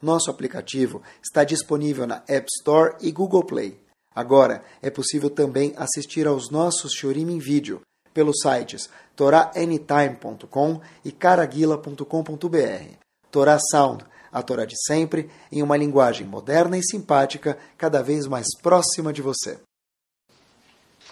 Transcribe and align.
nosso 0.00 0.30
aplicativo 0.30 1.02
está 1.22 1.44
disponível 1.44 2.06
na 2.06 2.22
App 2.28 2.46
Store 2.58 2.96
e 3.00 3.10
Google 3.10 3.44
Play. 3.44 3.80
Agora 4.14 4.62
é 4.82 4.90
possível 4.90 5.30
também 5.30 5.72
assistir 5.76 6.26
aos 6.26 6.50
nossos 6.50 6.92
Shurim 6.92 7.30
em 7.30 7.38
vídeo 7.38 7.80
pelos 8.12 8.40
sites 8.42 8.88
toraanytime.com 9.14 10.80
e 11.04 11.12
caraguila.com.br. 11.12 12.94
Torá 13.30 13.58
Sound, 13.70 14.04
a 14.32 14.42
Torá 14.42 14.64
de 14.64 14.74
sempre, 14.86 15.30
em 15.52 15.62
uma 15.62 15.76
linguagem 15.76 16.26
moderna 16.26 16.76
e 16.76 16.82
simpática, 16.82 17.58
cada 17.78 18.02
vez 18.02 18.26
mais 18.26 18.46
próxima 18.60 19.12
de 19.12 19.22
você. 19.22 19.58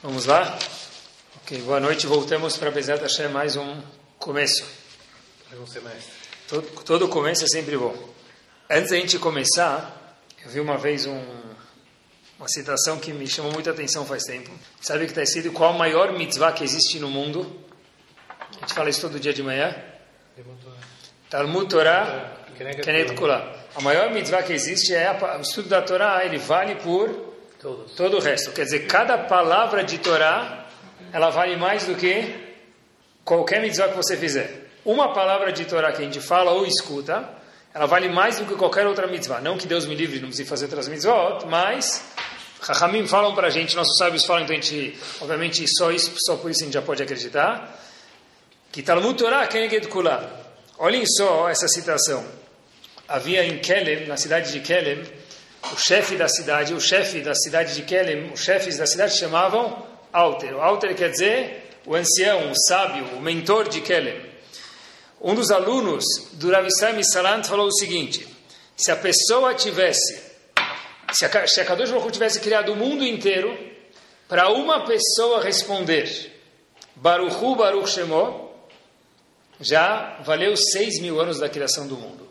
Vamos 0.02 0.27
lá? 0.27 0.59
Ok, 1.42 1.61
boa 1.62 1.80
noite. 1.80 2.06
Voltamos 2.06 2.56
para 2.56 2.70
Bezat 2.70 3.02
Hashem, 3.02 3.28
mais 3.28 3.56
um 3.56 3.80
começo. 4.19 4.64
Todo, 6.48 6.84
todo 6.84 7.09
começo 7.09 7.45
é 7.45 7.48
sempre 7.48 7.77
bom. 7.77 8.17
Antes 8.70 8.90
da 8.90 8.96
gente 8.96 9.18
começar, 9.18 10.14
eu 10.44 10.50
vi 10.50 10.61
uma 10.61 10.77
vez 10.77 11.06
um, 11.06 11.19
uma 12.38 12.47
citação 12.48 12.98
que 12.98 13.14
me 13.14 13.27
chamou 13.27 13.50
muita 13.50 13.70
atenção 13.70 14.05
faz 14.05 14.25
tempo. 14.25 14.50
Sabe 14.78 15.06
que 15.06 15.12
está 15.12 15.22
escrito 15.22 15.52
qual 15.52 15.72
a 15.72 15.78
maior 15.78 16.12
mitzvah 16.12 16.52
que 16.52 16.64
existe 16.64 16.98
no 16.98 17.08
mundo? 17.08 17.50
A 18.58 18.60
gente 18.60 18.75
fala 18.75 18.91
isso 18.91 19.00
todo 19.00 19.19
dia 19.19 19.33
de 19.33 19.42
manhã. 19.42 19.75
Talmud 21.30 21.66
Torah 21.66 22.36
Kenet 22.58 23.14
Kula. 23.14 23.56
A 23.75 23.80
maior 23.80 24.12
mitzvah 24.12 24.42
que 24.42 24.52
existe 24.52 24.94
é 24.94 25.06
a, 25.06 25.38
o 25.38 25.41
estudo 25.41 25.70
da 25.70 25.80
Torá, 25.80 26.22
ele 26.27 26.36
vale 26.36 26.75
por 26.75 27.08
Todos. 27.58 27.92
todo 27.92 28.19
o 28.19 28.20
resto. 28.20 28.53
Quer 28.53 28.64
dizer, 28.64 28.86
cada 28.86 29.16
palavra 29.16 29.82
de 29.82 29.97
Torá, 29.97 30.66
ela 31.10 31.30
vale 31.30 31.56
mais 31.56 31.86
do 31.86 31.94
que 31.94 32.34
qualquer 33.25 33.62
mitzvah 33.62 33.88
que 33.88 33.97
você 33.97 34.14
fizer. 34.14 34.69
Uma 34.84 35.14
palavra 35.14 35.53
de 35.53 35.64
Torá 35.64 35.91
que 35.91 36.03
a 36.03 36.05
gente 36.05 36.20
fala 36.20 36.50
ou 36.50 36.66
escuta, 36.66 37.38
ela 37.79 37.87
vale 37.87 38.09
mais 38.09 38.41
do 38.41 38.45
que 38.45 38.57
qualquer 38.57 38.89
outra 38.89 39.07
mitzvah. 39.07 39.41
Não 39.41 39.57
que 39.57 39.65
Deus 39.65 39.87
me 39.87 39.95
livre, 39.95 40.19
não 40.19 40.27
precise 40.27 40.48
fazer 40.48 40.65
outras 40.65 40.89
mitzvot, 40.89 41.47
mas 41.47 42.05
Chachamim 42.61 43.07
falam 43.07 43.37
para 43.37 43.47
a 43.47 43.51
gente, 43.51 43.77
nossos 43.77 43.97
sábios 43.97 44.25
falam, 44.25 44.43
então 44.43 44.57
a 44.57 44.61
gente, 44.61 44.98
obviamente, 45.21 45.65
só, 45.79 45.93
isso, 45.93 46.12
só 46.27 46.34
por 46.34 46.51
isso 46.51 46.62
a 46.62 46.65
gente 46.65 46.75
já 46.75 46.83
pode 46.83 47.05
acreditar, 47.05 47.81
que 48.73 48.83
Talmud 48.83 49.17
Torah 49.17 49.47
Keneged 49.47 49.87
Kula. 49.87 50.29
Olhem 50.77 51.05
só 51.06 51.49
essa 51.49 51.69
citação. 51.69 52.27
Havia 53.06 53.45
em 53.45 53.61
Kelem, 53.61 54.09
na 54.09 54.17
cidade 54.17 54.51
de 54.51 54.59
Kelem, 54.59 55.05
o 55.73 55.77
chefe 55.77 56.17
da 56.17 56.29
cidade, 56.29 56.75
o 56.75 56.81
chefe 56.81 57.21
da 57.21 57.34
cidade 57.37 57.77
de 57.77 57.83
Kelem, 57.83 58.33
os 58.33 58.41
chefes 58.41 58.77
da 58.77 58.89
cidade 58.89 59.17
chamavam 59.17 59.87
Alter. 60.12 60.56
O 60.56 60.61
Alter 60.61 60.97
quer 60.97 61.11
dizer 61.12 61.71
o 61.87 61.95
ancião, 61.95 62.51
o 62.51 62.55
sábio, 62.67 63.05
o 63.17 63.21
mentor 63.21 63.69
de 63.69 63.81
Kelem. 63.83 64.28
Um 65.20 65.34
dos 65.34 65.50
alunos 65.50 66.05
do 66.34 66.50
Rav 66.50 66.66
Israel 66.66 67.02
Salant 67.02 67.47
falou 67.47 67.66
o 67.66 67.72
seguinte: 67.72 68.27
se 68.77 68.92
a 68.92 68.97
pessoa 68.97 69.55
tivesse, 69.55 70.22
se 71.12 71.25
a, 71.25 71.47
se 71.47 71.60
a 71.60 71.64
Kadosh 71.64 71.91
Baruch 71.91 72.12
tivesse 72.12 72.38
criado 72.41 72.72
o 72.72 72.77
mundo 72.77 73.05
inteiro 73.05 73.56
para 74.28 74.50
uma 74.50 74.84
pessoa 74.84 75.43
responder 75.43 76.32
Baruchu 76.94 77.56
Baruch 77.56 77.91
Shemo, 77.91 78.53
já 79.60 80.20
valeu 80.25 80.56
seis 80.56 81.00
mil 81.00 81.20
anos 81.20 81.41
da 81.41 81.48
criação 81.48 81.88
do 81.88 81.97
mundo. 81.97 82.28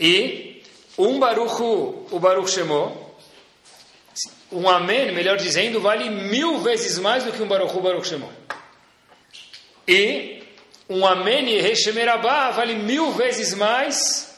E 0.00 0.62
um 0.96 1.18
Baruchu, 1.18 2.06
o 2.10 2.18
Baruch 2.18 2.50
Shemo, 2.50 3.14
um 4.50 4.66
Amém, 4.68 5.12
melhor 5.12 5.36
dizendo, 5.36 5.80
vale 5.80 6.08
mil 6.08 6.60
vezes 6.60 6.98
mais 6.98 7.24
do 7.24 7.32
que 7.32 7.42
um 7.42 7.48
Baruchu 7.48 7.80
Baruch 7.80 8.06
Shemo. 8.06 8.32
E 9.86 10.37
um 10.88 11.06
Amém 11.06 11.48
e 11.50 11.60
Reshemerabá 11.60 12.50
vale 12.50 12.74
mil 12.74 13.12
vezes 13.12 13.54
mais 13.54 14.34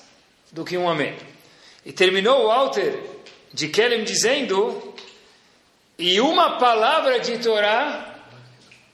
do 0.50 0.64
que 0.64 0.76
um 0.76 0.88
Amém. 0.88 1.16
E 1.86 1.92
terminou 1.92 2.46
o 2.46 2.50
Alter 2.50 2.98
de 3.52 3.68
Kelem 3.68 4.04
dizendo, 4.04 4.94
e 5.98 6.20
uma 6.20 6.58
palavra 6.58 7.20
de 7.20 7.38
Torá 7.38 8.16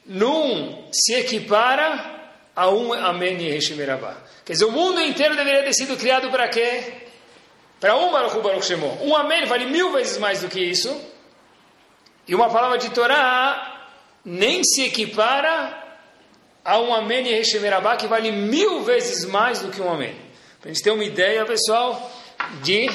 não 0.05 0.87
se 0.93 1.15
equipara 1.15 2.15
a 2.55 2.71
um 2.71 2.93
Amém 2.93 3.37
Reshemerabá. 3.37 4.17
Quer 4.45 4.53
dizer, 4.53 4.65
o 4.67 4.73
mundo 4.73 5.01
inteiro 5.01 5.35
deveria 5.35 5.63
ter 5.63 5.73
sido 5.73 5.97
criado 5.97 6.31
para 6.31 6.49
quê? 6.49 6.93
Para 7.81 7.97
um 7.97 8.11
Baruch 8.11 8.39
Baruch 8.41 8.65
Shemo. 8.65 8.99
Um 9.03 9.17
Amém 9.17 9.47
vale 9.47 9.67
mil 9.67 9.93
vezes 9.93 10.19
mais 10.19 10.41
do 10.41 10.49
que 10.49 10.61
isso. 10.61 10.95
E 12.29 12.35
uma 12.35 12.51
palavra 12.51 12.79
de 12.79 12.91
Torá 12.91 13.89
nem 14.25 14.63
se 14.65 14.83
equipara 14.83 15.86
a 16.67 16.81
um 16.81 16.93
Amém 16.93 17.25
e 17.29 17.33
Reshemerabá 17.33 17.97
que 17.97 18.09
vale 18.09 18.33
mil 18.33 18.83
vezes 18.83 19.25
mais 19.25 19.61
do 19.61 19.71
que 19.71 19.81
um 19.81 19.89
Amém. 19.89 20.17
Para 20.61 20.71
a 20.71 20.75
gente 20.75 20.83
ter 20.83 20.91
uma 20.91 21.05
ideia, 21.05 21.47
pessoal, 21.47 22.11
de 22.65 22.91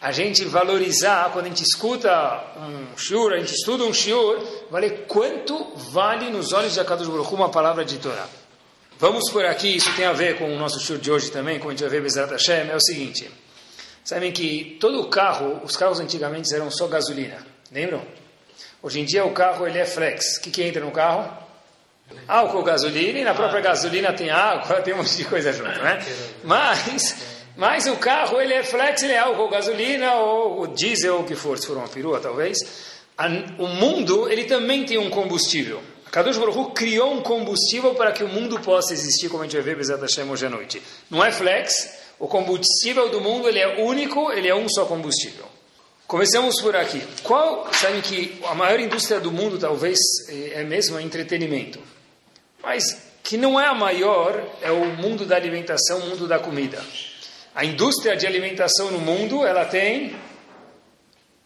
a 0.00 0.10
gente 0.12 0.46
valorizar, 0.46 1.30
quando 1.30 1.44
a 1.44 1.48
gente 1.48 1.62
escuta 1.62 2.42
um 2.56 2.96
shiur, 2.96 3.34
a 3.34 3.38
gente 3.38 3.52
estuda 3.52 3.84
um 3.84 3.92
shiur, 3.92 4.42
vale 4.70 4.90
quanto 5.06 5.74
vale 5.76 6.30
nos 6.30 6.54
olhos 6.54 6.72
de 6.72 6.80
Akadosh 6.80 7.06
Baruch 7.06 7.34
uma 7.34 7.50
palavra 7.50 7.84
de 7.84 7.98
Torá. 7.98 8.26
Vamos 8.98 9.30
por 9.30 9.44
aqui, 9.44 9.76
isso 9.76 9.94
tem 9.94 10.06
a 10.06 10.12
ver 10.14 10.38
com 10.38 10.44
o 10.44 10.58
nosso 10.58 10.80
shiur 10.80 10.98
de 10.98 11.12
hoje 11.12 11.30
também, 11.30 11.58
como 11.58 11.70
a 11.70 11.74
gente 11.74 11.82
vai 11.82 11.90
ver 11.90 12.02
Bezerra 12.02 12.32
Hashem, 12.32 12.70
é 12.70 12.76
o 12.76 12.80
seguinte, 12.80 13.30
sabem 14.02 14.32
que 14.32 14.78
todo 14.80 15.06
carro, 15.08 15.60
os 15.62 15.76
carros 15.76 16.00
antigamente 16.00 16.54
eram 16.54 16.70
só 16.70 16.86
gasolina, 16.86 17.46
lembram? 17.70 18.02
Hoje 18.82 19.00
em 19.00 19.04
dia 19.04 19.22
o 19.26 19.32
carro 19.32 19.66
ele 19.66 19.78
é 19.78 19.84
flex, 19.84 20.38
o 20.38 20.40
que, 20.40 20.50
que 20.50 20.62
entra 20.62 20.82
no 20.82 20.90
carro? 20.90 21.49
Álcool, 22.26 22.62
gasolina, 22.62 23.18
e 23.18 23.24
na 23.24 23.34
própria 23.34 23.60
gasolina 23.60 24.12
tem 24.12 24.30
água, 24.30 24.80
tem 24.82 24.94
um 24.94 24.98
monte 24.98 25.16
de 25.16 25.24
coisa 25.24 25.52
junto, 25.52 25.70
né? 25.70 26.04
Mas, 26.44 27.16
mas 27.56 27.86
o 27.86 27.96
carro 27.96 28.40
ele 28.40 28.54
é 28.54 28.62
flex, 28.62 29.02
ele 29.02 29.12
é 29.12 29.18
álcool, 29.18 29.48
gasolina, 29.48 30.14
ou 30.14 30.66
diesel, 30.68 31.16
ou 31.16 31.20
o 31.22 31.24
que 31.24 31.34
for, 31.34 31.58
se 31.58 31.66
for 31.66 31.76
uma 31.76 31.88
perua 31.88 32.20
talvez. 32.20 32.58
O 33.58 33.66
mundo, 33.66 34.30
ele 34.30 34.44
também 34.44 34.84
tem 34.84 34.96
um 34.96 35.10
combustível. 35.10 35.82
Kadosh 36.10 36.38
Baruch 36.38 36.72
criou 36.72 37.12
um 37.12 37.22
combustível 37.22 37.94
para 37.94 38.10
que 38.12 38.24
o 38.24 38.28
mundo 38.28 38.58
possa 38.60 38.92
existir, 38.92 39.28
como 39.28 39.42
a 39.42 39.46
gente 39.46 39.54
vai 39.54 39.62
ver 39.62 39.76
Bezat 39.76 40.00
Hashem 40.00 40.28
hoje 40.28 40.46
à 40.46 40.50
noite. 40.50 40.82
Não 41.08 41.24
é 41.24 41.30
flex, 41.30 41.88
o 42.18 42.26
combustível 42.26 43.08
do 43.10 43.20
mundo 43.20 43.48
ele 43.48 43.60
é 43.60 43.82
único, 43.82 44.32
ele 44.32 44.48
é 44.48 44.54
um 44.54 44.68
só 44.68 44.84
combustível. 44.86 45.44
Começamos 46.06 46.60
por 46.60 46.74
aqui. 46.74 47.00
Qual, 47.22 47.72
sabem 47.72 48.00
que 48.00 48.40
a 48.44 48.54
maior 48.54 48.80
indústria 48.80 49.20
do 49.20 49.30
mundo 49.30 49.58
talvez 49.58 49.96
é 50.28 50.64
mesmo 50.64 50.96
o 50.96 51.00
entretenimento. 51.00 51.78
Mas 52.62 53.10
que 53.22 53.36
não 53.36 53.60
é 53.60 53.66
a 53.66 53.74
maior, 53.74 54.42
é 54.60 54.70
o 54.70 54.86
mundo 54.96 55.24
da 55.24 55.36
alimentação, 55.36 55.98
o 56.00 56.06
mundo 56.08 56.26
da 56.26 56.38
comida. 56.38 56.82
A 57.54 57.64
indústria 57.64 58.16
de 58.16 58.26
alimentação 58.26 58.90
no 58.90 58.98
mundo, 58.98 59.44
ela 59.46 59.64
tem 59.64 60.16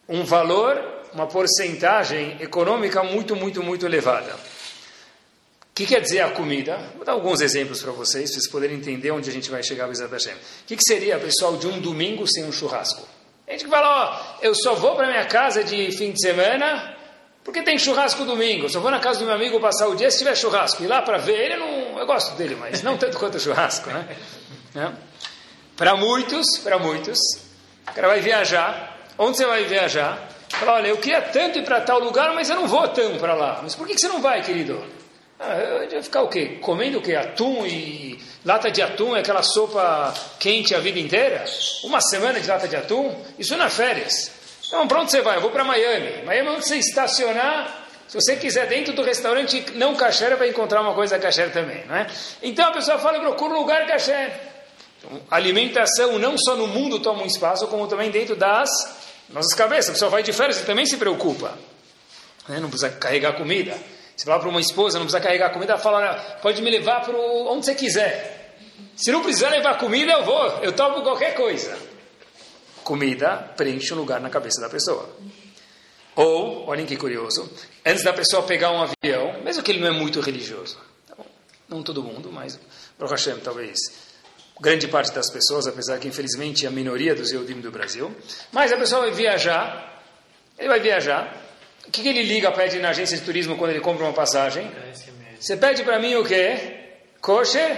um 0.07 0.23
valor, 0.23 1.03
uma 1.13 1.27
porcentagem 1.27 2.37
econômica 2.39 3.03
muito, 3.03 3.35
muito, 3.35 3.63
muito 3.63 3.85
elevada. 3.85 4.33
O 4.33 5.75
que 5.75 5.85
quer 5.85 5.99
dizer 5.99 6.21
a 6.21 6.31
comida? 6.31 6.77
Vou 6.95 7.03
dar 7.03 7.11
alguns 7.11 7.41
exemplos 7.41 7.81
para 7.81 7.91
vocês, 7.91 8.31
para 8.31 8.39
vocês 8.39 8.49
poderem 8.49 8.77
entender 8.77 9.11
onde 9.11 9.29
a 9.29 9.33
gente 9.33 9.49
vai 9.51 9.61
chegar, 9.61 9.87
Bezat 9.87 10.09
Hashem. 10.09 10.33
O 10.33 10.65
que, 10.67 10.77
que 10.77 10.83
seria, 10.83 11.19
pessoal, 11.19 11.57
de 11.57 11.67
um 11.67 11.79
domingo 11.79 12.25
sem 12.27 12.45
um 12.45 12.51
churrasco? 12.51 13.05
A 13.47 13.51
gente 13.51 13.65
que 13.65 13.69
fala, 13.69 13.87
ó, 13.87 14.37
eu 14.41 14.55
só 14.55 14.73
vou 14.73 14.95
para 14.95 15.07
minha 15.07 15.25
casa 15.25 15.63
de 15.63 15.91
fim 15.91 16.11
de 16.11 16.21
semana 16.21 16.94
porque 17.45 17.61
tem 17.61 17.77
churrasco 17.77 18.25
domingo. 18.25 18.65
Eu 18.65 18.69
só 18.69 18.79
vou 18.79 18.89
na 18.89 18.99
casa 18.99 19.19
do 19.19 19.25
meu 19.25 19.35
amigo 19.35 19.59
passar 19.59 19.87
o 19.87 19.95
dia 19.95 20.09
se 20.09 20.17
tiver 20.17 20.35
churrasco. 20.35 20.83
Ir 20.83 20.87
lá 20.87 21.03
para 21.03 21.19
ver, 21.19 21.39
ele 21.39 21.57
não, 21.57 21.99
eu 21.99 22.05
gosto 22.07 22.35
dele, 22.35 22.57
mas 22.59 22.81
não 22.81 22.97
tanto 22.97 23.19
quanto 23.19 23.39
churrasco, 23.39 23.87
né? 23.91 24.17
É. 24.75 24.91
Para 25.77 25.95
muitos, 25.95 26.57
para 26.57 26.79
muitos, 26.79 27.19
o 27.87 27.93
cara 27.93 28.07
vai 28.07 28.19
viajar. 28.19 28.97
Onde 29.17 29.37
você 29.37 29.45
vai 29.45 29.63
viajar? 29.63 30.27
Fala, 30.49 30.73
olha, 30.73 30.87
eu 30.87 30.97
queria 30.97 31.21
tanto 31.21 31.59
ir 31.59 31.63
para 31.63 31.79
tal 31.81 31.99
lugar, 31.99 32.33
mas 32.33 32.49
eu 32.49 32.55
não 32.55 32.67
vou 32.67 32.87
tanto 32.87 33.19
para 33.19 33.35
lá. 33.35 33.59
Mas 33.61 33.75
por 33.75 33.85
que, 33.85 33.93
que 33.93 34.01
você 34.01 34.07
não 34.07 34.21
vai, 34.21 34.41
querido? 34.41 34.83
Ah, 35.39 35.53
eu 35.55 35.91
ia 35.91 36.01
ficar 36.01 36.23
o 36.23 36.27
quê? 36.27 36.57
Comendo 36.61 36.97
o 36.97 37.01
quê? 37.01 37.13
Atum 37.13 37.63
e 37.65 38.19
lata 38.43 38.71
de 38.71 38.81
atum, 38.81 39.13
aquela 39.13 39.43
sopa 39.43 40.13
quente 40.39 40.73
a 40.73 40.79
vida 40.79 40.99
inteira? 40.99 41.45
Uma 41.83 42.01
semana 42.01 42.39
de 42.39 42.47
lata 42.47 42.67
de 42.67 42.75
atum? 42.75 43.13
Isso 43.37 43.55
não 43.55 43.65
é 43.65 43.69
férias. 43.69 44.31
Então, 44.75 44.89
para 44.89 44.99
onde 44.99 45.11
você 45.11 45.21
vai? 45.21 45.37
Eu 45.37 45.41
vou 45.41 45.51
para 45.51 45.63
Miami. 45.63 46.23
Miami, 46.25 46.49
onde 46.49 46.67
você 46.67 46.75
estacionar, 46.75 47.87
se 48.09 48.13
você 48.13 48.35
quiser 48.35 48.67
dentro 48.67 48.91
do 48.91 49.03
restaurante 49.03 49.71
não 49.75 49.95
kasher, 49.95 50.35
vai 50.35 50.49
encontrar 50.49 50.81
uma 50.81 50.93
coisa 50.93 51.17
kasher 51.17 51.49
também, 51.53 51.85
não 51.85 51.95
é? 51.95 52.07
Então 52.43 52.67
a 52.67 52.71
pessoa 52.73 52.99
fala, 52.99 53.17
procura 53.21 53.53
um 53.53 53.59
lugar 53.59 53.87
kasher. 53.87 54.37
Então, 54.99 55.21
alimentação 55.31 56.19
não 56.19 56.37
só 56.37 56.57
no 56.57 56.67
mundo 56.67 56.99
toma 56.99 57.23
um 57.23 57.25
espaço, 57.25 57.65
como 57.67 57.87
também 57.87 58.11
dentro 58.11 58.35
das 58.35 58.69
nossas 59.29 59.53
cabeças. 59.53 59.91
A 59.91 59.93
pessoa 59.93 60.11
vai 60.11 60.21
de 60.21 60.33
férias 60.33 60.59
e 60.59 60.65
também 60.65 60.85
se 60.85 60.97
preocupa. 60.97 61.57
Né? 62.49 62.59
Não 62.59 62.69
precisa 62.69 62.89
carregar 62.89 63.31
comida. 63.37 63.77
Você 64.13 64.25
fala 64.25 64.41
para 64.41 64.49
uma 64.49 64.59
esposa, 64.59 64.99
não 64.99 65.05
precisa 65.05 65.23
carregar 65.23 65.51
comida, 65.51 65.71
ela 65.71 65.81
fala, 65.81 66.15
pode 66.41 66.61
me 66.61 66.69
levar 66.69 66.99
para 66.99 67.17
onde 67.17 67.65
você 67.65 67.75
quiser. 67.75 68.57
Se 68.93 69.09
não 69.09 69.21
precisar 69.21 69.51
levar 69.51 69.77
comida, 69.77 70.11
eu 70.11 70.25
vou, 70.25 70.47
eu 70.61 70.73
tomo 70.73 71.01
qualquer 71.01 71.33
coisa. 71.33 71.94
Comida 72.85 73.51
preenche 73.57 73.95
um 73.95 73.97
lugar 73.97 74.21
na 74.21 74.29
cabeça 74.29 74.61
da 74.61 74.69
pessoa. 74.69 75.09
Ou, 76.15 76.67
olhem 76.67 76.85
que 76.85 76.95
curioso, 76.95 77.51
antes 77.83 78.03
da 78.03 78.13
pessoa 78.13 78.43
pegar 78.43 78.71
um 78.71 78.79
avião, 78.79 79.41
mesmo 79.43 79.63
que 79.63 79.71
ele 79.71 79.79
não 79.79 79.87
é 79.87 79.91
muito 79.91 80.21
religioso, 80.21 80.77
tá 81.07 81.15
não 81.67 81.81
todo 81.81 82.03
mundo, 82.03 82.31
mas 82.31 82.59
Baruch 82.99 83.15
Hashem, 83.15 83.39
talvez 83.39 83.79
grande 84.61 84.87
parte 84.87 85.11
das 85.11 85.31
pessoas, 85.31 85.65
apesar 85.65 85.97
que 85.97 86.07
infelizmente 86.07 86.67
a 86.67 86.69
minoria 86.69 87.15
dos 87.15 87.31
Eudim 87.31 87.59
do 87.59 87.71
Brasil, 87.71 88.15
mas 88.51 88.71
a 88.71 88.77
pessoa 88.77 89.01
vai 89.01 89.11
viajar, 89.11 90.03
ele 90.55 90.69
vai 90.69 90.79
viajar, 90.79 91.35
o 91.87 91.91
que, 91.91 92.03
que 92.03 92.07
ele 92.07 92.21
liga, 92.21 92.51
pede 92.51 92.77
na 92.77 92.89
agência 92.89 93.17
de 93.17 93.23
turismo 93.23 93.57
quando 93.57 93.71
ele 93.71 93.81
compra 93.81 94.05
uma 94.05 94.13
passagem? 94.13 94.71
Você 95.39 95.57
pede 95.57 95.83
para 95.83 95.97
mim 95.99 96.13
o 96.15 96.23
quê? 96.23 96.99
Kosher? 97.19 97.77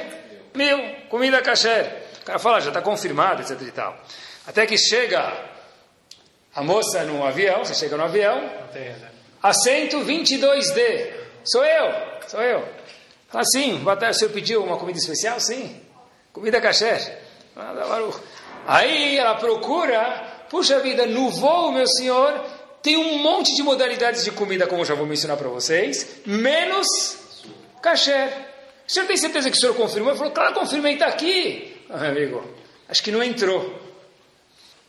Mil, 0.54 0.77
comida 1.07 1.42
kasher. 1.42 2.04
O 2.21 2.25
cara 2.25 2.39
fala, 2.39 2.59
já 2.59 2.71
está 2.71 2.81
confirmado, 2.81 3.42
etc 3.42 3.62
e 3.62 3.71
tal. 3.71 3.98
Até 4.47 4.65
que 4.65 4.77
chega 4.77 5.45
a 6.55 6.63
moça 6.63 7.03
no 7.03 7.23
avião, 7.23 7.65
você 7.65 7.75
chega 7.75 7.97
no 7.97 8.03
avião, 8.03 8.49
assento 9.44 9.99
22D. 9.99 11.13
Sou 11.44 11.63
eu, 11.65 11.94
sou 12.27 12.41
eu. 12.41 12.65
Fala 13.27 13.41
assim, 13.44 13.83
o 13.83 14.13
senhor 14.13 14.31
pediu 14.31 14.63
uma 14.63 14.77
comida 14.77 14.97
especial? 14.97 15.38
Sim. 15.41 15.79
Comida 16.31 16.61
kasher. 16.61 17.19
Aí 18.65 19.17
ela 19.17 19.35
procura, 19.35 20.45
puxa 20.49 20.79
vida, 20.79 21.05
no 21.05 21.29
voo, 21.29 21.73
meu 21.73 21.85
senhor, 21.85 22.41
tem 22.81 22.95
um 22.95 23.17
monte 23.17 23.53
de 23.53 23.61
modalidades 23.63 24.23
de 24.23 24.31
comida, 24.31 24.65
como 24.65 24.81
eu 24.81 24.85
já 24.85 24.95
vou 24.95 25.05
mencionar 25.05 25.35
para 25.35 25.49
vocês, 25.49 26.21
menos 26.25 26.88
kasher. 27.81 28.29
O 28.88 28.91
senhor 28.91 29.07
tem 29.07 29.17
certeza 29.17 29.51
que 29.51 29.57
o 29.57 29.59
senhor 29.59 29.75
confirmou? 29.75 30.11
Ele 30.11 30.17
falou, 30.17 30.33
claro, 30.33 30.53
confirmei, 30.53 30.94
está 30.94 31.07
aqui. 31.07 31.83
Ah, 31.89 32.07
amigo, 32.07 32.44
acho 32.88 33.03
que 33.03 33.11
não 33.11 33.21
entrou. 33.21 33.86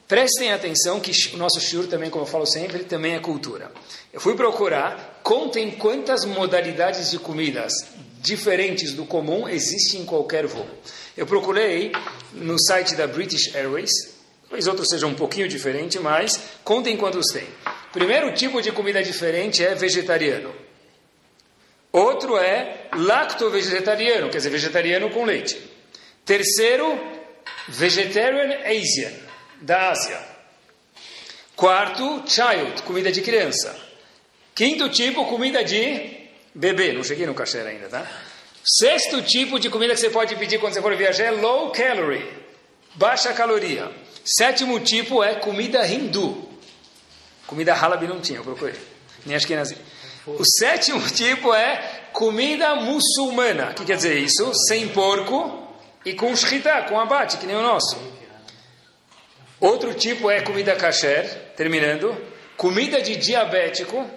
Prestem 0.08 0.52
atenção 0.52 0.98
que 1.00 1.12
o 1.34 1.36
nosso 1.36 1.60
shiur 1.60 1.86
também, 1.86 2.08
como 2.08 2.24
eu 2.24 2.28
falo 2.28 2.46
sempre, 2.46 2.78
também 2.78 3.14
é 3.14 3.20
cultura. 3.20 3.70
Eu 4.10 4.18
fui 4.18 4.34
procurar, 4.34 5.20
contem 5.22 5.70
quantas 5.72 6.24
modalidades 6.24 7.10
de 7.10 7.18
comidas 7.18 7.74
diferentes 8.18 8.94
do 8.94 9.04
comum 9.04 9.46
existem 9.46 10.00
em 10.00 10.06
qualquer 10.06 10.46
voo. 10.46 10.66
Eu 11.14 11.26
procurei 11.26 11.92
no 12.32 12.58
site 12.58 12.94
da 12.94 13.06
British 13.06 13.54
Airways, 13.54 13.90
talvez 14.44 14.66
outros 14.66 14.88
sejam 14.88 15.10
um 15.10 15.14
pouquinho 15.14 15.46
diferentes, 15.46 16.00
mas 16.00 16.40
contem 16.64 16.96
quantos 16.96 17.26
tem. 17.30 17.46
Primeiro 17.92 18.32
tipo 18.32 18.62
de 18.62 18.72
comida 18.72 19.02
diferente 19.02 19.62
é 19.62 19.74
vegetariano. 19.74 20.54
Outro 21.92 22.38
é 22.38 22.88
lacto-vegetariano, 22.96 24.30
quer 24.30 24.38
dizer, 24.38 24.48
vegetariano 24.48 25.10
com 25.10 25.26
leite. 25.26 25.60
Terceiro, 26.24 26.98
vegetarian 27.68 28.58
Asian 28.64 29.27
da 29.60 29.90
Ásia. 29.90 30.20
Quarto, 31.56 32.24
child, 32.26 32.82
comida 32.82 33.10
de 33.10 33.20
criança. 33.20 33.76
Quinto 34.54 34.88
tipo, 34.88 35.24
comida 35.26 35.64
de 35.64 36.28
bebê. 36.54 36.92
Não 36.92 37.02
cheguei 37.02 37.26
no 37.26 37.34
cachê 37.34 37.58
ainda, 37.60 37.88
tá? 37.88 38.06
Sexto 38.64 39.22
tipo 39.22 39.58
de 39.58 39.70
comida 39.70 39.94
que 39.94 40.00
você 40.00 40.10
pode 40.10 40.36
pedir 40.36 40.58
quando 40.58 40.74
você 40.74 40.82
for 40.82 40.94
viajar 40.94 41.24
é 41.24 41.30
low 41.30 41.70
calorie, 41.70 42.28
baixa 42.94 43.32
caloria. 43.32 43.90
Sétimo 44.24 44.78
tipo 44.80 45.24
é 45.24 45.36
comida 45.36 45.86
hindu. 45.86 46.46
Comida 47.46 47.72
halabi 47.72 48.06
não 48.06 48.20
tinha, 48.20 48.40
eu 48.40 48.44
procurei. 48.44 48.74
Nem 49.24 49.34
acho 49.34 49.46
que 49.46 49.54
é 49.54 49.62
O 50.26 50.44
sétimo 50.44 51.00
tipo 51.10 51.54
é 51.54 52.08
comida 52.12 52.74
muçulmana. 52.76 53.70
O 53.70 53.74
que 53.74 53.86
quer 53.86 53.96
dizer 53.96 54.18
isso? 54.18 54.52
Sem 54.66 54.88
porco 54.88 55.66
e 56.04 56.12
com 56.12 56.36
shkita, 56.36 56.82
com 56.82 57.00
abate, 57.00 57.38
que 57.38 57.46
nem 57.46 57.56
o 57.56 57.62
nosso. 57.62 57.96
Outro 59.60 59.92
tipo 59.92 60.30
é 60.30 60.40
comida 60.40 60.76
kasher, 60.76 61.52
terminando, 61.56 62.16
comida 62.56 63.00
de 63.02 63.16
diabético, 63.16 64.08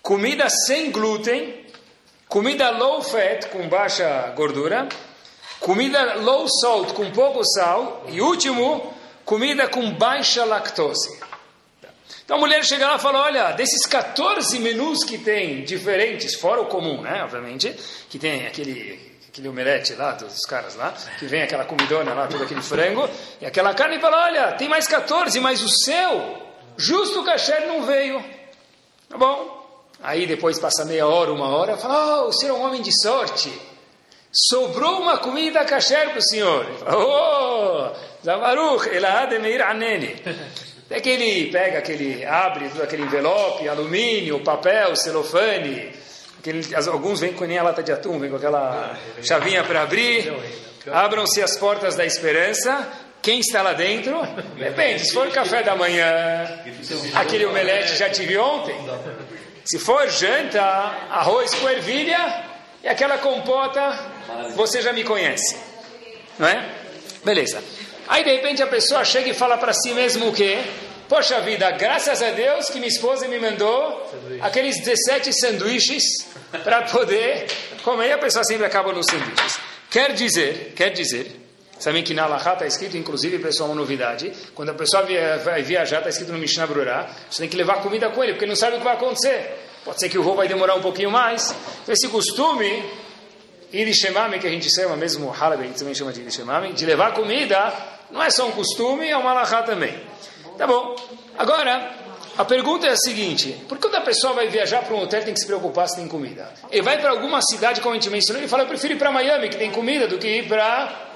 comida 0.00 0.48
sem 0.48 0.92
glúten, 0.92 1.66
comida 2.28 2.70
low 2.70 3.02
fat, 3.02 3.48
com 3.48 3.68
baixa 3.68 4.32
gordura, 4.36 4.88
comida 5.58 6.14
low 6.14 6.46
salt, 6.48 6.92
com 6.92 7.10
pouco 7.10 7.44
sal, 7.44 8.04
e 8.08 8.20
último, 8.20 8.94
comida 9.24 9.66
com 9.66 9.90
baixa 9.92 10.44
lactose. 10.44 11.18
Então 12.24 12.36
a 12.36 12.40
mulher 12.40 12.64
chega 12.64 12.88
lá 12.88 12.94
e 12.94 13.00
fala, 13.00 13.22
olha, 13.22 13.50
desses 13.52 13.84
14 13.86 14.56
menus 14.60 15.02
que 15.02 15.18
tem 15.18 15.64
diferentes, 15.64 16.36
fora 16.36 16.60
o 16.60 16.66
comum, 16.66 17.00
né, 17.02 17.24
obviamente, 17.24 17.74
que 18.08 18.20
tem 18.20 18.46
aquele 18.46 19.09
aquele 19.30 19.48
omelete 19.48 19.94
lá, 19.94 20.12
dos 20.12 20.40
caras 20.40 20.74
lá, 20.74 20.92
que 21.18 21.26
vem 21.26 21.42
aquela 21.42 21.64
comidona 21.64 22.12
lá, 22.12 22.26
todo 22.26 22.42
aquele 22.42 22.60
frango, 22.60 23.08
e 23.40 23.46
aquela 23.46 23.72
carne 23.72 23.96
e 23.96 24.00
fala, 24.00 24.24
olha, 24.24 24.52
tem 24.52 24.68
mais 24.68 24.88
14, 24.88 25.38
mas 25.38 25.62
o 25.62 25.68
seu, 25.68 26.36
justo 26.76 27.20
o 27.20 27.24
kasher 27.24 27.64
não 27.68 27.84
veio. 27.84 28.22
Tá 29.08 29.16
bom. 29.16 29.60
Aí 30.02 30.26
depois 30.26 30.58
passa 30.58 30.84
meia 30.84 31.06
hora, 31.06 31.32
uma 31.32 31.48
hora, 31.48 31.76
fala, 31.76 32.24
oh, 32.24 32.28
o 32.28 32.32
senhor 32.32 32.56
é 32.56 32.58
um 32.58 32.64
homem 32.64 32.82
de 32.82 32.90
sorte. 33.02 33.52
Sobrou 34.32 35.00
uma 35.00 35.18
comida 35.18 35.64
kasher 35.64 36.10
para 36.10 36.18
o 36.18 36.22
senhor. 36.22 36.66
Oh, 36.92 38.24
Zavaruch, 38.24 38.88
elademeir 38.88 39.62
anene. 39.62 40.16
Até 40.86 41.00
que 41.00 41.08
ele 41.08 41.52
pega 41.52 41.78
aquele, 41.78 42.24
abre 42.24 42.66
aquele 42.82 43.04
envelope, 43.04 43.68
alumínio, 43.68 44.42
papel, 44.42 44.96
celofane, 44.96 45.92
Aquele, 46.40 46.74
alguns 46.88 47.20
vêm 47.20 47.34
com 47.34 47.44
nem 47.44 47.58
a 47.58 47.62
lata 47.62 47.82
de 47.82 47.92
atum, 47.92 48.18
vêm 48.18 48.30
com 48.30 48.36
aquela 48.36 48.96
chavinha 49.22 49.62
para 49.62 49.82
abrir. 49.82 50.32
Abram-se 50.90 51.42
as 51.42 51.58
portas 51.58 51.96
da 51.96 52.06
esperança. 52.06 52.88
Quem 53.20 53.40
está 53.40 53.60
lá 53.60 53.74
dentro? 53.74 54.18
Depende. 54.56 55.04
Se 55.04 55.12
for 55.12 55.30
café 55.30 55.62
da 55.62 55.76
manhã, 55.76 56.48
aquele 57.14 57.44
omelete 57.44 57.94
já 57.94 58.08
tive 58.08 58.38
ontem. 58.38 58.74
Se 59.66 59.78
for 59.78 60.08
janta, 60.08 60.62
arroz 61.10 61.52
com 61.54 61.68
ervilha 61.68 62.42
e 62.82 62.88
aquela 62.88 63.18
compota, 63.18 63.98
você 64.56 64.80
já 64.80 64.94
me 64.94 65.04
conhece. 65.04 65.58
Não 66.38 66.48
é? 66.48 66.66
Beleza. 67.22 67.62
Aí 68.08 68.24
de 68.24 68.30
repente 68.30 68.62
a 68.62 68.66
pessoa 68.66 69.04
chega 69.04 69.28
e 69.28 69.34
fala 69.34 69.58
para 69.58 69.74
si 69.74 69.92
mesmo 69.92 70.28
o 70.28 70.32
quê? 70.32 70.58
Poxa 71.10 71.40
vida, 71.40 71.68
graças 71.72 72.22
a 72.22 72.30
Deus 72.30 72.66
que 72.66 72.74
minha 72.74 72.86
esposa 72.86 73.26
me 73.26 73.36
mandou 73.40 74.08
aqueles 74.40 74.78
17 74.78 75.32
sanduíches 75.32 76.04
para 76.62 76.82
poder 76.82 77.48
comer. 77.82 78.10
E 78.10 78.12
a 78.12 78.18
pessoa 78.18 78.44
sempre 78.44 78.64
acaba 78.64 78.92
nos 78.92 79.06
sanduíches. 79.06 79.58
Quer 79.90 80.12
dizer, 80.12 80.72
quer 80.76 80.90
dizer, 80.90 81.32
sabem 81.80 82.04
que 82.04 82.14
na 82.14 82.26
Alaha 82.26 82.52
está 82.52 82.64
escrito, 82.64 82.96
inclusive, 82.96 83.40
pessoal, 83.40 83.70
uma 83.70 83.74
novidade. 83.74 84.32
Quando 84.54 84.68
a 84.68 84.74
pessoa 84.74 85.04
vai 85.42 85.62
viajar, 85.62 85.98
está 85.98 86.10
escrito 86.10 86.30
no 86.30 86.38
Mishnah 86.38 86.68
Brurah, 86.68 87.10
você 87.28 87.42
tem 87.42 87.48
que 87.48 87.56
levar 87.56 87.82
comida 87.82 88.08
com 88.10 88.22
ele, 88.22 88.34
porque 88.34 88.44
ele 88.44 88.52
não 88.52 88.56
sabe 88.56 88.76
o 88.76 88.78
que 88.78 88.84
vai 88.84 88.94
acontecer. 88.94 89.58
Pode 89.84 89.98
ser 89.98 90.08
que 90.08 90.16
o 90.16 90.22
voo 90.22 90.36
vai 90.36 90.46
demorar 90.46 90.76
um 90.76 90.80
pouquinho 90.80 91.10
mais. 91.10 91.52
Então, 91.82 91.92
esse 91.92 92.06
costume, 92.06 92.84
Irishemame, 93.72 94.38
que 94.38 94.46
a 94.46 94.50
gente 94.50 94.72
chama 94.72 94.96
mesmo, 94.96 95.34
Halabi, 95.34 95.64
a 95.64 95.66
gente 95.66 95.78
também 95.80 95.92
chama 95.92 96.12
de 96.12 96.20
Irishemame, 96.20 96.72
de 96.72 96.86
levar 96.86 97.14
comida, 97.14 97.74
não 98.12 98.22
é 98.22 98.30
só 98.30 98.46
um 98.46 98.52
costume, 98.52 99.08
é 99.08 99.16
uma 99.16 99.32
Alaha 99.32 99.64
também. 99.64 100.09
Tá 100.60 100.66
bom. 100.66 100.94
Agora, 101.38 101.90
a 102.36 102.44
pergunta 102.44 102.86
é 102.86 102.90
a 102.90 102.96
seguinte: 102.96 103.64
por 103.66 103.78
que 103.78 103.84
quando 103.84 103.94
a 103.94 104.02
pessoa 104.02 104.34
vai 104.34 104.48
viajar 104.48 104.82
para 104.82 104.94
um 104.94 105.00
hotel 105.00 105.24
tem 105.24 105.32
que 105.32 105.40
se 105.40 105.46
preocupar 105.46 105.88
se 105.88 105.96
tem 105.96 106.06
comida? 106.06 106.52
Ele 106.70 106.82
vai 106.82 107.00
para 107.00 107.08
alguma 107.08 107.40
cidade, 107.40 107.80
como 107.80 107.94
a 107.94 107.98
gente 107.98 108.10
mencionou, 108.10 108.44
e 108.44 108.46
fala: 108.46 108.64
eu 108.64 108.66
prefiro 108.66 108.92
ir 108.92 108.98
para 108.98 109.10
Miami, 109.10 109.48
que 109.48 109.56
tem 109.56 109.70
comida, 109.70 110.06
do 110.06 110.18
que 110.18 110.28
ir 110.28 110.48
para 110.48 111.12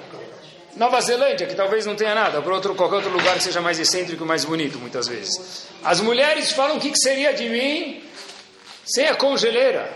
Nova 0.76 0.98
Zelândia, 1.02 1.46
que 1.46 1.54
talvez 1.54 1.84
não 1.84 1.94
tenha 1.94 2.14
nada, 2.14 2.40
para 2.40 2.54
outro, 2.54 2.74
qualquer 2.74 2.96
outro 2.96 3.10
lugar 3.10 3.34
que 3.34 3.42
seja 3.42 3.60
mais 3.60 3.78
excêntrico 3.78 4.24
e 4.24 4.26
mais 4.26 4.46
bonito, 4.46 4.78
muitas 4.78 5.06
vezes. 5.06 5.66
As 5.84 6.00
mulheres 6.00 6.50
falam: 6.52 6.78
o 6.78 6.80
que, 6.80 6.90
que 6.90 6.98
seria 6.98 7.34
de 7.34 7.46
mim 7.46 8.02
sem 8.82 9.08
a 9.08 9.14
congeleira? 9.14 9.94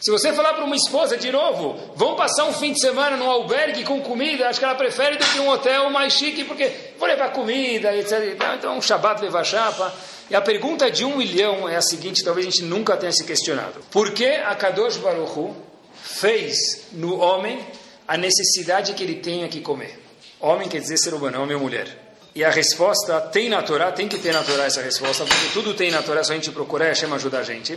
Se 0.00 0.10
você 0.10 0.32
falar 0.32 0.54
para 0.54 0.64
uma 0.64 0.76
esposa 0.76 1.16
de 1.16 1.30
novo, 1.32 1.76
vão 1.96 2.14
passar 2.14 2.44
um 2.44 2.52
fim 2.52 2.72
de 2.72 2.80
semana 2.80 3.16
num 3.16 3.28
albergue 3.28 3.82
com 3.84 4.00
comida, 4.00 4.48
acho 4.48 4.58
que 4.60 4.64
ela 4.64 4.76
prefere 4.76 5.16
do 5.16 5.24
que 5.24 5.40
um 5.40 5.48
hotel 5.48 5.90
mais 5.90 6.12
chique, 6.12 6.44
porque 6.44 6.70
vou 6.98 7.08
levar 7.08 7.32
comida, 7.32 7.94
etc. 7.96 8.36
Então, 8.56 8.78
um 8.78 8.82
Shabbat 8.82 9.20
levar 9.20 9.44
chapa. 9.44 9.92
E 10.30 10.36
a 10.36 10.40
pergunta 10.40 10.90
de 10.90 11.04
um 11.04 11.16
milhão 11.16 11.68
é 11.68 11.76
a 11.76 11.82
seguinte, 11.82 12.22
talvez 12.22 12.46
a 12.46 12.50
gente 12.50 12.62
nunca 12.62 12.96
tenha 12.96 13.10
se 13.10 13.24
questionado. 13.24 13.80
Por 13.90 14.12
que 14.12 14.26
a 14.26 14.54
Kadosh 14.54 14.98
Baruch 14.98 15.54
fez 16.00 16.86
no 16.92 17.18
homem 17.18 17.58
a 18.06 18.16
necessidade 18.16 18.92
que 18.92 19.02
ele 19.02 19.16
tenha 19.16 19.48
que 19.48 19.60
comer? 19.60 19.98
Homem 20.38 20.68
quer 20.68 20.80
dizer 20.80 20.98
ser 20.98 21.14
humano, 21.14 21.42
homem 21.42 21.56
ou 21.56 21.62
mulher. 21.62 21.88
E 22.34 22.44
a 22.44 22.50
resposta 22.50 23.20
tem 23.20 23.48
na 23.48 23.62
Torá, 23.62 23.90
tem 23.90 24.06
que 24.06 24.18
ter 24.18 24.32
na 24.32 24.44
Torá 24.44 24.64
essa 24.64 24.80
resposta, 24.80 25.24
porque 25.24 25.48
tudo 25.52 25.74
tem 25.74 25.90
na 25.90 26.02
Torá, 26.02 26.22
só 26.22 26.32
a 26.32 26.36
gente 26.36 26.52
procurar 26.52 26.84
e 26.84 26.88
Hashem 26.88 27.12
ajuda 27.12 27.40
a 27.40 27.42
gente. 27.42 27.76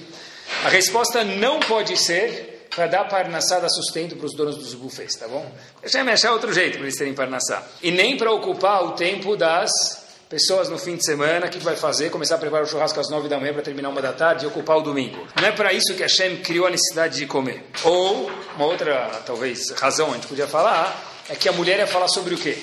A 0.64 0.70
resposta 0.70 1.24
não 1.24 1.60
pode 1.60 1.98
ser 1.98 2.68
para 2.70 2.88
dar 2.88 3.04
parnassá, 3.06 3.60
dar 3.60 3.70
sustento 3.70 4.16
para 4.16 4.26
os 4.26 4.36
donos 4.36 4.58
dos 4.58 4.74
buffets, 4.74 5.16
tá 5.16 5.28
bom? 5.28 5.52
Hashem 5.84 6.04
vai 6.04 6.14
achar 6.14 6.32
outro 6.32 6.54
jeito 6.54 6.74
para 6.74 6.84
eles 6.84 6.98
terem 6.98 7.14
parnassá. 7.14 7.64
E 7.82 7.92
nem 7.92 8.16
para 8.16 8.32
ocupar 8.32 8.84
o 8.86 8.92
tempo 8.92 9.36
das 9.36 9.72
pessoas 10.30 10.70
no 10.70 10.78
fim 10.78 10.96
de 10.96 11.04
semana, 11.04 11.48
o 11.48 11.50
que 11.50 11.60
vai 11.60 11.76
fazer? 11.76 12.10
Começar 12.10 12.36
a 12.36 12.38
preparar 12.38 12.64
o 12.66 12.70
churrasco 12.70 12.98
às 12.98 13.10
nove 13.10 13.28
da 13.28 13.38
manhã 13.38 13.54
para 13.54 13.62
terminar 13.62 13.90
uma 13.90 14.02
da 14.02 14.14
tarde 14.14 14.46
e 14.46 14.48
ocupar 14.48 14.78
o 14.78 14.82
domingo. 14.82 15.28
Não 15.36 15.46
é 15.46 15.52
para 15.52 15.74
isso 15.74 15.94
que 15.94 16.02
Hashem 16.02 16.38
criou 16.38 16.68
a 16.68 16.70
necessidade 16.70 17.18
de 17.18 17.26
comer. 17.26 17.66
Ou, 17.84 18.32
uma 18.56 18.66
outra, 18.66 19.22
talvez, 19.26 19.72
razão 19.72 20.10
a 20.12 20.14
gente 20.14 20.28
podia 20.28 20.48
falar, 20.48 21.12
é 21.28 21.36
que 21.36 21.50
a 21.50 21.52
mulher 21.52 21.80
ia 21.80 21.88
falar 21.88 22.08
sobre 22.08 22.36
o 22.36 22.38
quê? 22.38 22.58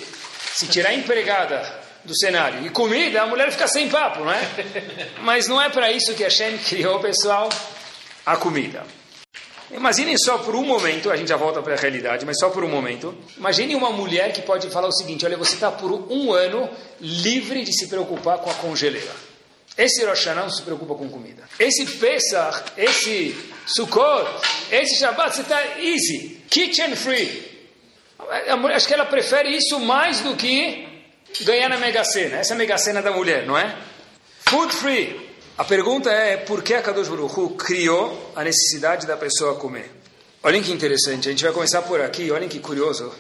Se 0.55 0.67
tirar 0.67 0.91
a 0.91 0.95
empregada 0.95 1.61
do 2.03 2.17
cenário 2.17 2.65
e 2.65 2.71
comida, 2.71 3.21
a 3.21 3.27
mulher 3.27 3.53
fica 3.53 3.69
sem 3.69 3.91
papo, 3.91 4.21
não 4.21 4.33
é? 4.33 4.41
Mas 5.21 5.47
não 5.47 5.61
é 5.61 5.69
para 5.69 5.93
isso 5.93 6.15
que 6.15 6.23
Hashem 6.23 6.57
criou, 6.57 6.99
pessoal, 7.01 7.51
a 8.33 8.37
comida. 8.37 8.85
Imaginem 9.71 10.17
só 10.17 10.39
por 10.39 10.55
um 10.55 10.65
momento, 10.65 11.11
a 11.11 11.17
gente 11.17 11.29
já 11.29 11.37
volta 11.37 11.61
para 11.61 11.75
a 11.75 11.77
realidade, 11.77 12.25
mas 12.25 12.39
só 12.39 12.49
por 12.49 12.65
um 12.65 12.69
momento. 12.69 13.15
Imagine 13.37 13.75
uma 13.75 13.91
mulher 13.91 14.33
que 14.33 14.41
pode 14.43 14.71
falar 14.71 14.89
o 14.89 14.93
seguinte: 14.93 15.27
olha, 15.27 15.37
você 15.37 15.55
está 15.55 15.71
por 15.71 15.93
um 15.93 16.33
ano 16.33 16.71
livre 17.01 17.63
de 17.65 17.73
se 17.73 17.87
preocupar 17.87 18.39
com 18.39 18.51
a 18.51 18.55
congeleira. 18.55 19.13
Esse 19.77 20.05
Rosh 20.05 20.27
não 20.27 20.51
se 20.51 20.63
preocupa 20.63 20.95
com 20.95 21.09
comida. 21.09 21.45
Esse 21.59 21.87
Pesach, 21.87 22.73
esse 22.77 23.37
Sukkot, 23.67 24.27
esse 24.73 24.97
Shabbat, 24.97 25.37
você 25.37 25.43
está 25.43 25.79
easy, 25.79 26.43
kitchen 26.51 26.97
free. 26.97 27.47
Acho 28.75 28.89
que 28.89 28.95
ela 28.95 29.05
prefere 29.05 29.51
isso 29.51 29.79
mais 29.79 30.21
do 30.21 30.35
que 30.35 30.89
ganhar 31.43 31.69
na 31.69 31.77
Mega 31.77 32.03
Sena. 32.05 32.39
Essa 32.39 32.55
é 32.55 32.57
a 32.57 32.59
Mega 32.59 32.77
Sena 32.77 33.01
da 33.01 33.13
mulher, 33.13 33.47
não 33.47 33.57
é? 33.57 33.77
Food 34.49 34.75
free. 34.75 35.28
A 35.59 35.65
pergunta 35.65 36.09
é 36.09 36.37
por 36.37 36.63
que 36.63 36.73
a 36.73 36.81
Kadosh 36.81 37.09
Baruch 37.09 37.35
Hu 37.37 37.51
criou 37.57 38.33
a 38.37 38.45
necessidade 38.45 39.09
da 39.09 39.17
pessoa 39.17 39.57
comer? 39.57 39.91
Olhem 40.41 40.63
que 40.63 40.71
interessante, 40.71 41.27
a 41.27 41.33
gente 41.33 41.43
vai 41.43 41.53
começar 41.53 41.83
por 41.83 42.01
aqui, 42.01 42.31
olhem 42.31 42.49
que 42.49 42.61
curioso. 42.61 43.13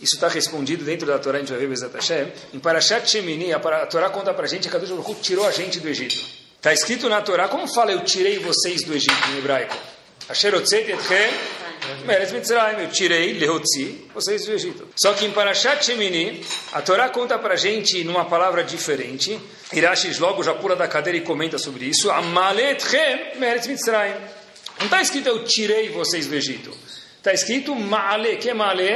Isso 0.00 0.16
está 0.16 0.26
respondido 0.26 0.84
dentro 0.84 1.06
da 1.06 1.16
Torá, 1.16 1.36
a 1.36 1.40
gente 1.40 1.52
vai 1.52 1.60
ver 1.60 1.68
Bezat 1.68 1.94
Hashem. 1.94 2.32
Em 2.52 2.58
Parashat 2.58 3.08
Shemini, 3.08 3.52
a 3.52 3.60
Torá 3.86 4.10
conta 4.10 4.34
para 4.34 4.46
a 4.46 4.48
gente 4.48 4.64
que 4.64 4.68
Kadosh 4.68 4.90
Baruch 4.90 5.12
Hu 5.12 5.14
tirou 5.14 5.46
a 5.46 5.52
gente 5.52 5.78
do 5.78 5.88
Egito. 5.88 6.16
Está 6.56 6.72
escrito 6.72 7.08
na 7.08 7.22
Torá, 7.22 7.46
como 7.46 7.68
fala 7.68 7.92
eu 7.92 8.00
tirei 8.00 8.40
vocês 8.40 8.82
do 8.82 8.92
Egito 8.92 9.30
em 9.30 9.38
hebraico? 9.38 9.76
Asher 10.28 10.56
otzet 10.56 10.90
etchem 10.90 11.30
Meretz 12.04 12.32
Mitzrayim, 12.32 12.82
eu 12.82 12.90
tirei, 12.90 13.34
Leotzi, 13.34 14.08
vocês 14.12 14.44
do 14.44 14.52
Egito. 14.54 14.88
Só 15.00 15.12
que 15.12 15.24
em 15.24 15.30
Parashat 15.30 15.84
Shemini, 15.84 16.44
a 16.72 16.82
Torá 16.82 17.08
conta 17.10 17.38
para 17.38 17.54
a 17.54 17.56
gente 17.56 18.02
numa 18.02 18.24
palavra 18.24 18.64
diferente. 18.64 19.40
Irashis 19.72 20.18
logo 20.18 20.42
já 20.42 20.54
pula 20.54 20.74
da 20.74 20.88
cadeira 20.88 21.18
e 21.18 21.22
comenta 21.22 21.58
sobre 21.58 21.84
isso. 21.84 22.10
Amaletchem 22.10 23.38
Meretz 23.38 23.66
Mitzrayim. 23.66 24.14
Não 24.78 24.86
está 24.86 25.02
escrito 25.02 25.28
eu 25.28 25.44
tirei 25.44 25.90
vocês 25.90 26.26
do 26.26 26.34
Egito. 26.34 26.70
Está 27.18 27.32
escrito 27.32 27.74
Maale, 27.74 28.36
que 28.36 28.48
é 28.48 28.54
Maale? 28.54 28.88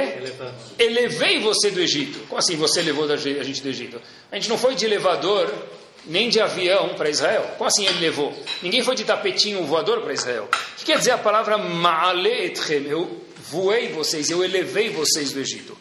Elevei 0.78 1.40
você 1.40 1.70
do 1.70 1.80
Egito. 1.80 2.20
Como 2.28 2.38
assim 2.38 2.56
você 2.56 2.80
levou 2.80 3.10
a 3.10 3.16
gente 3.16 3.60
do 3.60 3.68
Egito? 3.68 4.00
A 4.30 4.36
gente 4.36 4.48
não 4.48 4.56
foi 4.56 4.74
de 4.74 4.86
elevador 4.86 5.52
nem 6.06 6.28
de 6.28 6.40
avião 6.40 6.94
para 6.94 7.10
Israel. 7.10 7.42
Como 7.58 7.68
assim 7.68 7.84
ele 7.84 7.98
levou? 7.98 8.32
Ninguém 8.62 8.82
foi 8.82 8.94
de 8.94 9.04
tapetinho 9.04 9.64
voador 9.66 10.00
para 10.02 10.14
Israel. 10.14 10.48
O 10.52 10.78
que 10.78 10.84
quer 10.86 10.98
dizer 10.98 11.10
a 11.10 11.18
palavra 11.18 11.58
Maale 11.58 12.30
etchem? 12.30 12.86
Eu 12.86 13.20
voei 13.50 13.88
vocês, 13.88 14.30
eu 14.30 14.42
elevei 14.42 14.88
vocês 14.88 15.32
do 15.32 15.40
Egito. 15.40 15.76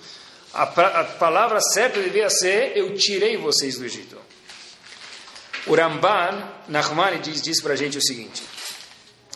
A, 0.53 0.63
a 0.63 1.03
palavra 1.03 1.61
certa 1.61 2.01
devia 2.01 2.29
ser 2.29 2.73
eu 2.75 2.93
tirei 2.95 3.37
vocês 3.37 3.77
do 3.77 3.85
Egito. 3.85 4.17
O 5.67 5.75
Ramban 5.75 6.43
Nachmani 6.67 7.19
diz, 7.19 7.61
para 7.61 7.73
a 7.73 7.75
gente 7.75 7.97
o 7.97 8.01
seguinte. 8.01 8.43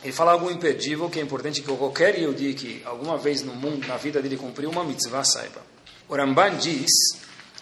Ele 0.03 0.13
fala 0.13 0.33
algo 0.33 0.51
imperdível 0.51 1.09
que 1.09 1.19
é 1.19 1.21
importante 1.21 1.61
que 1.61 1.67
qualquer 1.67 2.17
Yehudi 2.17 2.53
que 2.53 2.81
alguma 2.85 3.17
vez 3.17 3.41
no 3.41 3.55
mundo, 3.55 3.87
na 3.87 3.97
vida 3.97 4.21
dele 4.21 4.37
cumpriu 4.37 4.69
uma 4.69 4.83
mitzvah, 4.83 5.23
saiba. 5.23 5.61
O 6.07 6.15
Ramban 6.15 6.57
diz 6.57 6.91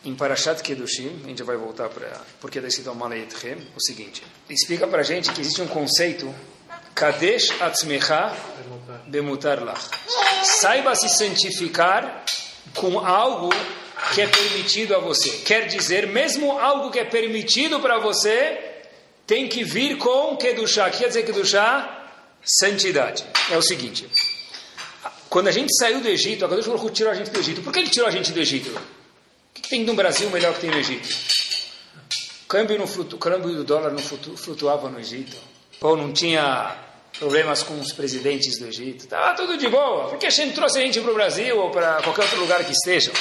em 0.03 0.13
Parashat 0.13 0.61
Kedushim, 0.61 1.21
a 1.23 1.27
gente 1.29 1.43
vai 1.43 1.55
voltar 1.55 1.87
para 1.89 2.21
porque 2.41 2.57
está 2.59 2.67
escrito 2.67 2.89
Amalayetchem, 2.89 3.57
o 3.75 3.81
seguinte, 3.81 4.21
explica 4.49 4.85
para 4.85 4.99
a 4.99 5.03
gente 5.03 5.31
que 5.31 5.39
existe 5.39 5.61
um 5.61 5.67
conceito 5.67 6.33
Kadesh 6.93 7.49
Atzmecha 7.61 8.35
Bemutar 9.07 9.63
Lach. 9.63 9.81
Saiba 10.43 10.93
se 10.95 11.07
santificar 11.07 12.25
com 12.75 12.99
algo 12.99 13.49
que 14.13 14.21
é 14.21 14.27
permitido 14.27 14.95
a 14.95 14.99
você. 14.99 15.29
Quer 15.45 15.67
dizer, 15.67 16.07
mesmo 16.07 16.59
algo 16.59 16.91
que 16.91 16.99
é 16.99 17.05
permitido 17.05 17.79
para 17.79 17.99
você, 17.99 18.57
tem 19.25 19.47
que 19.47 19.63
vir 19.63 19.97
com 19.97 20.35
Kedushá. 20.35 20.87
O 20.87 20.91
que 20.91 20.97
quer 20.97 21.07
dizer 21.07 21.23
Kedushá? 21.23 22.09
Santidade. 22.43 23.23
É 23.51 23.57
o 23.57 23.61
seguinte, 23.61 24.07
quando 25.29 25.47
a 25.47 25.51
gente 25.51 25.73
saiu 25.75 26.01
do 26.01 26.07
Egito, 26.07 26.45
a 26.45 26.49
Kadosh 26.49 26.67
Baruch 26.67 26.91
tirou 26.91 27.11
a 27.11 27.15
gente 27.15 27.31
do 27.31 27.39
Egito. 27.39 27.61
Por 27.61 27.71
que 27.71 27.79
ele 27.79 27.89
tirou 27.89 28.07
a 28.07 28.11
gente 28.11 28.31
do 28.31 28.39
Egito? 28.39 28.69
O 28.69 29.61
que 29.61 29.67
tem 29.67 29.83
no 29.83 29.93
Brasil 29.93 30.29
melhor 30.29 30.53
que 30.53 30.61
tem 30.61 30.69
no 30.69 30.77
Egito? 30.77 31.07
O 32.43 32.47
câmbio, 32.47 32.77
no 32.77 32.85
flutu, 32.85 33.15
o 33.15 33.19
câmbio 33.19 33.55
do 33.55 33.63
dólar 33.63 33.91
não 33.91 33.99
flutu, 33.99 34.37
flutuava 34.37 34.89
no 34.89 34.99
Egito. 34.99 35.35
Ou 35.81 35.97
não 35.97 36.13
tinha 36.13 36.75
problemas 37.17 37.63
com 37.63 37.79
os 37.79 37.93
presidentes 37.93 38.59
do 38.59 38.67
Egito. 38.67 39.05
Estava 39.05 39.35
tudo 39.35 39.57
de 39.57 39.67
boa. 39.69 40.09
Por 40.09 40.17
que 40.17 40.25
a 40.25 40.29
gente 40.29 40.53
trouxe 40.53 40.77
a 40.77 40.81
gente 40.81 40.99
para 40.99 41.11
o 41.11 41.15
Brasil 41.15 41.57
ou 41.57 41.71
para 41.71 42.01
qualquer 42.03 42.23
outro 42.23 42.39
lugar 42.39 42.63
que 42.63 42.71
esteja? 42.71 43.11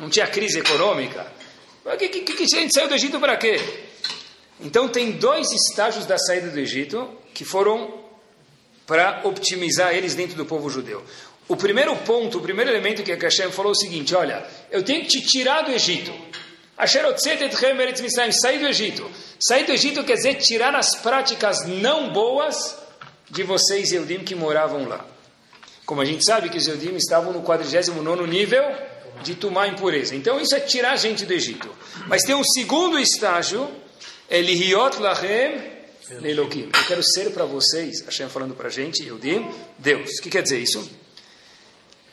Não 0.00 0.08
tinha 0.08 0.26
crise 0.26 0.58
econômica. 0.58 1.30
Que, 1.98 2.08
que, 2.08 2.22
que 2.22 2.42
a 2.42 2.60
gente 2.60 2.74
saiu 2.74 2.88
do 2.88 2.94
Egito 2.94 3.20
para 3.20 3.36
quê? 3.36 3.60
Então 4.60 4.88
tem 4.88 5.12
dois 5.12 5.52
estágios 5.52 6.06
da 6.06 6.18
saída 6.18 6.48
do 6.48 6.58
Egito 6.58 7.08
que 7.34 7.44
foram 7.44 8.00
para 8.86 9.20
optimizar 9.24 9.94
eles 9.94 10.14
dentro 10.14 10.36
do 10.36 10.46
povo 10.46 10.68
judeu. 10.70 11.04
O 11.46 11.56
primeiro 11.56 11.94
ponto, 11.96 12.38
o 12.38 12.40
primeiro 12.40 12.70
elemento 12.70 13.02
que 13.02 13.12
a 13.12 13.16
Hashem 13.16 13.50
falou 13.50 13.72
é 13.72 13.76
o 13.76 13.78
seguinte: 13.78 14.14
olha, 14.14 14.44
eu 14.70 14.82
tenho 14.82 15.02
que 15.02 15.08
te 15.08 15.20
tirar 15.20 15.62
do 15.62 15.70
Egito. 15.70 16.12
Sair 18.32 18.58
do 18.58 18.66
Egito. 18.66 19.10
Sair 19.38 19.64
do 19.64 19.72
Egito 19.72 20.04
quer 20.04 20.14
dizer 20.14 20.34
tirar 20.36 20.74
as 20.74 20.96
práticas 20.96 21.66
não 21.66 22.10
boas 22.12 22.76
de 23.28 23.42
vocês, 23.42 23.92
Eudim, 23.92 24.20
que 24.20 24.34
moravam 24.34 24.88
lá. 24.88 25.04
Como 25.84 26.00
a 26.00 26.04
gente 26.04 26.24
sabe 26.24 26.48
que 26.48 26.56
os 26.56 26.66
Eudim 26.66 26.94
estavam 26.96 27.32
no 27.32 27.42
49 27.42 28.26
nível 28.26 28.62
de 29.22 29.34
tomar 29.34 29.68
impureza. 29.68 30.14
Então 30.14 30.40
isso 30.40 30.54
é 30.54 30.60
tirar 30.60 30.92
a 30.92 30.96
gente 30.96 31.24
do 31.24 31.32
Egito. 31.32 31.68
Mas 32.06 32.22
tem 32.22 32.34
um 32.34 32.44
segundo 32.44 32.98
estágio, 32.98 33.68
Elihiot 34.28 34.98
Lahem 34.98 35.80
Leilokim. 36.18 36.68
Eu 36.74 36.84
quero 36.86 37.02
ser 37.02 37.30
para 37.30 37.44
vocês, 37.44 38.00
Hashem 38.04 38.28
falando 38.28 38.54
para 38.54 38.68
a 38.68 38.70
gente, 38.70 39.06
Eudim, 39.06 39.48
Deus. 39.78 40.18
O 40.18 40.22
que 40.22 40.30
quer 40.30 40.42
dizer 40.42 40.58
isso? 40.58 40.90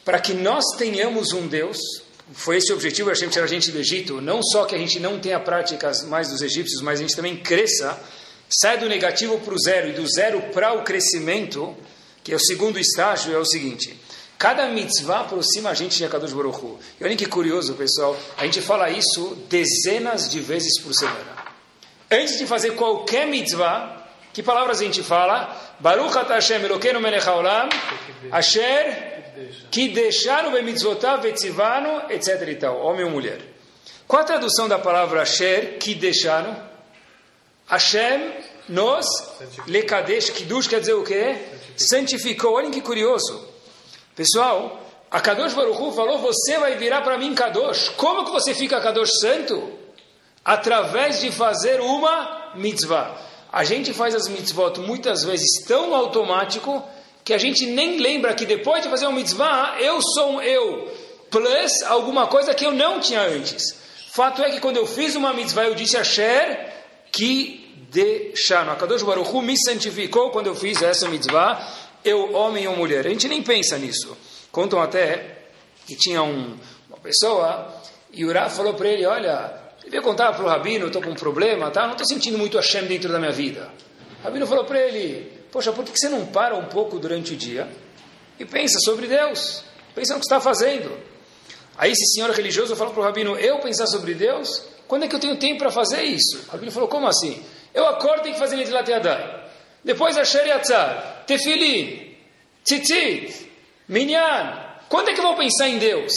Para 0.06 0.20
que 0.20 0.34
nós 0.34 0.64
tenhamos 0.78 1.34
um 1.34 1.48
Deus, 1.48 1.78
foi 2.34 2.58
esse 2.58 2.72
o 2.72 2.76
objetivo, 2.76 3.10
Hashem 3.10 3.30
tirar 3.30 3.46
a 3.46 3.48
gente 3.48 3.72
do 3.72 3.80
Egito, 3.80 4.22
não 4.22 4.42
só 4.44 4.66
que 4.66 4.76
a 4.76 4.78
gente 4.78 5.00
não 5.00 5.20
tenha 5.20 5.40
práticas 5.40 6.04
mais 6.04 6.30
dos 6.30 6.42
egípcios, 6.42 6.82
mas 6.82 7.00
a 7.00 7.02
gente 7.02 7.16
também 7.16 7.38
cresça, 7.38 8.00
sai 8.48 8.78
do 8.78 8.88
negativo 8.88 9.40
para 9.40 9.54
o 9.54 9.60
zero 9.60 9.90
e 9.90 9.94
do 9.94 10.08
zero 10.08 10.42
para 10.54 10.74
o 10.74 10.84
crescimento, 10.84 11.76
que 12.24 12.32
é 12.32 12.36
o 12.36 12.40
segundo 12.40 12.80
estágio, 12.80 13.34
é 13.34 13.38
o 13.38 13.46
seguinte. 13.46 14.00
Cada 14.38 14.68
mitzvah 14.68 15.22
aproxima 15.22 15.72
a 15.72 15.74
gente 15.74 15.98
de 15.98 16.06
Akadosh 16.06 16.32
Baruch 16.32 16.64
Hu. 16.64 16.80
E 17.00 17.04
olhem 17.04 17.18
que 17.18 17.26
curioso, 17.26 17.74
pessoal. 17.74 18.16
A 18.38 18.46
gente 18.46 18.62
fala 18.62 18.90
isso 18.90 19.36
dezenas 19.50 20.30
de 20.30 20.40
vezes 20.40 20.80
por 20.80 20.94
semana. 20.94 21.36
Antes 22.10 22.38
de 22.38 22.46
fazer 22.46 22.72
qualquer 22.72 23.26
mitzvah, 23.28 24.06
que 24.32 24.44
palavras 24.44 24.80
a 24.80 24.84
gente 24.84 25.02
fala? 25.02 25.56
Baruch 25.80 26.14
Hashem 26.14 26.64
Elokeinu 26.64 27.00
melech 27.00 27.28
haolam, 27.28 27.68
Asher 28.32 29.18
Kideshanu 29.72 30.52
bemitzvotav 30.52 31.22
vetzivanu, 31.22 32.12
etc 32.12 32.48
e 32.48 32.56
tal. 32.56 32.80
Homem 32.86 33.06
ou 33.06 33.12
mulher. 33.12 33.40
Qual 34.08 34.22
a 34.22 34.26
tradução 34.26 34.68
da 34.68 34.80
palavra 34.80 35.24
Asher, 35.24 35.78
Kideshanu? 35.80 36.56
Hashem 37.68 38.34
nos 38.70 39.06
lekadesh, 39.68 40.30
Kiddush 40.30 40.68
quer 40.68 40.80
dizer 40.80 40.94
o 40.94 41.04
quê? 41.04 41.36
Santificou. 41.76 42.54
Olhem 42.54 42.72
que 42.72 42.82
curioso. 42.82 43.57
Pessoal, 44.18 44.82
a 45.12 45.22
Kadosh 45.22 45.54
Baruch 45.54 45.80
Hu 45.80 45.92
falou, 45.92 46.18
você 46.18 46.58
vai 46.58 46.76
virar 46.76 47.02
para 47.02 47.20
mim 47.20 47.36
Kadosh. 47.36 47.90
Como 47.90 48.26
que 48.26 48.32
você 48.32 48.52
fica 48.56 48.82
Kadosh 48.82 49.12
santo? 49.22 49.72
Através 50.44 51.22
de 51.22 51.32
fazer 51.32 51.80
uma 51.80 52.54
mitzvah. 52.56 53.16
A 53.54 53.64
gente 53.64 53.94
faz 53.94 54.16
as 54.16 54.28
mitzvot 54.28 54.80
muitas 54.80 55.24
vezes 55.24 55.64
tão 55.68 55.94
automático 55.94 56.84
que 57.24 57.32
a 57.32 57.38
gente 57.38 57.68
nem 57.68 58.00
lembra 58.00 58.34
que 58.34 58.48
depois 58.48 58.82
de 58.82 58.90
fazer 58.90 59.06
uma 59.06 59.18
mitzvah, 59.18 59.76
eu 59.80 60.02
sou 60.02 60.32
um 60.32 60.42
eu, 60.42 60.92
plus 61.30 61.84
alguma 61.84 62.26
coisa 62.26 62.56
que 62.56 62.66
eu 62.66 62.72
não 62.72 63.00
tinha 63.00 63.22
antes. 63.22 63.78
Fato 64.12 64.42
é 64.42 64.50
que 64.50 64.60
quando 64.60 64.78
eu 64.78 64.88
fiz 64.88 65.16
uma 65.16 65.32
mitzvah, 65.32 65.66
eu 65.66 65.76
disse 65.76 65.96
a 65.96 66.04
Sher 66.04 66.74
que 67.12 67.86
deixaram. 67.92 68.72
A 68.72 68.76
Kadosh 68.76 69.04
Baruch 69.04 69.30
Hu 69.30 69.44
me 69.44 69.56
santificou 69.56 70.32
quando 70.32 70.48
eu 70.48 70.56
fiz 70.56 70.82
essa 70.82 71.08
mitzvah, 71.08 71.62
eu, 72.04 72.34
homem 72.34 72.68
ou 72.68 72.76
mulher. 72.76 73.06
A 73.06 73.10
gente 73.10 73.28
nem 73.28 73.42
pensa 73.42 73.78
nisso. 73.78 74.18
Contam 74.52 74.82
até 74.82 75.38
que 75.86 75.96
tinha 75.96 76.22
um, 76.24 76.58
uma 76.90 76.98
pessoa 77.02 77.74
e 78.12 78.26
o 78.26 78.34
Rav 78.34 78.54
falou 78.54 78.74
para 78.74 78.90
ele, 78.90 79.06
olha, 79.06 79.54
devia 79.84 80.02
contar 80.02 80.34
para 80.34 80.44
o 80.44 80.48
Rabino, 80.48 80.88
estou 80.88 81.02
com 81.02 81.12
um 81.12 81.16
problema, 81.16 81.70
tá? 81.72 81.84
não 81.86 81.92
estou 81.92 82.08
sentindo 82.08 82.38
muito 82.38 82.58
Hashem 82.58 82.86
dentro 82.86 83.12
da 83.12 83.20
minha 83.20 83.32
vida. 83.32 83.70
O 84.22 84.24
Rabino 84.24 84.48
falou 84.48 84.66
para 84.66 84.80
ele, 84.80 85.32
poxa, 85.52 85.72
por 85.72 85.84
que 85.86 85.92
você 85.96 86.10
não 86.10 86.26
para 86.26 86.56
um 86.56 86.66
pouco 86.66 87.00
durante 87.00 87.34
o 87.34 87.38
dia? 87.38 87.68
e 88.40 88.46
pensa 88.46 88.80
sobre 88.80 89.08
Deus. 89.08 89.64
Pensa 89.96 90.14
no 90.14 90.20
que 90.20 90.26
está 90.26 90.40
fazendo. 90.40 90.98
Aí 91.78 91.92
esse 91.92 92.14
senhor 92.14 92.30
religioso 92.32 92.76
falou 92.76 92.94
para 92.94 93.02
o 93.02 93.04
Rabino, 93.04 93.38
eu 93.38 93.60
pensar 93.60 93.88
sobre 93.88 94.14
Deus? 94.14 94.64
Quando 94.88 95.04
é 95.04 95.08
que 95.08 95.16
eu 95.16 95.20
tenho 95.20 95.38
tempo 95.38 95.60
para 95.60 95.72
fazer 95.72 96.04
isso? 96.04 96.46
O 96.48 96.52
Rabino 96.52 96.72
falou, 96.72 96.88
como 96.88 97.08
assim? 97.08 97.44
Eu 97.74 97.86
acordo 97.88 98.20
e 98.20 98.24
tenho 98.24 98.34
que 98.36 98.40
fazer 98.40 98.56
Netilat 98.56 98.88
Yadayim. 98.88 99.48
Depois 99.84 100.18
a 100.18 100.26
Sheriatzar, 100.26 101.17
Tefilin, 101.28 102.16
Tzitzit, 102.64 103.52
Minyan. 103.88 104.66
Quando 104.90 105.10
é 105.10 105.14
que 105.14 105.22
vou 105.22 105.36
pensar 105.36 105.68
em 105.68 105.78
Deus? 105.78 106.14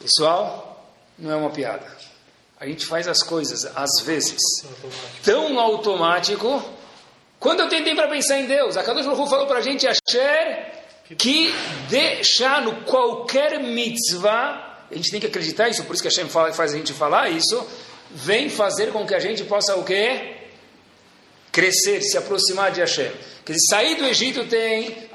Pessoal, 0.00 0.94
não 1.18 1.32
é 1.32 1.36
uma 1.36 1.50
piada. 1.50 1.86
A 2.60 2.66
gente 2.66 2.86
faz 2.86 3.06
as 3.06 3.22
coisas, 3.22 3.64
às 3.76 4.00
vezes, 4.04 4.40
tão 5.22 5.58
automático. 5.58 6.62
Quando 7.38 7.60
eu 7.60 7.68
tentei 7.68 7.94
para 7.94 8.08
pensar 8.08 8.38
em 8.38 8.46
Deus, 8.46 8.76
a 8.76 8.82
Kadosh 8.82 9.06
Baruch 9.06 9.28
falou 9.28 9.46
para 9.46 9.58
a 9.58 9.62
gente, 9.62 9.86
Asher, 9.86 10.72
que 11.16 11.52
deixar 11.88 12.62
no 12.62 12.82
qualquer 12.82 13.60
mitzvah, 13.60 14.86
a 14.90 14.94
gente 14.94 15.10
tem 15.10 15.20
que 15.20 15.26
acreditar 15.26 15.68
isso, 15.68 15.84
por 15.84 15.94
isso 15.94 16.02
que 16.02 16.08
Hashem 16.08 16.28
fala, 16.28 16.52
faz 16.52 16.72
a 16.72 16.76
gente 16.76 16.92
falar 16.92 17.30
isso, 17.30 17.64
vem 18.10 18.48
fazer 18.48 18.92
com 18.92 19.06
que 19.06 19.14
a 19.14 19.20
gente 19.20 19.44
possa 19.44 19.76
o 19.76 19.84
quê? 19.84 20.37
Crescer, 21.50 22.02
se 22.02 22.16
aproximar 22.16 22.70
de 22.70 22.80
Hashem. 22.80 23.10
Quer 23.44 23.54
dizer, 23.54 23.66
sair 23.70 23.96
do 23.96 24.04
Egito 24.04 24.44
tem. 24.46 25.08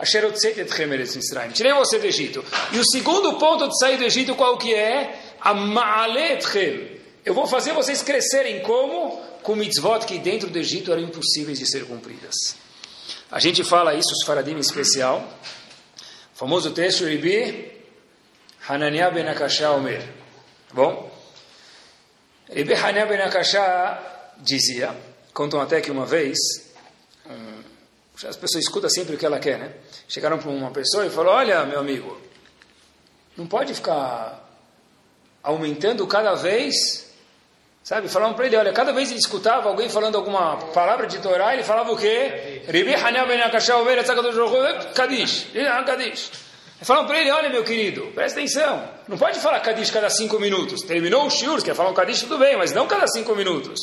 Tirei 1.53 1.73
você 1.73 1.99
do 1.99 2.07
Egito. 2.07 2.43
E 2.71 2.79
o 2.79 2.85
segundo 2.85 3.37
ponto 3.37 3.67
de 3.67 3.77
sair 3.77 3.97
do 3.97 4.03
Egito, 4.03 4.33
qual 4.35 4.57
que 4.57 4.73
é? 4.73 5.19
A 5.39 5.53
Ma'aletchem. 5.53 6.99
Eu 7.23 7.33
vou 7.33 7.45
fazer 7.45 7.73
vocês 7.73 8.01
crescerem 8.01 8.61
como? 8.61 9.21
Com 9.43 9.55
mitzvot 9.55 10.05
que 10.05 10.17
dentro 10.17 10.49
do 10.49 10.57
Egito 10.57 10.91
eram 10.91 11.03
impossíveis 11.03 11.59
de 11.59 11.69
ser 11.69 11.85
cumpridas. 11.85 12.33
A 13.31 13.39
gente 13.39 13.63
fala 13.63 13.93
isso, 13.93 14.11
os 14.11 14.25
Faradim 14.25 14.55
em 14.55 14.59
especial. 14.59 15.27
O 16.33 16.37
famoso 16.37 16.71
texto 16.71 17.05
Ribi 17.05 17.71
Hananiah 18.67 19.11
ben 19.11 19.27
Akashá 19.27 19.71
Omer. 19.71 20.01
Tá 20.01 20.73
bom? 20.73 21.11
Ribi 22.49 22.73
Hananiah 22.73 23.05
ben 23.05 23.21
Akashá 23.21 24.31
dizia, 24.37 24.95
contam 25.33 25.59
até 25.61 25.81
que 25.81 25.91
uma 25.91 26.05
vez, 26.05 26.37
um, 27.25 27.63
as 28.27 28.35
pessoas 28.35 28.63
escutam 28.63 28.89
sempre 28.89 29.15
o 29.15 29.17
que 29.17 29.25
ela 29.25 29.39
quer, 29.39 29.57
né? 29.57 29.73
Chegaram 30.07 30.37
para 30.37 30.49
uma 30.49 30.71
pessoa 30.71 31.05
e 31.05 31.09
falaram, 31.09 31.37
olha, 31.37 31.65
meu 31.65 31.79
amigo, 31.79 32.19
não 33.35 33.47
pode 33.47 33.73
ficar 33.73 34.47
aumentando 35.41 36.05
cada 36.07 36.35
vez 36.35 37.03
Sabe, 37.83 38.07
falavam 38.07 38.33
para 38.33 38.45
ele, 38.45 38.55
olha, 38.55 38.71
cada 38.71 38.93
vez 38.93 39.09
ele 39.09 39.19
escutava 39.19 39.67
alguém 39.67 39.89
falando 39.89 40.15
alguma 40.15 40.55
palavra 40.73 41.05
de 41.05 41.19
Torá, 41.19 41.53
ele 41.53 41.63
falava 41.63 41.91
o 41.91 41.97
quê? 41.97 42.61
Ribi 42.65 42.95
Hanel 42.95 43.27
Ben 43.27 43.41
Oveira 43.75 44.03
Kadish. 44.93 45.47
Kadish. 45.85 46.31
Falavam 46.81 47.09
para 47.09 47.19
ele, 47.19 47.29
olha 47.31 47.49
meu 47.49 47.61
querido, 47.61 48.03
presta 48.15 48.39
atenção, 48.39 48.89
não 49.05 49.17
pode 49.17 49.37
falar 49.39 49.59
Kadish 49.59 49.91
cada 49.91 50.09
cinco 50.09 50.39
minutos. 50.39 50.81
Terminou 50.83 51.25
o 51.25 51.29
Shur, 51.29 51.61
quer 51.61 51.75
falar 51.75 51.89
um 51.89 51.93
Kadish, 51.93 52.21
tudo 52.21 52.37
bem, 52.37 52.55
mas 52.55 52.71
não 52.71 52.87
cada 52.87 53.05
cinco 53.05 53.35
minutos. 53.35 53.77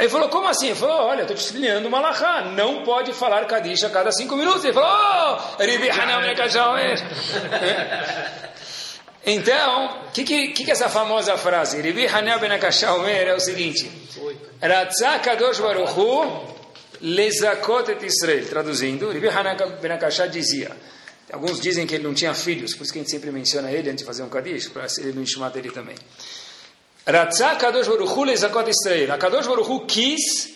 Aí 0.00 0.06
ele 0.06 0.12
falou, 0.12 0.30
como 0.30 0.48
assim? 0.48 0.68
Ele 0.68 0.76
falou, 0.76 1.08
olha, 1.08 1.20
estou 1.20 1.36
te 1.36 1.44
explicando 1.44 1.86
uma 1.86 2.00
lahá, 2.00 2.40
não 2.40 2.82
pode 2.84 3.12
falar 3.12 3.44
Kadish 3.44 3.84
a 3.84 3.90
cada 3.90 4.10
cinco 4.10 4.34
minutos. 4.34 4.64
Ele 4.64 4.72
falou, 4.72 4.88
oh, 4.88 5.62
Ribi 5.62 5.90
Oveira. 5.90 6.94
Então, 9.26 10.06
o 10.08 10.10
que, 10.12 10.24
que, 10.24 10.48
que, 10.48 10.70
é 10.70 10.72
essa 10.72 10.88
famosa 10.88 11.36
frase? 11.36 11.82
Ribi 11.82 12.06
Hanel 12.06 12.38
Ben 12.38 12.50
Akashá 12.50 12.94
Omer 12.94 13.28
é 13.28 13.34
o 13.34 13.40
seguinte: 13.40 13.90
Ratzah 14.62 15.18
Kadosh 15.18 15.60
Baruch 15.60 15.92
Hu 15.92 16.46
lezakot 17.02 17.90
et 17.90 18.02
Israel. 18.02 18.46
Traduzindo, 18.46 19.10
Ribi 19.10 19.28
Hanel 19.28 19.76
Ben 19.82 19.92
Akashá 19.92 20.26
dizia. 20.26 20.74
Alguns 21.30 21.60
dizem 21.60 21.86
que 21.86 21.94
ele 21.94 22.04
não 22.04 22.14
tinha 22.14 22.32
filhos, 22.32 22.74
por 22.74 22.84
isso 22.84 22.92
que 22.94 22.98
a 23.00 23.02
gente 23.02 23.10
sempre 23.10 23.30
menciona 23.30 23.70
ele 23.70 23.90
antes 23.90 23.98
de 23.98 24.04
fazer 24.06 24.22
um 24.22 24.30
Kadish, 24.30 24.68
para 24.68 24.86
ele 24.98 25.12
no 25.12 25.22
Ishmat 25.22 25.52
dele 25.52 25.70
também. 25.70 25.96
Ratzah 27.10 27.56
Kadosh 27.56 27.88
Baruch 27.88 28.10
Hu 28.10 28.24
lezakot 28.24 28.68
Israel. 28.68 29.12
A 29.12 29.18
Kadosh 29.18 29.46
Baruch 29.46 29.68
Hu 29.68 29.86
quis. 29.86 30.46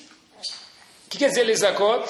O 1.06 1.10
que 1.10 1.18
quer 1.18 1.28
dizer 1.28 1.44
lezakot? 1.44 2.04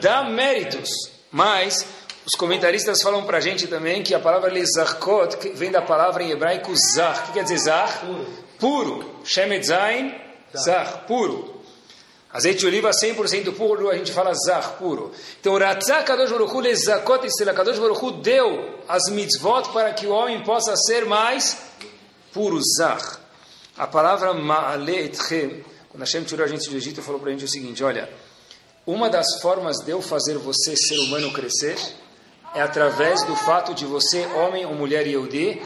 Dá 0.00 0.24
méritos. 0.24 0.90
Mas 1.30 1.86
os 2.26 2.34
comentaristas 2.38 3.02
falam 3.02 3.24
para 3.24 3.38
a 3.38 3.40
gente 3.40 3.66
também 3.66 4.02
que 4.02 4.14
a 4.14 4.20
palavra 4.20 4.50
lezarkot 4.50 5.50
vem 5.54 5.70
da 5.70 5.82
palavra 5.82 6.22
em 6.22 6.30
hebraico 6.30 6.72
zar. 6.94 7.20
O 7.20 7.26
que 7.26 7.32
quer 7.32 7.42
dizer 7.42 7.58
zar? 7.58 8.00
Puro. 8.00 8.26
Puro. 8.58 9.20
Shemet 9.24 9.66
zain, 9.66 10.14
zar, 10.56 11.04
puro. 11.06 11.58
Azeite 12.30 12.60
de 12.60 12.66
oliva 12.66 12.90
100% 12.90 13.54
puro, 13.54 13.88
a 13.88 13.96
gente 13.96 14.12
fala 14.12 14.34
zar, 14.34 14.76
puro. 14.76 15.12
Então, 15.40 15.56
Ratzah 15.56 16.02
Kadosh 16.02 16.30
Baruch 16.30 16.52
Hu 16.52 16.60
lezakot 16.60 17.26
Israel. 17.26 17.54
Kadosh 17.54 17.78
Baruch 17.78 18.02
Hu 18.02 18.12
deu 18.12 18.82
as 18.86 19.08
mitzvot 19.10 19.72
para 19.72 19.92
que 19.94 20.06
o 20.06 20.10
homem 20.10 20.42
possa 20.42 20.76
ser 20.76 21.06
mais 21.06 21.56
puro, 22.38 22.60
zar. 22.62 23.18
A 23.76 23.88
palavra 23.88 24.32
ma'ale 24.32 24.94
etchem, 24.94 25.64
quando 25.88 26.02
Hashem 26.02 26.22
tirou 26.22 26.44
a 26.44 26.48
gente 26.48 26.70
do 26.70 26.76
Egito, 26.76 27.02
falou 27.02 27.20
para 27.20 27.30
a 27.30 27.32
gente 27.32 27.44
o 27.44 27.48
seguinte, 27.48 27.82
olha, 27.82 28.08
uma 28.86 29.10
das 29.10 29.40
formas 29.42 29.78
de 29.78 29.90
eu 29.90 30.00
fazer 30.00 30.38
você, 30.38 30.76
ser 30.76 31.00
humano, 31.00 31.32
crescer 31.32 31.76
é 32.54 32.62
através 32.62 33.24
do 33.24 33.34
fato 33.34 33.74
de 33.74 33.84
você, 33.84 34.24
homem 34.26 34.64
ou 34.64 34.72
mulher 34.72 35.04
Yehudi, 35.04 35.60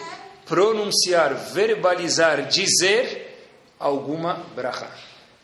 pronunciar, 0.46 1.34
verbalizar, 1.52 2.48
dizer 2.48 3.46
alguma 3.78 4.42
bracha. 4.56 4.90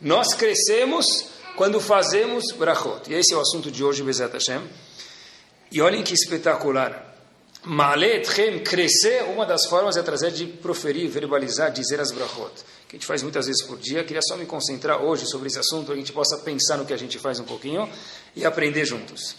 Nós 0.00 0.32
crescemos 0.34 1.04
quando 1.56 1.78
fazemos 1.78 2.52
brachot. 2.52 3.10
E 3.10 3.14
esse 3.14 3.34
é 3.34 3.36
o 3.36 3.40
assunto 3.40 3.70
de 3.70 3.84
hoje, 3.84 4.02
Bezat 4.02 4.32
Hashem. 4.32 4.62
E 5.70 5.82
olhem 5.82 6.02
que 6.02 6.14
espetacular. 6.14 7.07
Maletchem, 7.68 8.60
crescer, 8.60 9.24
uma 9.24 9.44
das 9.44 9.66
formas 9.66 9.94
é 9.98 10.02
trazer 10.02 10.30
de 10.30 10.46
proferir, 10.46 11.06
verbalizar, 11.10 11.70
dizer 11.70 12.00
as 12.00 12.10
brachot. 12.10 12.50
Que 12.88 12.96
a 12.96 12.98
gente 12.98 13.06
faz 13.06 13.22
muitas 13.22 13.46
vezes 13.46 13.62
por 13.62 13.76
dia. 13.76 14.02
Queria 14.04 14.22
só 14.26 14.38
me 14.38 14.46
concentrar 14.46 15.02
hoje 15.02 15.26
sobre 15.26 15.48
esse 15.48 15.58
assunto, 15.58 15.84
para 15.84 15.94
que 15.94 16.00
a 16.00 16.02
gente 16.02 16.12
possa 16.14 16.38
pensar 16.38 16.78
no 16.78 16.86
que 16.86 16.94
a 16.94 16.96
gente 16.96 17.18
faz 17.18 17.38
um 17.38 17.44
pouquinho 17.44 17.86
e 18.34 18.46
aprender 18.46 18.86
juntos. 18.86 19.36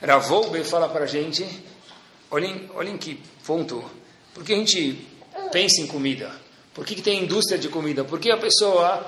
Ravolbe 0.00 0.62
fala 0.62 0.88
para 0.88 1.02
a 1.02 1.06
gente, 1.08 1.44
olhem, 2.30 2.70
olhem 2.76 2.96
que 2.96 3.20
ponto, 3.44 3.84
porque 4.32 4.52
a 4.52 4.56
gente 4.56 5.04
pensa 5.50 5.80
em 5.80 5.88
comida? 5.88 6.30
Por 6.72 6.86
que, 6.86 6.94
que 6.94 7.02
tem 7.02 7.24
indústria 7.24 7.58
de 7.58 7.68
comida? 7.68 8.04
Porque 8.04 8.30
a 8.30 8.36
pessoa 8.36 9.04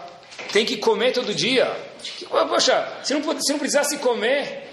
tem 0.52 0.66
que 0.66 0.78
comer 0.78 1.12
todo 1.12 1.32
dia. 1.32 1.70
Poxa, 2.28 2.98
se 3.04 3.14
não, 3.14 3.22
se 3.40 3.52
não 3.52 3.60
precisasse 3.60 3.98
comer, 3.98 4.66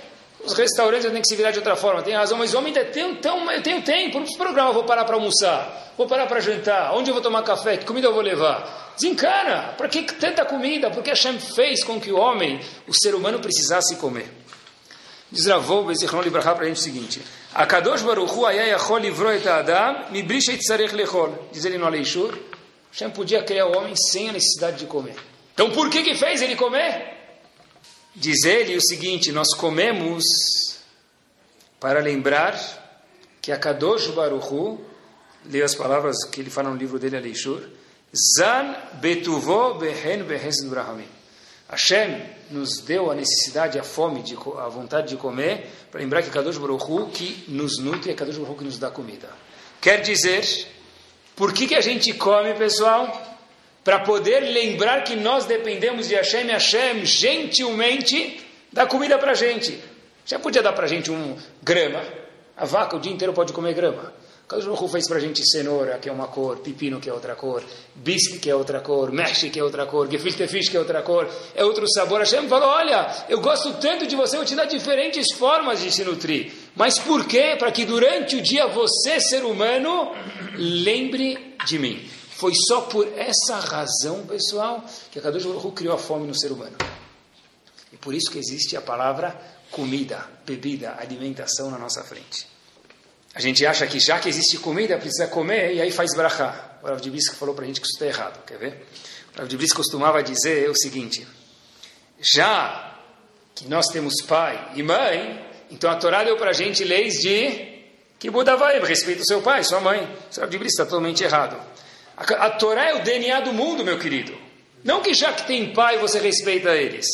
os 0.46 0.54
restaurantes 0.54 1.10
têm 1.10 1.22
que 1.22 1.28
se 1.28 1.36
virar 1.36 1.52
de 1.52 1.60
outra 1.60 1.76
forma. 1.76 2.02
Tem 2.02 2.14
razão, 2.14 2.38
mas 2.38 2.54
o 2.54 2.58
homem 2.58 2.76
ainda 2.76 2.90
tem, 2.92 3.16
tem, 3.16 3.32
eu 3.32 3.64
tenho 3.64 3.82
tempo. 3.82 4.20
Não 4.20 4.28
programa, 4.38 4.72
vou 4.72 4.84
parar 4.84 5.06
para 5.06 5.16
almoçar, 5.16 5.94
vou 5.98 6.08
parar 6.08 6.28
para 6.28 6.40
jantar, 6.40 6.94
onde 6.96 7.10
eu 7.10 7.14
vou 7.14 7.24
tomar 7.24 7.44
café, 7.44 7.78
que 7.78 7.86
comida 7.86 8.08
eu 8.08 8.14
vou 8.14 8.22
levar? 8.22 8.94
Desencana. 8.96 9.74
Para 9.78 9.88
que 9.88 10.04
tanta 10.04 10.46
comida? 10.46 10.90
Porque 10.92 11.10
Hashem 11.10 11.40
fez 11.40 11.84
com 11.84 12.00
que 12.00 12.12
o 12.12 12.18
homem, 12.18 12.60
o 12.88 12.94
ser 12.94 13.16
humano, 13.16 13.40
precisasse 13.40 13.96
comer. 13.96 14.28
Diz 15.32 15.48
Ravou 15.48 15.84
Bezichron 15.84 16.22
Libraha 16.22 16.54
para 16.54 16.66
a 16.66 16.68
gente 16.68 16.78
o 16.78 16.82
seguinte: 16.82 17.22
A 17.56 17.66
Kadosh 17.66 18.04
Baruch 18.04 18.32
Hu 18.32 18.46
ayayachol 18.46 19.00
livrou 19.00 19.32
et 19.32 19.48
Adam 19.48 20.12
mibrisha 20.12 20.52
itzarech 20.52 20.94
lechol. 20.94 21.48
Diz 21.52 21.66
ele 21.66 21.80
no 21.80 21.88
Aleishur: 21.88 22.38
Hashem 22.92 23.10
podia 23.10 23.42
criar 23.42 23.66
o 23.66 23.76
homem 23.76 23.96
sem 23.96 24.30
a 24.30 24.34
necessidade 24.34 24.78
de 24.78 24.86
comer. 24.86 25.16
Então 25.56 25.72
por 25.72 25.90
que 25.90 26.04
que 26.04 26.14
fez 26.14 26.40
ele 26.44 26.56
comer? 26.56 27.12
Diz 28.15 28.43
ele 28.43 28.76
o 28.76 28.82
seguinte: 28.82 29.32
Nós 29.32 29.54
comemos 29.56 30.23
para 31.80 31.99
lembrar 31.99 32.58
que 33.41 33.52
a 33.52 33.58
Kadosh 33.58 34.08
Baruch 34.08 34.54
Hu, 34.54 34.80
leia 35.45 35.65
as 35.65 35.76
palavras 35.76 36.23
que 36.32 36.39
ele 36.39 36.49
fala 36.49 36.69
no 36.69 36.78
livro 36.78 36.97
dele 36.97 37.17
Aleishur, 37.17 37.62
Zan 38.38 38.76
betuvo 39.02 39.73
behen 39.76 40.23
behesed 40.23 40.69
brahamim. 40.69 41.08
Hashem 41.67 42.21
nos 42.52 42.82
deu 42.86 43.10
a 43.10 43.15
necessidade, 43.15 43.80
a 43.80 43.84
fome, 43.84 44.21
de, 44.21 44.36
a 44.36 44.69
vontade 44.69 45.10
de 45.10 45.17
comer, 45.17 45.67
para 45.91 45.99
lembrar 45.99 46.21
que 46.21 46.30
Kadosh 46.30 46.58
Baruch 46.58 46.84
Hu 46.84 47.10
que 47.10 47.45
nos 47.47 47.80
nutre 47.80 48.12
é 48.12 48.13
Kadosh 48.13 48.38
Baruch 48.38 48.52
Hu 48.52 48.58
que 48.58 48.63
nos 48.65 48.78
dá 48.78 48.91
comida. 48.91 49.30
Quer 49.82 50.02
dizer, 50.02 50.45
por 51.36 51.52
que, 51.52 51.67
que 51.67 51.76
a 51.76 51.82
gente 51.82 52.13
come, 52.13 52.54
pessoal? 52.54 53.33
Para 53.84 54.00
poder 54.00 54.39
lembrar 54.39 55.04
que 55.04 55.15
nós 55.15 55.46
dependemos 55.46 56.08
de 56.08 56.15
Hashem 56.15 56.48
Hashem 56.48 57.06
gentilmente 57.06 58.39
dá 58.72 58.86
comida 58.86 59.17
para 59.17 59.32
a 59.32 59.36
gente. 59.36 59.80
Já 60.26 60.39
podia 60.39 60.62
dar 60.62 60.74
para 60.74 60.86
a 60.86 60.88
gente 60.88 61.12
um 61.12 61.38
grama. 61.62 62.02
A 62.56 62.65
vaca 62.65 62.96
o 62.96 63.00
dia 63.00 63.12
inteiro 63.12 63.34
pode 63.34 63.52
comer 63.52 63.74
grama. 63.74 64.13
Kadosh 64.48 64.65
Baruch 64.65 64.91
fez 64.91 65.08
para 65.08 65.17
a 65.17 65.22
gente 65.22 65.41
cenoura, 65.50 65.98
que 65.98 66.10
é 66.10 66.12
uma 66.12 66.28
cor, 66.28 66.58
pepino, 66.58 67.00
que 67.00 67.10
é 67.10 67.13
outra 67.13 67.34
cor, 67.34 67.63
bisque, 67.96 68.39
que 68.39 68.50
é 68.50 68.56
outra 68.56 68.82
cor, 68.82 69.12
mexe, 69.12 69.50
que 69.50 69.60
é 69.60 69.63
outra 69.63 69.86
cor, 69.86 70.10
gefilte 70.12 70.48
fish, 70.48 70.69
que 70.69 70.76
é 70.76 70.80
outra 70.80 71.02
cor, 71.02 71.30
é 71.56 71.63
outro 71.63 71.89
sabor. 71.89 72.19
Hashem 72.19 72.48
falou, 72.48 72.69
olha, 72.69 73.26
eu 73.30 73.39
gosto 73.39 73.74
tanto 73.76 74.06
de 74.06 74.15
você, 74.15 74.38
eu 74.38 74.46
te 74.46 74.54
dar 74.54 74.65
diferentes 74.65 75.32
formas 75.34 75.82
de 75.82 75.91
se 75.91 76.04
nutrir. 76.04 76.52
Mas 76.76 77.00
por 77.00 77.26
quê? 77.26 77.56
Para 77.58 77.72
que 77.72 77.86
durante 77.86 78.36
o 78.36 78.41
dia 78.41 78.67
você, 78.67 79.19
ser 79.19 79.43
humano, 79.43 80.12
lembre 80.56 81.56
de 81.65 81.80
mim. 81.80 82.06
Foi 82.36 82.54
só 82.67 82.82
por 82.82 83.08
essa 83.17 83.60
razão, 83.60 84.26
pessoal, 84.26 84.84
que 85.12 85.19
a 85.19 85.22
Kadosh 85.22 85.46
Baruch 85.46 85.72
criou 85.72 85.96
a 85.96 85.98
fome 85.98 86.28
no 86.28 86.38
ser 86.38 86.52
humano. 86.52 86.76
E 87.91 87.98
por 87.98 88.13
isso 88.13 88.32
que 88.32 88.39
existe 88.39 88.76
a 88.76 88.82
palavra 88.82 89.39
comida, 89.69 90.26
bebida, 90.46 90.96
alimentação 91.00 91.69
na 91.69 91.78
nossa 91.78 92.04
frente. 92.04 92.48
A 93.36 93.41
gente 93.41 93.65
acha 93.65 93.88
que 93.88 94.00
já 94.00 94.19
que 94.19 94.30
existe 94.30 94.58
comida, 94.60 94.98
precisa 94.98 95.28
comer, 95.28 95.74
e 95.74 95.82
aí 95.82 95.91
faz 95.91 96.15
brachá. 96.15 96.78
O 96.84 96.88
Rav 96.88 97.02
de 97.02 97.10
Brisk 97.10 97.34
falou 97.36 97.56
para 97.56 97.63
a 97.63 97.67
gente 97.67 97.82
que 97.82 97.88
isso 97.88 97.96
está 97.96 98.06
errado, 98.06 98.43
quer 98.46 98.58
ver? 98.58 98.86
O 99.34 99.39
Rav 99.39 99.48
de 99.48 99.58
Brisk 99.58 99.76
costumava 99.76 100.22
dizer 100.22 100.69
o 100.69 100.76
seguinte, 100.76 101.26
já 102.19 103.00
que 103.56 103.67
nós 103.67 103.88
temos 103.88 104.22
pai 104.28 104.74
e 104.76 104.84
mãe, 104.84 105.43
então 105.72 105.89
a 105.89 105.96
Torá 105.96 106.24
deu 106.24 106.38
para 106.38 106.52
a 106.52 106.54
gente 106.54 106.84
leis 106.84 107.15
de 107.15 107.74
que 108.19 108.30
Buda 108.30 108.56
vai, 108.56 108.80
respeita 108.80 109.22
o 109.22 109.26
seu 109.26 109.41
pai, 109.41 109.63
sua 109.63 109.80
mãe. 109.80 110.04
O 110.04 110.39
Rav 110.39 110.50
de 110.50 110.58
Brisk 110.58 110.74
está 110.74 110.86
totalmente 110.86 111.24
errado. 111.24 111.73
A, 112.17 112.23
a 112.45 112.49
Torá 112.52 112.89
é 112.89 112.95
o 112.95 113.04
DNA 113.04 113.41
do 113.41 113.54
mundo, 113.54 113.84
meu 113.84 113.99
querido. 113.99 114.38
Não 114.84 115.02
que 115.02 115.13
já 115.13 115.32
que 115.32 115.47
tem 115.47 115.73
pai 115.73 115.97
você 115.97 116.19
respeita 116.19 116.76
eles. 116.76 117.06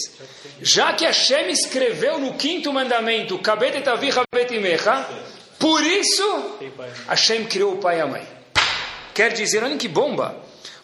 Já 0.61 0.93
que 0.93 1.05
Hashem 1.05 1.49
escreveu 1.51 2.17
no 2.17 2.33
quinto 2.33 2.73
mandamento, 2.73 3.39
por 5.59 5.83
isso 5.83 6.59
Hashem 7.07 7.45
criou 7.45 7.73
o 7.73 7.77
pai 7.77 7.97
e 7.97 8.01
a 8.01 8.07
mãe. 8.07 8.27
Quer 9.13 9.33
dizer, 9.33 9.63
olha 9.63 9.77
que 9.77 9.87
bomba. 9.87 10.35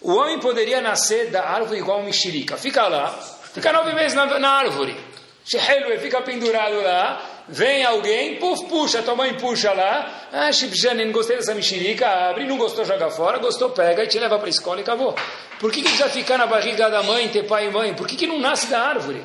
O 0.01 0.13
homem 0.13 0.39
poderia 0.39 0.82
nascer 0.82 1.32
da 1.32 1.43
árvore 1.43 1.80
igual 1.80 1.97
uma 1.97 2.06
mexerica. 2.06 2.58
Fica 2.58 2.88
lá, 2.88 3.12
fica 3.54 3.73
nove 3.73 3.93
meses 3.93 4.13
na, 4.13 4.39
na 4.39 4.49
árvore. 4.49 4.95
Fica 5.43 6.21
pendurado 6.21 6.82
lá, 6.82 7.35
vem 7.48 7.86
alguém, 7.86 8.38
puf, 8.38 8.66
puxa, 8.66 9.02
tua 9.02 9.16
mãe 9.16 9.34
puxa 9.36 9.72
lá, 9.74 10.28
ah, 10.32 10.52
Shibjanin, 10.52 11.12
gostei 11.12 11.38
dessa 11.38 11.54
mexerica, 11.54 12.08
abre, 12.08 12.46
não 12.46 12.58
gostou, 12.58 12.86
joga 12.86 13.10
fora, 13.10 13.38
gostou, 13.38 13.70
pega 13.70 14.04
e 14.04 14.08
te 14.08 14.20
leva 14.20 14.38
para 14.38 14.48
a 14.48 14.50
escola 14.50 14.80
e 14.80 14.84
acabou. 14.84 15.16
Por 15.60 15.72
que, 15.72 15.82
que 15.82 15.90
precisa 15.90 16.10
ficar 16.10 16.38
na 16.38 16.46
barriga 16.46 16.90
da 16.90 17.04
mãe, 17.04 17.28
ter 17.30 17.44
pai 17.44 17.68
e 17.68 17.72
mãe? 17.72 17.94
Por 17.94 18.08
que, 18.08 18.16
que 18.16 18.28
não 18.28 18.40
nasce 18.40 18.68
da 18.68 18.82
árvore? 18.82 19.24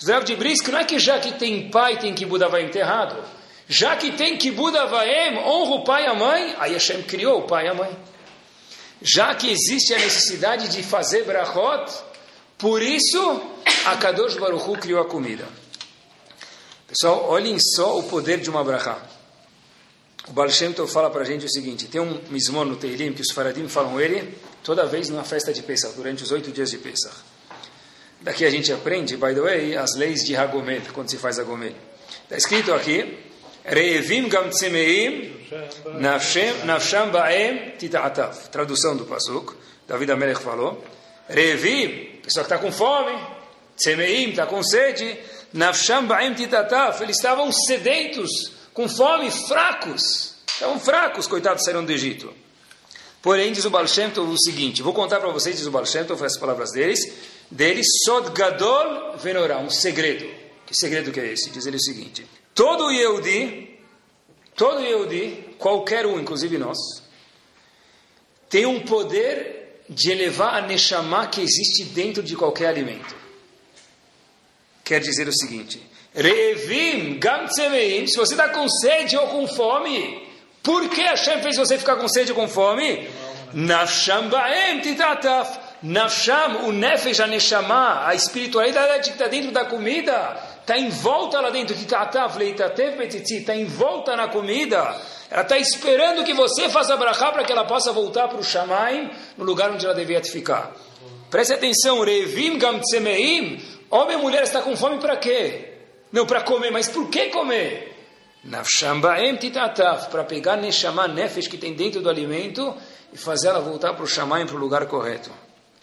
Zdrav 0.00 0.24
de 0.24 0.34
Brisk, 0.34 0.68
não 0.68 0.80
é 0.80 0.84
que 0.84 0.98
já 0.98 1.18
que 1.18 1.32
tem 1.32 1.70
pai 1.70 1.98
tem 1.98 2.12
que 2.12 2.26
Buda 2.26 2.48
vai 2.48 2.62
enterrado. 2.62 3.16
Já 3.68 3.96
que 3.96 4.10
tem 4.12 4.36
que 4.36 4.50
Buda 4.50 4.86
Vaem, 4.86 5.38
honra 5.38 5.74
o 5.76 5.84
pai 5.84 6.04
e 6.04 6.06
a 6.06 6.14
mãe, 6.14 6.54
aí 6.58 6.72
Hashem 6.72 7.02
criou 7.02 7.38
o 7.38 7.42
pai 7.46 7.66
e 7.66 7.68
a 7.68 7.74
mãe. 7.74 7.96
Já 9.00 9.34
que 9.34 9.50
existe 9.50 9.94
a 9.94 9.98
necessidade 9.98 10.68
de 10.68 10.82
fazer 10.82 11.24
brachot, 11.24 11.90
por 12.58 12.82
isso 12.82 13.40
a 13.86 13.96
Kadosh 13.96 14.36
Baruch 14.36 14.68
Hu 14.68 14.76
criou 14.76 15.00
a 15.00 15.08
comida. 15.08 15.46
Pessoal, 16.92 17.30
olhem 17.30 17.58
só 17.58 17.98
o 17.98 18.02
poder 18.02 18.38
de 18.38 18.50
uma 18.50 18.62
brachá. 18.62 19.00
O 20.28 20.32
Baal 20.32 20.50
Shem 20.50 20.74
Tov 20.74 20.92
fala 20.92 21.08
para 21.08 21.22
a 21.22 21.24
gente 21.24 21.46
o 21.46 21.48
seguinte, 21.48 21.86
tem 21.86 22.02
um 22.02 22.20
mismor 22.28 22.66
no 22.66 22.76
Teilim 22.76 23.14
que 23.14 23.22
os 23.22 23.30
faradim 23.32 23.66
falam 23.66 23.98
ele 23.98 24.36
toda 24.62 24.84
vez 24.84 25.08
numa 25.08 25.24
festa 25.24 25.54
de 25.54 25.62
Pesach, 25.62 25.94
durante 25.94 26.22
os 26.22 26.30
oito 26.30 26.52
dias 26.52 26.70
de 26.70 26.76
Pesach. 26.76 27.16
Daqui 28.20 28.44
a 28.44 28.50
gente 28.50 28.70
aprende, 28.70 29.16
by 29.16 29.32
the 29.32 29.40
way, 29.40 29.74
as 29.74 29.94
leis 29.96 30.22
de 30.22 30.36
Hagomel, 30.36 30.82
quando 30.92 31.08
se 31.08 31.16
faz 31.16 31.38
Hagomel. 31.38 31.72
Está 32.24 32.36
escrito 32.36 32.74
aqui, 32.74 33.18
Reevim 33.64 34.28
gam 34.28 34.50
tzemeim, 34.50 35.48
nafsham 36.64 37.10
ba'em 37.10 37.70
tita'atav. 37.78 38.50
Tradução 38.50 38.98
do 38.98 39.06
Pasuk, 39.06 39.54
David 39.88 40.12
Amelech 40.12 40.42
falou. 40.42 40.84
Reevim, 41.26 42.20
pessoa 42.22 42.44
que 42.44 42.52
está 42.52 42.58
com 42.58 42.70
fome, 42.70 43.18
tzemeim, 43.78 44.28
está 44.28 44.44
com 44.44 44.62
sede, 44.62 45.18
nafsham 45.52 46.06
ba'em 46.06 46.34
tita'atav. 46.34 47.02
Eles 47.02 47.16
estavam 47.16 47.50
sedentos, 47.52 48.52
com 48.72 48.88
fome, 48.88 49.30
fracos. 49.30 50.34
Estavam 50.46 50.78
fracos, 50.78 51.26
coitados, 51.26 51.64
saíram 51.64 51.84
do 51.84 51.92
Egito. 51.92 52.32
Porém, 53.22 53.52
diz 53.52 53.64
o 53.64 53.70
Baal 53.70 53.86
Shem 53.86 54.10
Tov 54.10 54.28
o 54.32 54.36
seguinte, 54.36 54.82
vou 54.82 54.92
contar 54.92 55.20
para 55.20 55.30
vocês, 55.30 55.56
diz 55.56 55.66
o 55.66 55.70
Baal 55.70 55.86
Shem 55.86 56.04
Tov, 56.04 56.24
as 56.24 56.36
palavras 56.36 56.72
deles, 56.72 57.00
deles, 57.48 57.86
Sod 58.04 58.32
Gadol 58.32 59.16
Venorá, 59.16 59.58
um 59.58 59.70
segredo. 59.70 60.28
Que 60.66 60.74
segredo 60.74 61.12
que 61.12 61.20
é 61.20 61.32
esse? 61.32 61.48
Diz 61.50 61.64
ele 61.64 61.76
o 61.76 61.80
seguinte, 61.80 62.26
todo 62.52 62.90
Yehudi, 62.90 63.78
todo 64.56 64.80
Yehudi, 64.80 65.54
qualquer 65.56 66.04
um, 66.04 66.18
inclusive 66.18 66.58
nós, 66.58 66.78
tem 68.50 68.66
um 68.66 68.80
poder 68.80 69.82
de 69.88 70.10
elevar 70.10 70.56
a 70.56 70.66
Neshama 70.66 71.28
que 71.28 71.40
existe 71.40 71.84
dentro 71.84 72.24
de 72.24 72.34
qualquer 72.34 72.66
alimento. 72.66 73.21
Quer 74.92 75.00
dizer 75.00 75.26
o 75.26 75.32
seguinte, 75.32 75.80
Revim, 76.14 77.18
Gam 77.18 77.48
se 77.48 78.14
você 78.14 78.34
está 78.34 78.50
com 78.50 78.68
sede 78.68 79.16
ou 79.16 79.26
com 79.28 79.48
fome, 79.48 80.22
por 80.62 80.86
que 80.90 81.00
Hashem 81.00 81.40
fez 81.40 81.56
você 81.56 81.78
ficar 81.78 81.96
com 81.96 82.06
sede 82.06 82.32
e 82.32 82.34
com 82.34 82.46
fome? 82.46 83.08
Nafsham 83.54 84.28
ba'em 84.28 84.80
titataf. 84.80 85.58
Nafsham, 85.82 86.66
o 86.66 86.72
nefesh, 86.72 87.20
a 87.20 88.06
a 88.06 88.14
espiritualidade 88.14 89.04
que 89.04 89.16
está 89.16 89.28
dentro 89.28 89.50
da 89.50 89.64
comida, 89.64 90.38
está 90.60 90.76
em 90.76 90.90
volta 90.90 91.40
lá 91.40 91.48
dentro, 91.48 91.74
betitzi, 91.74 93.38
está 93.38 93.56
em 93.56 93.64
volta 93.64 94.14
na 94.14 94.28
comida. 94.28 94.94
Ela 95.30 95.40
está 95.40 95.56
esperando 95.56 96.22
que 96.22 96.34
você 96.34 96.68
faça 96.68 96.98
brachá 96.98 97.32
para 97.32 97.44
que 97.44 97.52
ela 97.52 97.64
possa 97.64 97.92
voltar 97.92 98.28
para 98.28 98.38
o 98.38 98.44
Shamaim, 98.44 99.10
no 99.38 99.44
lugar 99.46 99.70
onde 99.70 99.86
ela 99.86 99.94
devia 99.94 100.22
ficar. 100.22 100.70
Preste 101.30 101.54
atenção, 101.54 102.04
Revim 102.04 102.58
gam 102.58 102.78
tsemeim, 102.78 103.58
homem 103.96 104.18
e 104.18 104.20
mulher 104.20 104.42
está 104.42 104.62
com 104.62 104.76
fome 104.76 104.98
para 104.98 105.16
quê? 105.16 105.72
Não, 106.10 106.26
para 106.26 106.42
comer, 106.42 106.70
mas 106.70 106.88
por 106.88 107.08
que 107.08 107.30
comer? 107.30 107.92
Para 110.10 110.24
pegar 110.24 110.56
Neshama, 110.56 111.06
Nefesh, 111.06 111.46
que 111.46 111.56
tem 111.56 111.74
dentro 111.74 112.00
do 112.00 112.10
alimento, 112.10 112.74
e 113.12 113.16
fazer 113.16 113.48
ela 113.48 113.60
voltar 113.60 113.94
para 113.94 114.02
o 114.02 114.06
Shamayim, 114.06 114.46
para 114.46 114.56
o 114.56 114.58
lugar 114.58 114.86
correto. 114.86 115.30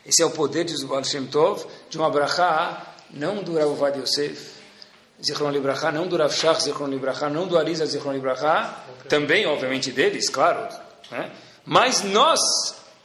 Esse 0.06 0.22
é 0.22 0.26
o 0.26 0.32
poder, 0.32 0.66
diz 0.66 0.82
o 0.82 0.88
Baal 0.88 1.04
Shem 1.04 1.26
Tov, 1.28 1.66
de 1.90 1.98
uma 1.98 2.10
brachá, 2.10 2.96
não 3.12 3.44
do 3.44 3.58
Rav 3.58 3.74
Vad 3.76 3.98
Yosef, 3.98 4.60
Zichron 5.24 5.52
Libraha, 5.52 5.92
não 5.92 6.08
do 6.08 6.18
Rav 6.18 6.34
Shach, 6.34 6.64
Zichron 6.64 6.88
não 7.32 7.48
do 7.48 7.58
Arisa, 7.58 7.86
Zichron 7.86 8.20
também, 9.08 9.46
obviamente, 9.46 9.92
deles, 9.92 10.30
claro, 10.30 10.68
né? 11.12 11.32
mas 11.66 12.04
nós, 12.04 12.40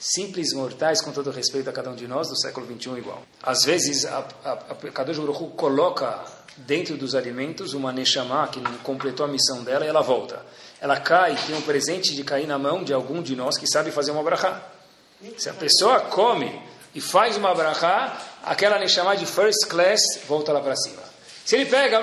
simples 0.05 0.53
mortais, 0.53 1.01
com 1.01 1.11
todo 1.13 1.31
respeito 1.31 1.71
a 1.71 1.73
cada 1.73 1.89
um 1.89 1.95
de 1.95 2.07
nós, 2.07 2.29
do 2.29 2.39
século 2.39 2.67
XXI 2.67 2.99
igual. 2.99 3.23
Às 3.43 3.65
vezes, 3.65 4.05
a, 4.05 4.19
a, 4.45 4.53
a 4.53 4.75
Kadosh 4.93 5.19
Baruch 5.19 5.57
coloca 5.57 6.23
dentro 6.59 6.97
dos 6.97 7.15
alimentos 7.15 7.73
uma 7.73 7.91
Neshama 7.91 8.47
que 8.49 8.61
não 8.61 8.73
completou 8.79 9.25
a 9.25 9.29
missão 9.29 9.65
dela 9.65 9.85
e 9.85 9.89
ela 9.89 10.03
volta. 10.03 10.45
Ela 10.79 11.01
cai, 11.01 11.35
tem 11.47 11.57
um 11.57 11.63
presente 11.63 12.15
de 12.15 12.23
cair 12.23 12.47
na 12.47 12.59
mão 12.59 12.85
de 12.85 12.93
algum 12.93 13.23
de 13.23 13.35
nós 13.35 13.57
que 13.57 13.67
sabe 13.67 13.91
fazer 13.91 14.11
uma 14.11 14.23
brachá. 14.23 14.61
Se 15.39 15.49
a 15.49 15.55
pessoa 15.55 16.01
come 16.01 16.61
e 16.95 17.01
faz 17.01 17.39
uma 17.39 17.55
brachá, 17.55 18.21
aquela 18.45 18.79
Neshama 18.79 19.17
de 19.17 19.25
first 19.25 19.67
class 19.69 20.03
volta 20.29 20.53
lá 20.53 20.61
para 20.61 20.77
cima. 20.77 21.03
Se 21.47 21.57
ele 21.57 21.65
pega, 21.65 22.01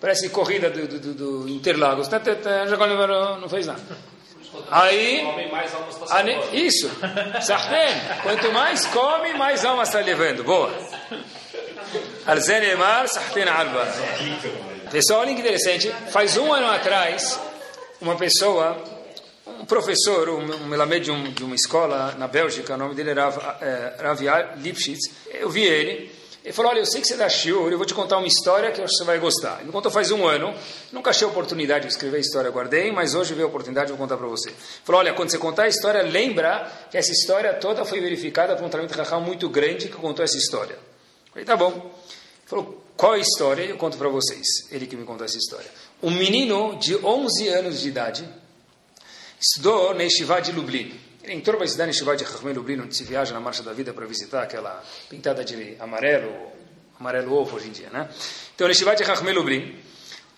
parece 0.00 0.28
corrida 0.30 0.70
do, 0.70 0.86
do, 0.88 1.14
do 1.14 1.48
Interlagos, 1.48 2.08
não 2.08 3.48
fez 3.48 3.66
nada. 3.66 4.15
Aí, 4.70 5.24
isso, 6.52 6.90
quanto 8.22 8.52
mais 8.52 8.86
come, 8.86 9.34
mais 9.34 9.64
alma 9.64 9.82
está 9.84 10.00
levando. 10.00 10.44
Boa. 10.44 10.72
Arzenemar 12.26 13.08
Sahten 13.08 13.48
Alba. 13.48 13.86
Pessoal, 14.90 15.20
olha 15.20 15.34
que 15.34 15.40
interessante. 15.40 15.92
Faz 16.10 16.36
um 16.36 16.52
ano 16.52 16.66
atrás, 16.66 17.38
uma 18.00 18.16
pessoa, 18.16 18.76
um 19.60 19.64
professor, 19.64 20.28
um 20.28 20.66
melamed 20.66 21.04
de, 21.04 21.10
um, 21.10 21.30
de 21.32 21.44
uma 21.44 21.54
escola 21.54 22.14
na 22.18 22.26
Bélgica, 22.26 22.74
o 22.74 22.76
nome 22.76 22.94
dele 22.94 23.10
era 23.10 23.28
é, 23.60 24.54
Lipschitz, 24.56 25.10
eu 25.32 25.48
vi 25.48 25.64
ele, 25.64 26.10
ele 26.46 26.52
falou, 26.52 26.70
olha, 26.70 26.78
eu 26.78 26.86
sei 26.86 27.00
que 27.00 27.08
você 27.08 27.16
dá 27.16 27.28
shiur, 27.28 27.72
eu 27.72 27.76
vou 27.76 27.84
te 27.84 27.92
contar 27.92 28.18
uma 28.18 28.26
história 28.26 28.70
que 28.70 28.80
eu 28.80 28.84
acho 28.84 28.92
que 28.92 28.98
você 28.98 29.04
vai 29.04 29.18
gostar. 29.18 29.56
Ele 29.56 29.66
me 29.66 29.72
contou 29.72 29.90
faz 29.90 30.10
um 30.12 30.24
ano, 30.24 30.54
nunca 30.92 31.10
achei 31.10 31.26
a 31.26 31.30
oportunidade 31.30 31.86
de 31.86 31.92
escrever 31.92 32.18
a 32.18 32.20
história, 32.20 32.50
guardei, 32.50 32.92
mas 32.92 33.14
hoje 33.14 33.34
veio 33.34 33.46
a 33.46 33.48
oportunidade, 33.48 33.90
vou 33.90 33.98
contar 33.98 34.16
para 34.16 34.28
você. 34.28 34.50
Ele 34.50 34.56
falou, 34.84 35.00
olha, 35.00 35.12
quando 35.12 35.30
você 35.30 35.38
contar 35.38 35.64
a 35.64 35.68
história, 35.68 36.00
lembra 36.02 36.70
que 36.90 36.96
essa 36.96 37.10
história 37.10 37.52
toda 37.54 37.84
foi 37.84 38.00
verificada 38.00 38.54
por 38.54 38.64
um 38.64 38.68
tratamento 38.68 38.94
de 38.94 39.28
muito 39.28 39.48
grande 39.48 39.88
que 39.88 39.96
contou 39.96 40.24
essa 40.24 40.36
história. 40.36 40.74
Eu 40.74 41.32
falei, 41.32 41.44
tá 41.44 41.56
bom 41.56 41.92
falou, 42.46 42.80
qual 42.96 43.14
é 43.14 43.18
a 43.18 43.20
história? 43.20 43.64
Eu 43.64 43.76
conto 43.76 43.98
para 43.98 44.08
vocês. 44.08 44.46
Ele 44.70 44.86
que 44.86 44.96
me 44.96 45.04
contou 45.04 45.26
essa 45.26 45.36
história. 45.36 45.68
Um 46.02 46.10
menino 46.10 46.78
de 46.78 46.96
11 46.96 47.48
anos 47.48 47.80
de 47.80 47.88
idade 47.88 48.28
estudou 49.38 49.94
na 49.94 50.04
Yeshiva 50.04 50.40
de 50.40 50.52
Lublin. 50.52 50.98
Ele 51.26 51.34
entrou 51.34 51.56
para 51.56 51.66
estudar 51.66 51.86
de 51.86 52.24
Chachmei 52.24 52.54
Lublin, 52.54 52.82
onde 52.82 52.96
se 52.96 53.02
viaja 53.02 53.34
na 53.34 53.40
Marcha 53.40 53.60
da 53.60 53.72
Vida 53.72 53.92
para 53.92 54.06
visitar 54.06 54.44
aquela 54.44 54.80
pintada 55.10 55.44
de 55.44 55.76
amarelo, 55.80 56.32
amarelo 57.00 57.34
ovo 57.34 57.56
hoje 57.56 57.66
em 57.66 57.72
dia, 57.72 57.90
né? 57.90 58.08
Então, 58.54 58.68
na 58.68 58.72
Yeshiva 58.72 58.94
de 58.94 59.04
Chachmei 59.04 59.34
Lublin, 59.34 59.76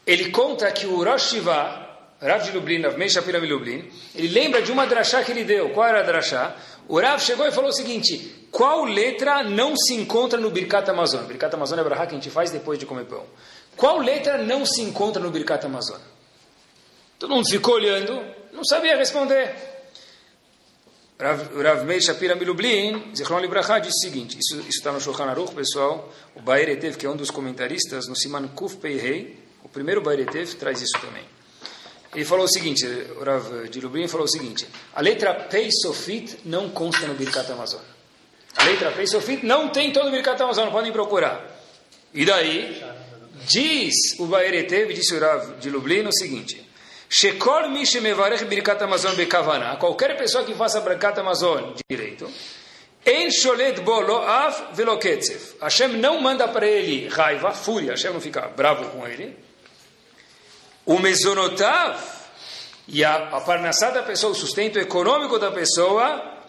ele 0.06 0.30
conta 0.30 0.72
que 0.72 0.86
o 0.86 1.04
Rosh 1.04 1.28
Shiva, 1.28 1.86
Rav 2.22 2.42
de 2.42 2.52
Lublin, 2.52 2.80
Rav 2.80 2.96
Meir 2.96 3.10
Shapira 3.10 3.38
Lublin, 3.38 3.86
ele 4.14 4.28
lembra 4.28 4.62
de 4.62 4.72
uma 4.72 4.86
drachá 4.86 5.22
que 5.22 5.30
ele 5.30 5.44
deu. 5.44 5.68
Qual 5.74 5.86
era 5.86 6.00
a 6.00 6.02
drachá? 6.02 6.56
O 6.88 6.98
Rav 6.98 7.20
chegou 7.20 7.46
e 7.46 7.52
falou 7.52 7.68
o 7.68 7.74
seguinte, 7.74 8.48
qual 8.50 8.86
letra 8.86 9.42
não 9.42 9.76
se 9.76 9.92
encontra 9.92 10.40
no 10.40 10.48
Birkat 10.48 10.88
Amazon? 10.88 11.26
Birkat 11.26 11.54
Amazon 11.54 11.78
é 11.80 11.82
a 11.82 11.84
brahá 11.84 12.06
que 12.06 12.12
a 12.12 12.18
gente 12.18 12.30
faz 12.30 12.50
depois 12.50 12.78
de 12.78 12.86
comer 12.86 13.04
pão. 13.04 13.26
Qual 13.76 13.98
letra 13.98 14.38
não 14.38 14.64
se 14.64 14.80
encontra 14.80 15.22
no 15.22 15.30
Birkat 15.30 15.66
Amazon? 15.66 16.00
Todo 17.18 17.34
mundo 17.34 17.46
ficou 17.46 17.74
olhando, 17.74 18.24
não 18.54 18.64
sabia 18.64 18.96
responder. 18.96 19.76
Rav, 21.20 21.50
Rav 21.60 21.84
Meir 21.84 22.00
Shapira 22.00 22.36
Milublin, 22.36 23.12
Zichron 23.12 23.40
Libraha, 23.40 23.80
disse 23.80 24.06
o 24.06 24.08
seguinte, 24.08 24.38
isso 24.38 24.60
está 24.68 24.92
no 24.92 25.00
Shulchan 25.00 25.24
Aruch, 25.24 25.52
pessoal, 25.52 26.14
o 26.36 26.40
Baer 26.40 26.68
Etev, 26.68 26.96
que 26.96 27.06
é 27.06 27.10
um 27.10 27.16
dos 27.16 27.28
comentaristas, 27.28 28.06
no 28.06 28.14
Siman 28.14 28.46
Kuf 28.48 28.76
Pei 28.76 28.96
Rei, 28.96 29.36
o 29.64 29.68
primeiro 29.68 30.00
Baer 30.00 30.20
Etev 30.20 30.54
traz 30.54 30.80
isso 30.80 30.96
também. 31.00 31.24
Ele 32.14 32.24
falou 32.24 32.44
o 32.44 32.48
seguinte, 32.48 32.86
o 32.86 33.24
Rav 33.24 33.68
de 33.68 33.80
Lublin 33.80 34.06
falou 34.06 34.26
o 34.26 34.28
seguinte, 34.28 34.68
a 34.94 35.02
letra 35.02 35.34
Pei 35.34 35.68
Sofit 35.72 36.38
não 36.44 36.70
consta 36.70 37.04
no 37.08 37.14
Birkat 37.14 37.50
Amazon. 37.50 37.82
A 38.56 38.62
letra 38.62 38.92
Pei 38.92 39.08
Sofit 39.08 39.44
não 39.44 39.70
tem 39.70 39.92
todo 39.92 40.06
o 40.06 40.12
Birkat 40.12 40.40
Amazon, 40.40 40.70
podem 40.70 40.92
procurar. 40.92 41.44
E 42.14 42.24
daí, 42.24 42.80
diz 43.44 44.20
o 44.20 44.26
Baer 44.26 44.54
Etev, 44.54 44.94
disse 44.94 45.16
o 45.16 45.18
Rav 45.18 45.58
de 45.58 45.68
Lublin 45.68 46.06
o 46.06 46.12
seguinte, 46.12 46.64
Shekol 47.08 47.68
birkat 48.48 48.82
Amazon. 48.82 49.14
Qualquer 49.78 50.16
pessoa 50.16 50.44
que 50.44 50.54
faça 50.54 50.80
birkat 50.80 51.18
Amazon 51.18 51.74
direito. 51.88 52.28
En 53.04 53.30
sholet 53.30 53.80
bolo 53.80 54.18
af 54.18 54.74
veloketzev. 54.74 55.56
Hashem 55.60 55.96
não 55.96 56.20
manda 56.20 56.48
para 56.48 56.66
ele 56.66 57.08
raiva, 57.08 57.52
fúria. 57.52 57.92
Hashem 57.92 58.12
não 58.12 58.20
fica 58.20 58.48
bravo 58.48 58.84
com 58.90 59.06
ele. 59.06 59.34
O 60.84 60.98
mesonotav 60.98 61.98
e 62.86 63.04
a, 63.04 63.16
a 63.16 63.40
parnassá 63.40 63.90
da 63.90 64.02
pessoa, 64.02 64.32
o 64.32 64.34
sustento 64.34 64.78
econômico 64.78 65.38
da 65.38 65.50
pessoa, 65.50 66.42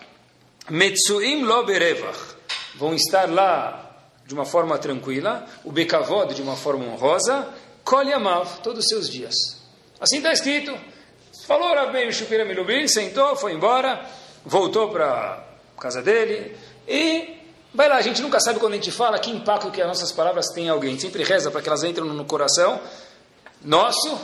metsuim 0.69 1.43
lo 1.43 1.63
berevach. 1.63 2.35
Vão 2.75 2.93
estar 2.93 3.29
lá 3.29 3.95
de 4.25 4.33
uma 4.33 4.45
forma 4.45 4.77
tranquila, 4.77 5.45
o 5.63 5.71
bekavod 5.71 6.33
de 6.33 6.41
uma 6.41 6.55
forma 6.55 6.85
honrosa, 6.85 7.47
kol 7.83 8.03
yamav, 8.03 8.61
todos 8.61 8.85
os 8.85 8.89
seus 8.89 9.09
dias. 9.09 9.58
Assim 9.99 10.17
está 10.17 10.31
escrito. 10.31 10.75
Falou 11.45 11.73
Rav 11.73 11.91
Meir 11.91 12.13
Shupira 12.13 12.45
Milubin, 12.45 12.87
sentou, 12.87 13.35
foi 13.35 13.53
embora, 13.53 14.05
voltou 14.45 14.89
para 14.89 15.43
casa 15.79 16.01
dele 16.01 16.55
e 16.87 17.37
vai 17.73 17.89
lá. 17.89 17.95
A 17.95 18.01
gente 18.01 18.21
nunca 18.21 18.39
sabe 18.39 18.59
quando 18.59 18.73
a 18.73 18.75
gente 18.75 18.91
fala 18.91 19.17
que 19.19 19.31
impacto 19.31 19.71
que 19.71 19.81
as 19.81 19.87
nossas 19.87 20.11
palavras 20.11 20.47
têm 20.49 20.65
em 20.65 20.69
alguém. 20.69 20.97
Sempre 20.99 21.23
reza 21.23 21.49
para 21.49 21.61
que 21.61 21.67
elas 21.67 21.83
entrem 21.83 22.07
no 22.07 22.25
coração 22.25 22.79
nosso, 23.61 24.17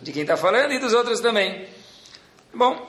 de 0.00 0.12
quem 0.12 0.22
está 0.22 0.36
falando 0.36 0.72
e 0.72 0.78
dos 0.78 0.92
outros 0.92 1.20
também. 1.20 1.68
Bom, 2.54 2.86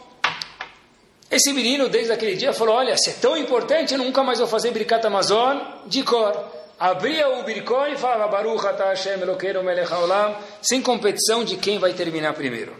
esse 1.30 1.52
menino 1.52 1.90
desde 1.90 2.12
aquele 2.12 2.36
dia 2.36 2.54
falou: 2.54 2.76
Olha, 2.76 2.98
se 2.98 3.10
é 3.10 3.14
tão 3.14 3.36
importante, 3.36 3.94
eu 3.94 3.98
nunca 3.98 4.24
mais 4.24 4.40
vou 4.40 4.48
fazer 4.48 4.72
Bricat 4.72 5.06
Amazon 5.06 5.58
de 5.88 6.04
cor 6.04 6.59
abria 6.80 7.28
o 7.30 7.44
biricó 7.44 7.88
e 7.88 7.98
falava 7.98 8.32
Baruch 8.32 8.66
atah 8.66 8.90
Hashem 8.90 9.22
Elokeinu 9.22 9.62
melech 9.62 9.92
haolam, 9.92 10.38
sem 10.62 10.82
competição 10.82 11.44
de 11.44 11.58
quem 11.58 11.78
vai 11.78 11.94
terminar 11.94 12.34
primeiro. 12.34 12.76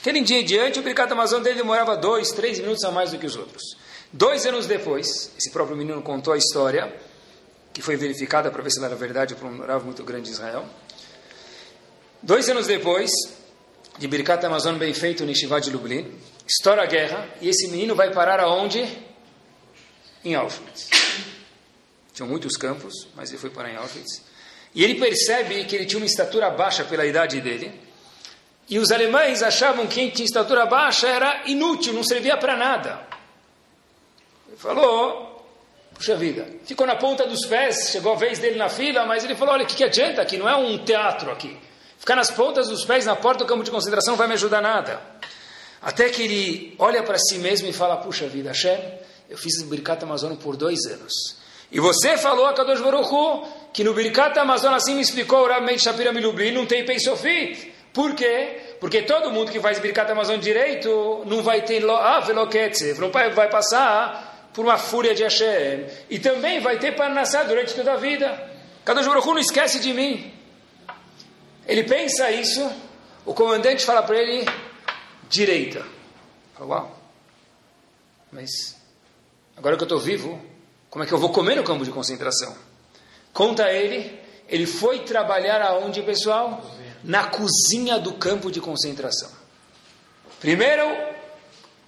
Aquele 0.00 0.20
dia 0.20 0.40
em 0.40 0.44
diante, 0.44 0.78
o 0.80 0.82
Birkat 0.82 1.10
Amazon 1.12 1.40
dele 1.42 1.56
demorava 1.56 1.96
dois, 1.96 2.30
três 2.32 2.58
minutos 2.58 2.84
a 2.84 2.90
mais 2.90 3.12
do 3.12 3.18
que 3.18 3.24
os 3.24 3.36
outros. 3.36 3.62
Dois 4.12 4.44
anos 4.44 4.66
depois, 4.66 5.32
esse 5.38 5.50
próprio 5.50 5.76
menino 5.76 6.02
contou 6.02 6.34
a 6.34 6.36
história, 6.36 6.94
que 7.72 7.80
foi 7.80 7.96
verificada 7.96 8.50
para 8.50 8.62
ver 8.62 8.70
se 8.70 8.78
ela 8.78 8.88
era 8.88 8.96
verdade 8.96 9.34
por 9.34 9.46
um 9.46 9.64
ravo 9.64 9.86
muito 9.86 10.04
grande 10.04 10.24
de 10.24 10.32
Israel. 10.32 10.66
Dois 12.22 12.48
anos 12.50 12.66
depois, 12.66 13.10
de 13.98 14.06
Birkat 14.06 14.44
Amazon 14.44 14.76
bem 14.76 14.92
feito 14.92 15.24
no 15.24 15.34
Shiva 15.34 15.60
de 15.60 15.70
Lublin, 15.70 16.12
estoura 16.46 16.82
a 16.82 16.86
guerra, 16.86 17.28
e 17.40 17.48
esse 17.48 17.68
menino 17.68 17.94
vai 17.94 18.12
parar 18.12 18.40
aonde? 18.40 18.86
Em 20.24 20.34
Auschwitz. 20.34 20.90
Tinham 22.14 22.28
muitos 22.28 22.56
campos, 22.56 23.08
mas 23.16 23.30
ele 23.30 23.38
foi 23.38 23.50
para 23.50 23.68
em 23.68 23.76
Auschwitz. 23.76 24.22
E 24.72 24.84
ele 24.84 24.94
percebe 24.94 25.64
que 25.64 25.74
ele 25.74 25.84
tinha 25.84 25.98
uma 25.98 26.06
estatura 26.06 26.48
baixa 26.48 26.84
pela 26.84 27.04
idade 27.04 27.40
dele. 27.40 27.72
E 28.68 28.78
os 28.78 28.90
alemães 28.92 29.42
achavam 29.42 29.86
que 29.86 29.96
quem 29.96 30.10
tinha 30.10 30.24
estatura 30.24 30.64
baixa 30.64 31.08
era 31.08 31.42
inútil, 31.46 31.92
não 31.92 32.04
servia 32.04 32.36
para 32.36 32.56
nada. 32.56 33.00
Ele 34.48 34.56
falou, 34.56 35.44
puxa 35.92 36.16
vida, 36.16 36.46
ficou 36.64 36.86
na 36.86 36.96
ponta 36.96 37.26
dos 37.26 37.44
pés, 37.46 37.90
chegou 37.90 38.12
a 38.12 38.16
vez 38.16 38.38
dele 38.38 38.56
na 38.56 38.68
fila, 38.68 39.04
mas 39.04 39.24
ele 39.24 39.34
falou, 39.34 39.54
olha, 39.54 39.64
o 39.64 39.66
que, 39.66 39.74
que 39.74 39.84
adianta 39.84 40.22
aqui? 40.22 40.36
Não 40.36 40.48
é 40.48 40.56
um 40.56 40.84
teatro 40.84 41.30
aqui. 41.30 41.58
Ficar 41.98 42.16
nas 42.16 42.30
pontas 42.30 42.68
dos 42.68 42.84
pés 42.84 43.04
na 43.04 43.16
porta 43.16 43.44
do 43.44 43.48
campo 43.48 43.64
de 43.64 43.70
concentração 43.70 44.16
vai 44.16 44.28
me 44.28 44.34
ajudar 44.34 44.60
nada. 44.60 45.00
Até 45.82 46.08
que 46.08 46.22
ele 46.22 46.76
olha 46.78 47.02
para 47.02 47.18
si 47.18 47.38
mesmo 47.38 47.68
e 47.68 47.72
fala, 47.72 47.96
puxa 47.96 48.26
vida, 48.28 48.50
Hashem, 48.50 48.78
eu 49.28 49.36
fiz 49.36 49.60
o 49.60 49.66
Birkat 49.66 50.02
Amazono 50.04 50.36
por 50.36 50.56
dois 50.56 50.86
anos. 50.86 51.43
E 51.70 51.80
você 51.80 52.16
falou 52.16 52.46
a 52.46 52.54
Kadosh 52.54 52.80
Baruch 52.80 53.48
que 53.72 53.82
no 53.82 53.92
Birkat 53.92 54.38
Amazon, 54.38 54.72
assim 54.74 54.94
me 54.94 55.00
explicou 55.00 55.40
o 55.40 55.48
Rav 55.48 55.78
Shapira 55.78 56.12
Milubli, 56.12 56.52
não 56.52 56.64
tem 56.66 56.84
Peisofit. 56.84 57.72
Por 57.92 58.14
quê? 58.14 58.76
Porque 58.80 59.02
todo 59.02 59.30
mundo 59.30 59.50
que 59.50 59.60
faz 59.60 59.78
Birkat 59.78 60.10
Amazon 60.10 60.38
direito 60.38 61.22
não 61.26 61.42
vai 61.42 61.62
ter 61.62 61.84
ah, 61.88 62.20
veloketzev, 62.20 63.00
não 63.00 63.10
vai 63.10 63.48
passar 63.48 64.50
por 64.52 64.64
uma 64.64 64.78
fúria 64.78 65.14
de 65.14 65.22
Hashem. 65.22 65.86
E 66.08 66.18
também 66.18 66.60
vai 66.60 66.78
ter 66.78 66.92
Parnassá 66.92 67.42
durante 67.42 67.74
toda 67.74 67.92
a 67.92 67.96
vida. 67.96 68.52
Kadosh 68.84 69.06
Baruch 69.06 69.26
não 69.26 69.38
esquece 69.38 69.80
de 69.80 69.92
mim. 69.92 70.32
Ele 71.66 71.82
pensa 71.82 72.30
isso, 72.30 72.70
o 73.24 73.32
comandante 73.32 73.84
fala 73.84 74.02
para 74.02 74.18
ele, 74.18 74.46
direita. 75.28 75.84
Fala, 76.54 76.68
uau, 76.68 77.00
mas 78.30 78.76
agora 79.56 79.76
que 79.76 79.82
eu 79.82 79.86
estou 79.86 79.98
vivo, 79.98 80.40
como 80.94 81.02
é 81.02 81.08
que 81.08 81.12
eu 81.12 81.18
vou 81.18 81.30
comer 81.30 81.56
no 81.56 81.64
campo 81.64 81.84
de 81.84 81.90
concentração? 81.90 82.54
Conta 83.32 83.68
ele, 83.68 84.16
ele 84.48 84.64
foi 84.64 85.00
trabalhar 85.00 85.60
aonde, 85.60 86.00
pessoal? 86.02 86.64
Na 87.02 87.24
cozinha 87.24 87.98
do 87.98 88.12
campo 88.12 88.48
de 88.48 88.60
concentração. 88.60 89.28
Primeiro 90.38 90.84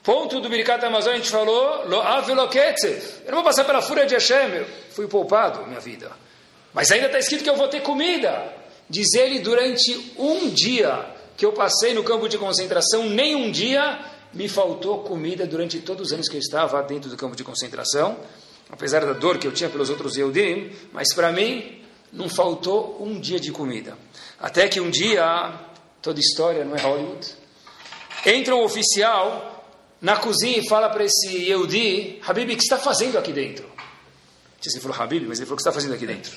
ponto 0.02 0.40
do 0.40 0.48
Birkat 0.48 0.84
Amazon, 0.84 1.12
a 1.12 1.16
gente 1.18 1.30
falou, 1.30 1.84
Eu 1.84 1.88
não 1.88 3.34
vou 3.34 3.44
passar 3.44 3.62
pela 3.62 3.80
fúria 3.80 4.06
de 4.06 4.14
Hashem, 4.14 4.48
eu 4.56 4.66
fui 4.90 5.06
poupado 5.06 5.64
minha 5.68 5.78
vida. 5.78 6.10
Mas 6.74 6.90
ainda 6.90 7.06
está 7.06 7.20
escrito 7.20 7.44
que 7.44 7.50
eu 7.50 7.56
vou 7.56 7.68
ter 7.68 7.82
comida. 7.82 8.52
Diz 8.90 9.14
ele, 9.14 9.38
durante 9.38 10.14
um 10.18 10.48
dia 10.48 11.14
que 11.36 11.46
eu 11.46 11.52
passei 11.52 11.94
no 11.94 12.02
campo 12.02 12.28
de 12.28 12.38
concentração, 12.38 13.08
nem 13.08 13.36
um 13.36 13.52
dia 13.52 14.00
me 14.34 14.48
faltou 14.48 15.04
comida 15.04 15.46
durante 15.46 15.78
todos 15.78 16.08
os 16.08 16.12
anos 16.12 16.28
que 16.28 16.34
eu 16.34 16.40
estava 16.40 16.82
dentro 16.82 17.08
do 17.08 17.16
campo 17.16 17.36
de 17.36 17.44
concentração 17.44 18.18
apesar 18.70 19.04
da 19.04 19.12
dor 19.12 19.38
que 19.38 19.46
eu 19.46 19.52
tinha 19.52 19.68
pelos 19.68 19.90
outros 19.90 20.16
Yehudim, 20.16 20.72
mas 20.92 21.14
para 21.14 21.32
mim 21.32 21.82
não 22.12 22.28
faltou 22.28 23.02
um 23.02 23.20
dia 23.20 23.38
de 23.38 23.52
comida. 23.52 23.96
Até 24.40 24.68
que 24.68 24.80
um 24.80 24.90
dia, 24.90 25.52
toda 26.02 26.20
história 26.20 26.64
não 26.64 26.76
é 26.76 26.80
Hollywood, 26.80 27.26
entra 28.24 28.54
um 28.54 28.62
oficial 28.62 29.52
na 30.00 30.16
cozinha 30.16 30.58
e 30.58 30.68
fala 30.68 30.88
para 30.90 31.04
esse 31.04 31.28
Yehudi, 31.28 32.20
Habib, 32.26 32.50
o 32.50 32.56
que 32.56 32.62
está 32.62 32.78
fazendo 32.78 33.18
aqui 33.18 33.32
dentro? 33.32 33.66
Ele 34.64 34.80
falou, 34.80 35.00
Habib, 35.00 35.26
mas 35.28 35.38
ele 35.38 35.46
falou, 35.46 35.54
o 35.54 35.56
que 35.56 35.62
está 35.62 35.72
fazendo 35.72 35.94
aqui 35.94 36.06
dentro? 36.06 36.32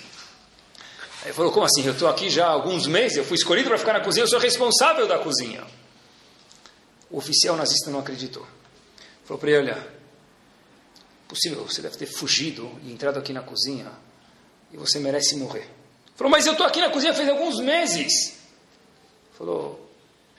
Aí 1.21 1.27
ele 1.27 1.33
falou, 1.33 1.51
como 1.51 1.65
assim? 1.65 1.83
Eu 1.83 1.93
estou 1.93 2.07
aqui 2.07 2.29
já 2.29 2.45
há 2.45 2.49
alguns 2.49 2.85
meses, 2.85 3.17
eu 3.17 3.25
fui 3.25 3.35
escolhido 3.35 3.69
para 3.69 3.77
ficar 3.77 3.93
na 3.93 4.01
cozinha, 4.01 4.23
eu 4.23 4.27
sou 4.27 4.39
responsável 4.39 5.07
da 5.07 5.17
cozinha. 5.17 5.63
O 7.09 7.17
oficial 7.17 7.55
nazista 7.55 7.89
não 7.89 7.99
acreditou. 7.99 8.45
Falou 9.25 9.39
para 9.39 9.49
ele, 9.49 9.71
olha, 9.71 9.87
Possível, 11.29 11.63
você 11.63 11.79
deve 11.79 11.95
ter 11.95 12.07
fugido 12.07 12.67
e 12.83 12.91
entrado 12.91 13.19
aqui 13.19 13.31
na 13.31 13.43
cozinha 13.43 13.91
e 14.73 14.77
você 14.77 14.97
merece 14.97 15.35
morrer. 15.35 15.69
Falou, 16.15 16.31
mas 16.31 16.47
eu 16.47 16.53
estou 16.53 16.65
aqui 16.65 16.81
na 16.81 16.89
cozinha 16.89 17.13
faz 17.13 17.29
alguns 17.29 17.59
meses. 17.59 18.39
Falou, 19.37 19.93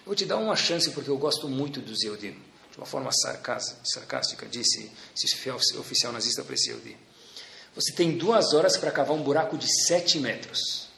vou 0.05 0.17
te 0.17 0.27
dar 0.27 0.37
uma 0.37 0.57
chance 0.57 0.91
porque 0.91 1.09
eu 1.09 1.17
gosto 1.17 1.49
muito 1.49 1.81
do 1.81 1.97
Zeudim. 1.97 2.37
De 2.73 2.77
uma 2.77 2.87
forma 2.87 3.11
sarcástica, 3.13 4.47
disse 4.47 4.91
esse 5.15 5.51
oficial 5.79 6.13
nazista 6.13 6.43
para 6.43 6.55
esse 6.55 6.73
Zeudim. 6.73 6.97
Você 7.77 7.93
tem 7.93 8.19
duas 8.19 8.53
horas 8.53 8.77
para 8.77 8.91
cavar 8.91 9.17
um 9.17 9.23
buraco 9.23 9.57
de 9.57 9.69
sete 9.87 10.19
metros. 10.19 10.89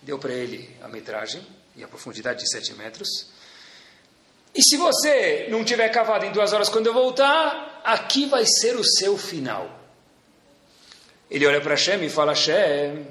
Deu 0.00 0.16
para 0.16 0.32
ele 0.32 0.76
a 0.80 0.86
metragem 0.86 1.44
e 1.74 1.82
a 1.82 1.88
profundidade 1.88 2.44
de 2.44 2.48
sete 2.48 2.72
metros. 2.74 3.26
E 4.54 4.62
se 4.62 4.76
você 4.76 5.48
não 5.50 5.64
tiver 5.64 5.88
cavado 5.88 6.24
em 6.24 6.30
duas 6.30 6.52
horas 6.52 6.68
quando 6.68 6.86
eu 6.86 6.94
voltar, 6.94 7.69
aqui 7.84 8.26
vai 8.26 8.44
ser 8.46 8.76
o 8.76 8.84
seu 8.84 9.16
final. 9.16 9.80
Ele 11.30 11.46
olha 11.46 11.60
para 11.60 11.72
Hashem 11.72 12.04
e 12.04 12.10
fala, 12.10 12.32
Hashem, 12.32 13.06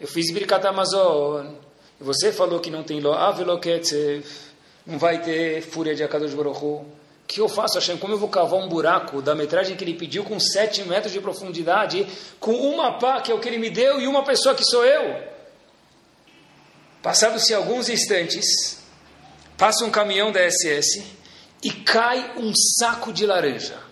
eu 0.00 0.08
fiz 0.08 0.32
Birkat 0.32 0.66
Amazon, 0.66 1.46
você 2.00 2.32
falou 2.32 2.60
que 2.60 2.70
não 2.70 2.82
tem 2.82 3.00
Loaveloketzev, 3.00 4.24
não 4.86 4.98
vai 4.98 5.20
ter 5.22 5.62
fúria 5.62 5.94
de 5.94 6.02
Akadosh 6.02 6.34
Baruch 6.34 6.64
O 6.64 6.86
que 7.26 7.40
eu 7.40 7.48
faço, 7.48 7.74
Hashem? 7.74 7.96
Como 7.98 8.14
eu 8.14 8.18
vou 8.18 8.28
cavar 8.28 8.58
um 8.58 8.68
buraco 8.68 9.22
da 9.22 9.34
metragem 9.34 9.76
que 9.76 9.84
ele 9.84 9.94
pediu 9.94 10.24
com 10.24 10.40
sete 10.40 10.82
metros 10.82 11.12
de 11.12 11.20
profundidade, 11.20 12.06
com 12.40 12.52
uma 12.52 12.98
pá, 12.98 13.20
que 13.20 13.30
é 13.30 13.34
o 13.34 13.38
que 13.38 13.48
ele 13.48 13.58
me 13.58 13.70
deu, 13.70 14.00
e 14.00 14.08
uma 14.08 14.24
pessoa 14.24 14.54
que 14.54 14.64
sou 14.64 14.84
eu? 14.84 15.22
Passados-se 17.02 17.52
alguns 17.52 17.88
instantes, 17.88 18.78
passa 19.58 19.84
um 19.84 19.90
caminhão 19.90 20.32
da 20.32 20.40
SS 20.50 21.04
e 21.62 21.70
cai 21.70 22.32
um 22.36 22.52
saco 22.78 23.12
de 23.12 23.26
laranja. 23.26 23.91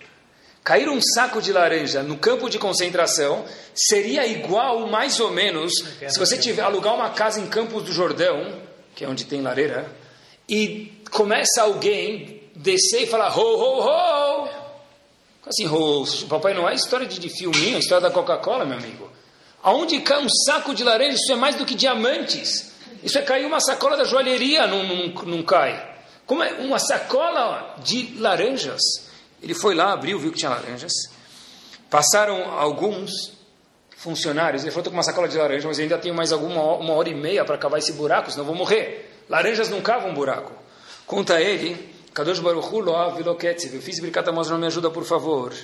Cair 0.62 0.88
um 0.88 1.01
saco 1.01 1.40
de 1.40 1.53
laranja 1.53 2.03
no 2.03 2.18
campo 2.18 2.51
de 2.51 2.59
concentração 2.59 3.44
seria 3.75 4.27
igual, 4.27 4.87
mais 4.87 5.18
ou 5.18 5.31
menos, 5.31 5.73
se 6.07 6.18
você 6.18 6.37
tiver 6.37 6.62
alugar 6.62 6.94
uma 6.94 7.11
casa 7.11 7.40
em 7.40 7.46
Campos 7.46 7.83
do 7.85 7.92
Jordão, 7.92 8.61
que 8.94 9.05
é 9.05 9.09
onde 9.09 9.25
tem 9.25 9.40
lareira, 9.40 9.90
e 10.49 10.92
começa 11.11 11.62
alguém 11.62 12.42
descer 12.55 13.05
e 13.05 13.07
falar 13.07 13.37
ho 13.37 13.40
ho 13.40 13.81
ho, 13.81 14.49
Assim, 15.46 15.66
o 15.66 16.05
Papai 16.29 16.55
Noel 16.55 16.68
é 16.68 16.75
história 16.75 17.07
de, 17.07 17.18
de 17.18 17.29
filminho, 17.29 17.79
história 17.79 18.09
da 18.09 18.14
Coca-Cola, 18.14 18.64
meu 18.64 18.79
amigo. 18.79 19.11
Aonde 19.62 19.99
cai 20.01 20.23
um 20.23 20.29
saco 20.29 20.75
de 20.75 20.85
laranja, 20.85 21.16
isso 21.16 21.33
é 21.33 21.37
mais 21.37 21.57
do 21.57 21.66
que 21.66 21.75
diamantes. 21.75 22.73
Isso 23.03 23.18
é 23.18 23.23
cair 23.23 23.46
uma 23.46 23.59
sacola 23.59 23.96
da 23.96 24.05
joalheria, 24.05 24.66
não, 24.66 24.85
não, 24.85 25.09
não 25.25 25.42
cai. 25.42 25.99
Como 26.25 26.42
é 26.42 26.53
uma 26.53 26.79
sacola 26.79 27.75
de 27.83 28.14
laranjas. 28.18 28.81
Ele 29.42 29.55
foi 29.55 29.74
lá, 29.74 29.92
abriu, 29.92 30.18
viu 30.18 30.33
que 30.33 30.38
tinha 30.38 30.50
laranjas. 30.50 30.92
Passaram 31.88 32.53
alguns 32.59 33.33
funcionários. 33.96 34.62
Ele 34.62 34.70
falou: 34.70 34.81
estou 34.81 34.90
com 34.92 34.96
uma 34.96 35.03
sacola 35.03 35.29
de 35.29 35.37
laranja, 35.37 35.68
mas 35.68 35.79
ainda 35.79 35.98
tenho 35.98 36.14
mais 36.14 36.33
alguma 36.33 36.62
uma 36.74 36.94
hora 36.94 37.09
e 37.09 37.14
meia 37.14 37.44
para 37.44 37.59
cavar 37.59 37.79
esse 37.79 37.92
buraco, 37.92 38.31
senão 38.31 38.44
vou 38.44 38.55
morrer. 38.55 39.24
Laranjas 39.29 39.68
não 39.68 39.81
cavam 39.81 40.14
buraco. 40.14 40.53
Conta 41.07 41.40
ele, 41.40 41.92
Kadosh 42.12 42.40
Baruch 42.40 42.74
Loav. 42.74 43.20
Eu 43.20 43.83
fiz 43.83 44.00
Birkat 44.00 44.26
não 44.31 44.59
me 44.59 44.66
ajuda, 44.66 44.90
por 44.90 45.05
favor. 45.05 45.55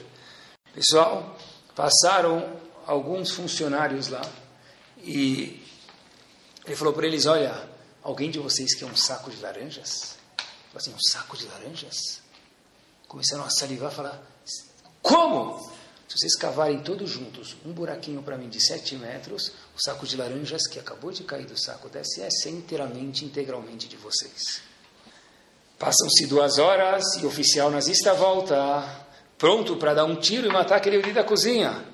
Pessoal, 0.74 1.36
passaram 1.74 2.60
alguns 2.86 3.30
funcionários 3.30 4.08
lá 4.08 4.22
e 5.02 5.62
ele 6.66 6.76
falou 6.76 6.92
para 6.92 7.06
eles: 7.06 7.26
Olha, 7.26 7.68
alguém 8.02 8.30
de 8.30 8.38
vocês 8.38 8.74
quer 8.74 8.86
um 8.86 8.96
saco 8.96 9.30
de 9.30 9.40
laranjas? 9.40 10.16
Falou 10.36 10.76
assim: 10.76 10.92
Um 10.92 11.00
saco 11.00 11.36
de 11.36 11.46
laranjas? 11.46 12.20
Começaram 13.08 13.44
a 13.44 13.50
salivar, 13.50 13.90
falar: 13.90 14.20
Como? 15.02 15.74
Se 16.08 16.18
vocês 16.18 16.36
cavarem 16.36 16.80
todos 16.80 17.10
juntos 17.10 17.56
um 17.64 17.72
buraquinho 17.72 18.22
para 18.22 18.38
mim 18.38 18.48
de 18.48 18.64
7 18.64 18.94
metros, 18.96 19.52
o 19.74 19.82
saco 19.82 20.06
de 20.06 20.16
laranjas 20.16 20.66
que 20.66 20.78
acabou 20.78 21.10
de 21.10 21.24
cair 21.24 21.46
do 21.46 21.60
saco 21.60 21.88
SS 21.88 22.48
é 22.48 22.50
inteiramente, 22.50 23.24
integralmente 23.24 23.88
de 23.88 23.96
vocês. 23.96 24.62
Passam-se 25.78 26.26
duas 26.26 26.58
horas 26.58 27.16
e 27.16 27.24
o 27.24 27.28
oficial 27.28 27.70
nazista 27.70 28.14
volta, 28.14 29.04
pronto 29.36 29.76
para 29.76 29.94
dar 29.94 30.04
um 30.04 30.16
tiro 30.16 30.46
e 30.46 30.52
matar 30.52 30.76
aquele 30.76 30.96
Yuri 30.96 31.12
da 31.12 31.24
cozinha. 31.24 31.84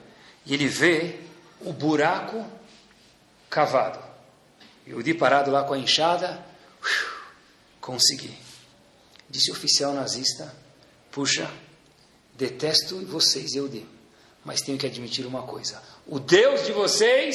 E 0.44 0.54
ele 0.54 0.68
vê 0.68 1.18
o 1.60 1.72
buraco 1.72 2.46
cavado. 3.48 3.98
Yuri 4.86 5.14
parado 5.14 5.50
lá 5.50 5.64
com 5.64 5.74
a 5.74 5.78
enxada, 5.78 6.44
consegui. 7.80 8.36
Disse 9.28 9.50
o 9.50 9.54
oficial 9.54 9.92
nazista, 9.94 10.54
puxa, 11.12 11.48
detesto 12.36 12.96
vocês, 13.06 13.52
Yehudi 13.54 13.86
mas 14.44 14.60
tenho 14.60 14.78
que 14.78 14.86
admitir 14.86 15.26
uma 15.26 15.42
coisa: 15.42 15.82
o 16.06 16.18
Deus 16.18 16.64
de 16.66 16.72
vocês 16.72 17.34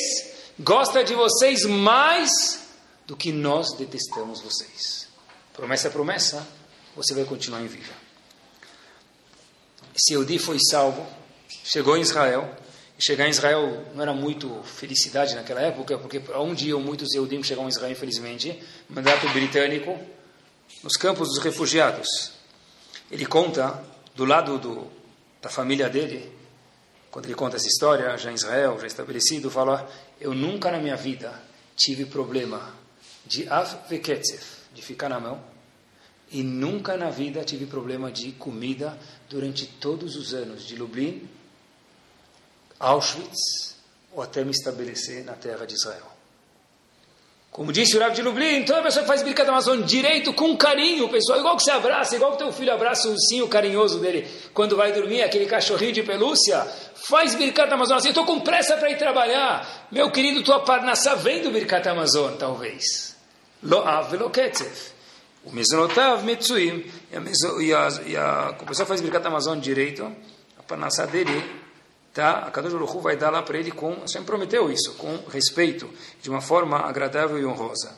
gosta 0.60 1.04
de 1.04 1.14
vocês 1.14 1.64
mais 1.64 2.68
do 3.06 3.16
que 3.16 3.32
nós 3.32 3.76
detestamos 3.78 4.42
vocês. 4.42 5.08
Promessa 5.54 5.88
é 5.88 5.92
promessa, 5.92 6.48
você 6.96 7.14
vai 7.14 7.24
continuar 7.24 7.62
em 7.62 7.68
vida. 7.68 7.94
Esse 9.96 10.14
Eudi 10.14 10.38
foi 10.38 10.58
salvo, 10.60 11.06
chegou 11.64 11.98
em 11.98 12.02
Israel. 12.02 12.56
E 13.00 13.06
chegar 13.06 13.28
em 13.28 13.30
Israel 13.30 13.86
não 13.94 14.02
era 14.02 14.12
muito 14.12 14.64
felicidade 14.64 15.36
naquela 15.36 15.62
época, 15.62 16.00
porque 16.00 16.20
onde 16.34 16.70
iam 16.70 16.82
muitos 16.82 17.14
Eudim 17.14 17.44
chegaram 17.44 17.68
em 17.68 17.70
Israel, 17.70 17.92
infelizmente, 17.92 18.60
mandato 18.90 19.30
britânico, 19.30 20.00
nos 20.82 20.94
campos 20.94 21.28
dos 21.28 21.38
refugiados. 21.44 22.37
Ele 23.10 23.26
conta, 23.26 23.84
do 24.16 24.26
lado 24.26 24.58
do, 24.58 24.88
da 25.42 25.50
família 25.50 25.90
dele, 25.90 26.32
quando 27.10 27.26
ele 27.26 27.36
conta 27.36 27.56
essa 27.56 27.68
história, 27.68 28.18
já 28.18 28.32
em 28.32 28.36
Israel, 28.36 28.78
já 28.80 28.88
estabelecido, 28.88 29.50
fala: 29.50 29.90
Eu 30.20 30.34
nunca 30.34 30.72
na 30.72 30.78
minha 30.78 30.96
vida 30.96 31.34
tive 31.76 32.06
problema 32.06 32.74
de 33.26 33.48
avveketzef, 33.48 34.64
de 34.74 34.82
ficar 34.82 35.10
na 35.10 35.20
mão, 35.20 35.42
e 36.30 36.44
nunca 36.44 36.98
na 36.98 37.10
vida 37.10 37.44
tive 37.44 37.66
problema 37.66 38.12
de 38.12 38.34
comida 38.34 38.98
durante 39.30 39.66
todos 39.66 40.16
os 40.16 40.34
anos 40.34 40.66
de 40.66 40.76
Lublin, 40.76 41.28
Auschwitz, 42.80 43.78
ou 44.12 44.22
até 44.22 44.44
me 44.44 44.52
estabelecer 44.52 45.24
na 45.24 45.34
terra 45.34 45.66
de 45.66 45.74
Israel. 45.74 46.17
Como 47.58 47.74
disse 47.74 47.98
o 47.98 48.00
Rav 48.00 48.14
de 48.14 48.22
Lublin, 48.22 48.64
toda 48.66 48.84
pessoa 48.84 49.02
que 49.02 49.08
faz 49.08 49.24
Birkat 49.24 49.50
Amazon 49.50 49.82
direito, 49.82 50.32
com 50.32 50.56
carinho, 50.56 51.10
pessoal, 51.10 51.40
igual 51.40 51.58
que 51.58 51.64
você 51.64 51.72
abraça, 51.72 52.16
igual 52.16 52.34
que 52.34 52.38
teu 52.38 52.52
filho 52.52 52.72
abraça 52.72 53.08
o 53.08 53.14
ursinho 53.14 53.48
carinhoso 53.48 53.98
dele 53.98 54.28
quando 54.54 54.78
vai 54.78 54.92
dormir, 54.92 55.24
aquele 55.24 55.48
cachorrinho 55.48 55.92
de 55.92 56.04
pelúcia, 56.04 56.64
faz 57.10 57.34
Birkat 57.34 57.74
Amazon 57.74 57.98
assim, 57.98 58.10
eu 58.10 58.12
estou 58.12 58.26
com 58.28 58.42
pressa 58.42 58.78
para 58.78 58.92
ir 58.92 58.98
trabalhar. 59.00 59.88
Meu 59.92 60.12
querido, 60.12 60.44
tua 60.44 60.60
parnassá 60.60 61.16
vem 61.16 61.42
do 61.42 61.50
Birkat 61.50 61.90
Amazon, 61.90 62.36
talvez. 62.36 63.16
Lo'av 63.64 64.12
veloketzef. 64.12 64.92
O 65.44 65.52
mesonotav 65.52 66.24
metzuim. 66.24 66.86
E 67.60 67.74
a 68.16 68.54
pessoa 68.68 68.86
faz 68.86 69.02
Birkat 69.02 69.26
Amazon 69.26 69.58
direito, 69.58 70.06
a 70.60 70.62
parnassá 70.62 71.08
dele 71.08 71.44
tá? 72.18 72.40
A 72.40 72.52
Kadosh 72.52 72.74
Baruch 72.74 72.98
vai 72.98 73.16
dar 73.16 73.30
lá 73.30 73.44
para 73.44 73.60
ele 73.60 73.70
com, 73.70 73.94
Hashem 74.00 74.24
prometeu 74.24 74.72
isso, 74.72 74.96
com 74.96 75.18
respeito, 75.30 75.88
de 76.20 76.32
uma 76.32 76.42
forma 76.42 76.80
agradável 76.80 77.38
e 77.38 77.46
honrosa. 77.46 77.96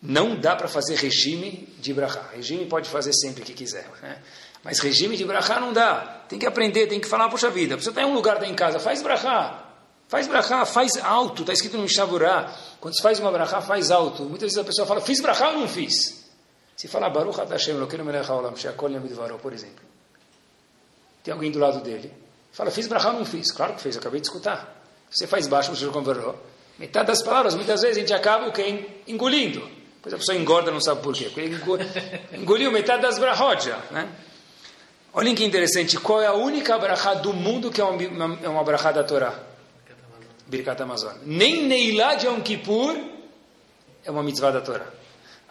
Não 0.00 0.40
dá 0.40 0.56
para 0.56 0.66
fazer 0.66 0.94
regime 0.94 1.68
de 1.78 1.92
brachá. 1.92 2.24
Regime 2.32 2.64
pode 2.64 2.88
fazer 2.88 3.12
sempre 3.12 3.44
que 3.44 3.52
quiser, 3.52 3.86
né? 4.00 4.22
Mas 4.64 4.78
regime 4.78 5.18
de 5.18 5.24
brachá 5.26 5.60
não 5.60 5.70
dá. 5.70 6.24
Tem 6.28 6.38
que 6.38 6.46
aprender, 6.46 6.86
tem 6.86 6.98
que 6.98 7.06
falar, 7.06 7.28
poxa 7.28 7.50
vida, 7.50 7.76
você 7.76 7.90
está 7.90 8.00
em 8.00 8.06
um 8.06 8.14
lugar, 8.14 8.36
está 8.36 8.46
em 8.46 8.54
casa, 8.54 8.80
faz 8.80 9.02
brachá. 9.02 9.66
Faz 10.08 10.26
brachá, 10.26 10.64
faz 10.64 10.96
alto, 10.96 11.42
está 11.42 11.52
escrito 11.52 11.76
no 11.76 11.82
Mishaburá. 11.82 12.56
Quando 12.80 12.96
se 12.96 13.02
faz 13.02 13.20
uma 13.20 13.30
brachá, 13.30 13.60
faz 13.60 13.90
alto. 13.90 14.22
Muitas 14.22 14.48
vezes 14.48 14.58
a 14.58 14.64
pessoa 14.64 14.86
fala, 14.86 15.02
fiz 15.02 15.20
brachá 15.20 15.50
ou 15.50 15.58
não 15.58 15.68
fiz? 15.68 16.24
Se 16.74 16.88
falar 16.88 17.10
Baruch 17.10 17.38
Hashem, 17.38 17.76
Elokeinu 17.76 18.02
melech 18.02 18.26
haolam, 18.30 18.56
she'akol 18.56 18.90
yamidvaro, 18.90 19.38
por 19.38 19.52
exemplo. 19.52 19.84
Tem 21.22 21.34
alguém 21.34 21.50
do 21.50 21.58
lado 21.58 21.82
dele. 21.82 22.19
Fala, 22.52 22.70
fiz 22.70 22.86
brachá 22.86 23.10
ou 23.10 23.18
não 23.18 23.24
fiz? 23.24 23.50
Claro 23.52 23.74
que 23.74 23.80
fez, 23.80 23.96
acabei 23.96 24.20
de 24.20 24.26
escutar. 24.26 24.82
Você 25.10 25.26
faz 25.26 25.46
baixo, 25.46 25.74
você 25.74 25.86
conversou. 25.86 26.36
Metade 26.78 27.08
das 27.08 27.22
palavras, 27.22 27.54
muitas 27.54 27.82
vezes 27.82 27.96
a 27.96 28.00
gente 28.00 28.12
acaba 28.12 28.48
o 28.48 28.52
quê? 28.52 28.86
Engolindo. 29.06 29.60
Depois 29.96 30.14
a 30.14 30.18
pessoa 30.18 30.36
engorda, 30.36 30.70
não 30.70 30.80
sabe 30.80 31.02
por 31.02 31.14
quê. 31.14 31.30
Porque 31.30 31.84
engoliu 32.34 32.72
metade 32.72 33.02
das 33.02 33.18
brachot 33.18 33.64
já, 33.64 33.78
né? 33.90 34.08
Olhem 35.12 35.34
que 35.34 35.44
interessante, 35.44 35.98
qual 35.98 36.22
é 36.22 36.26
a 36.26 36.32
única 36.32 36.78
brachá 36.78 37.14
do 37.14 37.32
mundo 37.32 37.70
que 37.70 37.80
é 37.80 37.84
uma, 37.84 38.38
é 38.42 38.48
uma 38.48 38.62
brachá 38.62 38.92
da 38.92 39.04
Torá? 39.04 39.34
Birkat 40.46 40.80
Amazon. 40.82 41.12
Nem 41.24 41.66
Neilá 41.66 42.14
de 42.14 42.26
Yom 42.26 42.40
Kippur 42.40 42.96
é 44.04 44.10
uma 44.10 44.22
mitzvah 44.22 44.52
da 44.52 44.60
Torá. 44.60 44.86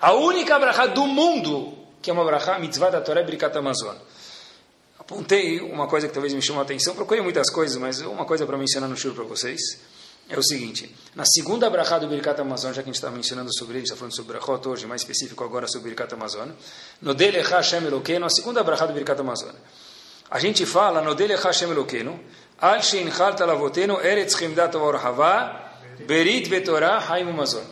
A 0.02 0.14
única 0.14 0.58
brachá 0.58 0.88
do 0.88 1.06
mundo 1.06 1.78
que 2.02 2.10
é 2.10 2.14
uma 2.14 2.24
brachá, 2.24 2.58
mitzvah 2.58 2.90
da 2.90 3.02
Torá 3.02 3.20
é 3.20 3.24
Birkat 3.24 3.58
Amazon 3.58 3.96
apontei 5.10 5.60
uma 5.60 5.88
coisa 5.88 6.08
que 6.08 6.13
talvez 6.13 6.32
me 6.36 6.41
chamou 6.41 6.62
a 6.62 6.63
atenção, 6.63 6.93
procurei 6.93 7.24
muitas 7.24 7.50
coisas, 7.50 7.76
mas 7.78 8.00
uma 8.02 8.26
coisa 8.26 8.45
para 8.45 8.56
mencionar 8.56 8.88
no 8.88 8.95
show 8.95 9.12
para 9.12 9.24
vocês 9.24 9.60
é 10.30 10.38
o 10.38 10.43
seguinte, 10.43 10.95
na 11.15 11.26
segunda 11.26 11.67
brachá 11.67 11.98
do 11.98 12.08
Birkat 12.08 12.39
Amazon, 12.39 12.72
já 12.72 12.84
que 12.84 12.89
a 12.89 12.93
gente 12.93 12.95
está 12.95 13.10
mencionando 13.10 13.52
sobre 13.52 13.78
ele, 13.78 13.86
está 13.86 13.95
falando 13.95 14.15
sobre 14.15 14.34
Brachot 14.34 14.69
hoje, 14.69 14.86
mais 14.86 15.02
específico 15.02 15.43
agora 15.43 15.67
sobre 15.67 15.89
Birkat 15.89 16.13
Amazon, 16.13 16.50
no 17.02 17.15
Dele 17.15 17.41
Hashem 17.41 17.88
Eloqueno, 17.88 18.28
a 18.28 18.30
segunda 18.30 18.63
brachá 18.63 18.86
do 18.86 18.93
Birkat 18.93 19.19
Amazon, 19.19 19.56
a 20.30 20.38
gente 20.38 20.63
fala 20.67 21.02
no 21.02 21.15
Dele 21.15 21.36
Hashem 21.36 21.72
Eloqueno, 21.72 22.19
Al 22.60 22.84
Shein 22.84 23.10
Chalta 23.10 23.48
Lavoteno, 23.48 24.00
Eretz 24.00 24.38
Chimdat 24.38 24.76
Orhava, 24.76 25.72
Berit 26.06 26.48
Vetorah 26.48 27.04
Haim 27.10 27.28
Amazon. 27.28 27.63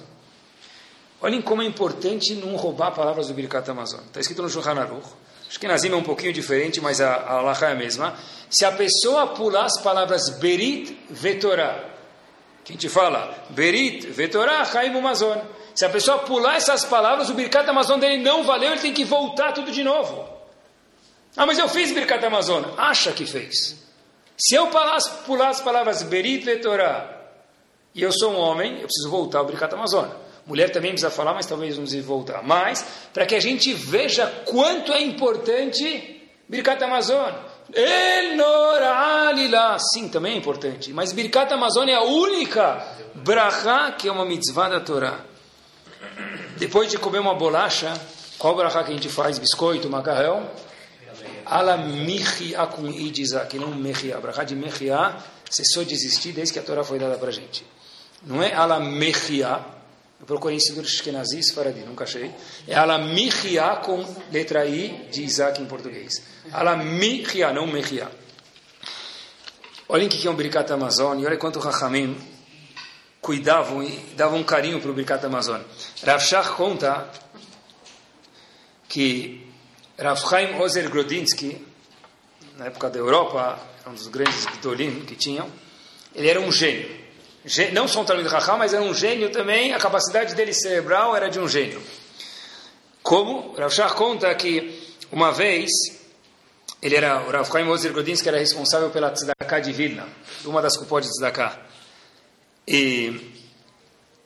Olhem 1.22 1.42
como 1.44 1.62
é 1.62 1.66
importante 1.66 2.34
não 2.34 2.56
roubar 2.56 2.96
palavras 2.96 3.28
do 3.28 3.36
Birkat 3.36 3.70
Amazon. 3.70 4.00
Está 4.08 4.20
escrito 4.20 4.42
no 4.42 4.50
Shulchan 4.50 4.80
Aruch, 4.80 5.08
Acho 5.50 5.60
que 5.60 5.68
Nazim 5.68 5.92
é 5.92 5.96
um 5.96 6.04
pouquinho 6.04 6.34
diferente, 6.34 6.82
mas 6.82 7.00
a, 7.00 7.16
a 7.16 7.66
é 7.66 7.72
a 7.72 7.76
mesma. 7.76 8.18
Se 8.50 8.66
a 8.66 8.72
pessoa 8.72 9.28
pular 9.28 9.66
as 9.66 9.82
palavras 9.82 10.30
Berit 10.40 10.98
Vetorá, 11.10 11.84
que 12.64 12.74
a 12.74 12.76
gente 12.76 12.90
fala 12.90 13.34
Berit 13.50 14.08
Vetorá 14.08 14.66
Chaim 14.66 14.96
Amazon. 14.98 15.38
Se 15.74 15.86
a 15.86 15.90
pessoa 15.90 16.20
pular 16.20 16.56
essas 16.56 16.84
palavras, 16.84 17.30
o 17.30 17.34
Birkat 17.34 17.70
Amazon 17.70 18.00
dele 18.00 18.18
não 18.18 18.44
valeu, 18.44 18.72
ele 18.72 18.82
tem 18.82 18.94
que 18.94 19.06
voltar 19.06 19.54
tudo 19.54 19.72
de 19.72 19.84
novo. 19.84 20.28
Ah, 21.36 21.46
mas 21.46 21.60
eu 21.60 21.70
fiz 21.70 21.92
Birkat 21.92 22.26
Amazon. 22.26 22.64
Acha 22.78 23.12
que 23.12 23.26
fez. 23.26 23.78
Se 24.36 24.56
eu 24.56 24.68
pular, 24.68 25.50
as 25.50 25.62
palavras 25.62 26.04
Berit 26.04 26.44
Vetorá 26.44 27.18
e 27.94 28.02
eu 28.02 28.12
sou 28.12 28.34
um 28.34 28.38
homem, 28.38 28.74
eu 28.82 28.88
preciso 28.88 29.10
voltar 29.10 29.40
ao 29.40 29.46
Birkat 29.46 29.74
Amazon. 29.74 30.10
Mulher 30.48 30.72
também 30.72 30.92
precisa 30.92 31.12
falar, 31.12 31.34
mas 31.34 31.46
talvez 31.46 31.76
vamos 31.76 31.94
voltar. 31.96 32.42
Mas, 32.42 32.86
para 33.14 33.26
que 33.26 33.36
a 33.36 33.40
gente 33.40 33.74
veja 33.74 34.26
quanto 34.46 34.94
é 34.94 35.02
importante 35.02 36.22
Birkat 36.48 36.82
Amazon. 36.82 37.34
Enoralila. 37.74 39.78
Sim, 39.78 40.08
também 40.08 40.36
é 40.36 40.38
importante. 40.38 40.94
Mas 40.94 41.12
Birkat 41.12 41.54
Amazon 41.54 41.90
é 41.90 41.96
a 41.96 42.04
única 42.04 42.82
brachá 43.16 43.92
que 43.92 44.08
é 44.08 44.12
uma 44.12 44.26
mitzvah 44.26 44.70
da 44.70 44.80
Torá. 44.80 45.20
Depois 46.56 46.90
de 46.90 46.98
comer 46.98 47.20
uma 47.20 47.36
bolacha, 47.36 47.94
qual 48.40 48.56
brachá 48.56 48.86
que 48.86 48.92
a 48.92 48.94
gente 48.94 49.10
faz? 49.10 49.38
Biscoito, 49.38 49.90
macarrão? 49.90 50.50
Ala 51.46 51.76
michia 51.76 52.66
com 52.68 52.88
idiza, 52.88 53.46
que 53.46 53.60
não 53.60 53.76
mechia. 53.76 54.18
Brachá 54.20 54.46
de 54.46 54.56
mechia, 54.56 55.18
cessou 55.50 55.84
de 55.84 55.94
existir 55.94 56.32
desde 56.32 56.54
que 56.54 56.60
a 56.60 56.64
Torá 56.64 56.86
foi 56.86 56.98
dada 56.98 57.18
para 57.18 57.32
gente. 57.32 57.66
Não 58.24 58.42
é 58.42 58.54
ala 58.54 58.80
eu 60.20 60.26
procurei 60.26 60.58
em 60.58 60.60
Sidur 60.60 60.86
Shkenazi, 60.86 61.54
Faradi, 61.54 61.82
nunca 61.82 62.04
achei. 62.04 62.32
É 62.68 62.76
Alamichia 62.76 63.76
com 63.78 64.04
letra 64.32 64.66
I 64.66 65.08
de 65.12 65.24
Isaac 65.24 65.62
em 65.62 65.66
português. 65.66 66.24
Alamichia, 66.52 67.54
não 67.54 67.68
Mechia. 67.68 68.10
Olhem 69.88 70.08
o 70.08 70.10
que 70.10 70.28
é 70.28 70.30
um 70.30 70.36
Birkat 70.36 70.72
Amazon 70.74 71.20
e 71.20 71.26
olha 71.26 71.38
quanto 71.38 71.60
Rahamim 71.60 72.18
cuidavam 73.22 73.84
e 73.84 73.92
davam 74.16 74.40
um 74.40 74.44
carinho 74.44 74.82
para 74.82 74.92
o 74.92 74.94
Birkat 74.94 75.26
Amazon. 75.26 75.62
Rav 76.04 76.56
conta 76.56 77.10
que 78.90 79.46
Rav 79.98 80.20
Chaim 80.20 80.60
Ozer 80.60 80.90
Grodinsky, 80.90 81.66
na 82.58 82.66
época 82.66 82.90
da 82.90 83.00
Europa, 83.00 83.60
um 83.86 83.94
dos 83.94 84.08
grandes 84.08 84.46
Gdolim 84.46 85.06
que 85.06 85.16
tinham, 85.16 85.50
ele 86.14 86.28
era 86.28 86.40
um 86.42 86.52
gênio. 86.52 87.07
Não 87.72 87.88
só 87.88 88.02
um 88.02 88.06
Talmud 88.06 88.28
Raham, 88.28 88.58
mas 88.58 88.74
era 88.74 88.84
um 88.84 88.94
gênio 88.94 89.32
também, 89.32 89.74
a 89.74 89.80
capacidade 89.80 90.36
dele 90.36 90.54
cerebral 90.54 91.16
era 91.16 91.30
de 91.30 91.40
um 91.40 91.48
gênio. 91.48 91.82
Como? 93.02 93.54
Rav 93.54 93.74
Shach 93.74 93.96
conta 93.96 94.34
que 94.36 94.98
uma 95.12 95.32
vez 95.32 95.72
ele 96.82 96.96
era, 96.96 97.22
o 97.22 97.32
Rav 97.32 97.50
Chaim 97.50 97.68
Ozer 97.70 97.94
Grodinsky 97.94 98.28
era 98.28 98.38
responsável 98.38 98.90
pela 98.90 99.12
Tzedakah 99.12 99.60
de 99.60 99.72
Vilna, 99.72 100.08
uma 100.44 100.62
das 100.62 100.76
cupós 100.76 101.06
de 101.06 101.12
Tzedakah. 101.12 101.58
E 102.68 103.34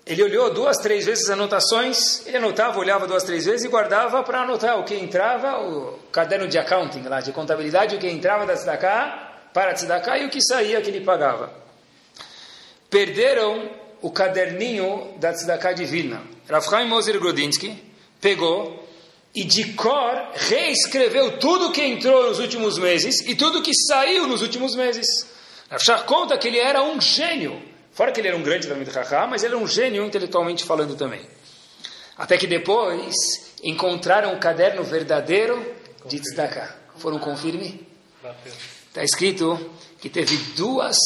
ele 0.04 0.24
olhou 0.24 0.52
duas, 0.52 0.78
três 0.78 1.06
vezes 1.06 1.26
as 1.26 1.30
anotações, 1.30 2.26
ele 2.26 2.38
anotava, 2.38 2.80
olhava 2.80 3.06
duas, 3.06 3.24
três 3.24 3.46
vezes 3.46 3.64
e 3.64 3.70
guardava 3.70 4.24
para 4.24 4.42
anotar 4.42 4.80
o 4.80 4.84
que 4.84 4.96
entrava, 4.96 5.62
o 5.62 6.00
caderno 6.12 6.48
de 6.48 6.58
accounting 6.58 7.04
lá, 7.04 7.22
de 7.22 7.32
contabilidade, 7.32 7.96
o 7.96 8.00
que 8.00 8.10
entrava 8.10 8.48
da 8.48 8.54
Tzedakah, 8.54 9.50
para 9.54 9.72
a 9.72 9.74
Tzedakah 9.76 10.18
e 10.18 10.26
o 10.26 10.30
que 10.30 10.42
saía 10.42 10.82
que 10.82 10.90
ele 10.90 11.02
pagava. 11.02 11.54
Perderam 12.92 13.72
o 14.02 14.12
caderninho 14.12 15.16
da 15.18 15.32
Tzedakah 15.32 15.72
de 15.72 15.86
Vilna. 15.86 16.22
Rav 16.50 16.70
Chaim 16.70 16.88
Moser 16.88 17.18
Grodinsky 17.20 17.82
pegou 18.20 18.88
e 19.34 19.46
de 19.46 19.74
cor 19.74 20.14
reescreveu 20.34 21.40
tudo 21.40 21.72
que 21.72 21.82
entrou 21.82 22.28
nos 22.28 22.38
últimos 22.38 22.78
meses 22.78 23.22
e 23.22 23.34
tudo 23.34 23.62
que 23.62 23.72
saiu 23.74 24.28
nos 24.28 24.42
últimos 24.42 24.76
meses. 24.76 25.08
Rav 25.70 25.82
Shach 25.82 26.04
conta 26.04 26.38
que 26.38 26.50
ele 26.50 26.60
era 26.60 26.84
um 26.84 27.00
gênio. 27.00 27.72
Fora 27.94 28.12
que 28.12 28.20
ele 28.20 28.28
era 28.28 28.36
um 28.36 28.44
grande 28.44 28.68
Talmud 28.68 28.92
Chacham, 28.92 29.28
mas 29.28 29.42
ele 29.42 29.56
era 29.56 29.64
um 29.64 29.68
gênio 29.68 30.06
intelectualmente 30.06 30.66
falando 30.66 30.96
também. 30.96 31.22
Até 32.18 32.38
que 32.38 32.46
depois 32.46 33.14
encontraram 33.64 34.34
o 34.34 34.40
caderno 34.40 34.84
verdadeiro 34.84 35.76
de 36.06 36.20
Tzedakah. 36.20 36.76
Foram 36.98 37.20
confirme? 37.20 37.88
Está 38.90 39.02
escrito 39.02 39.72
que 40.02 40.10
teve 40.10 40.36
duas 40.56 40.98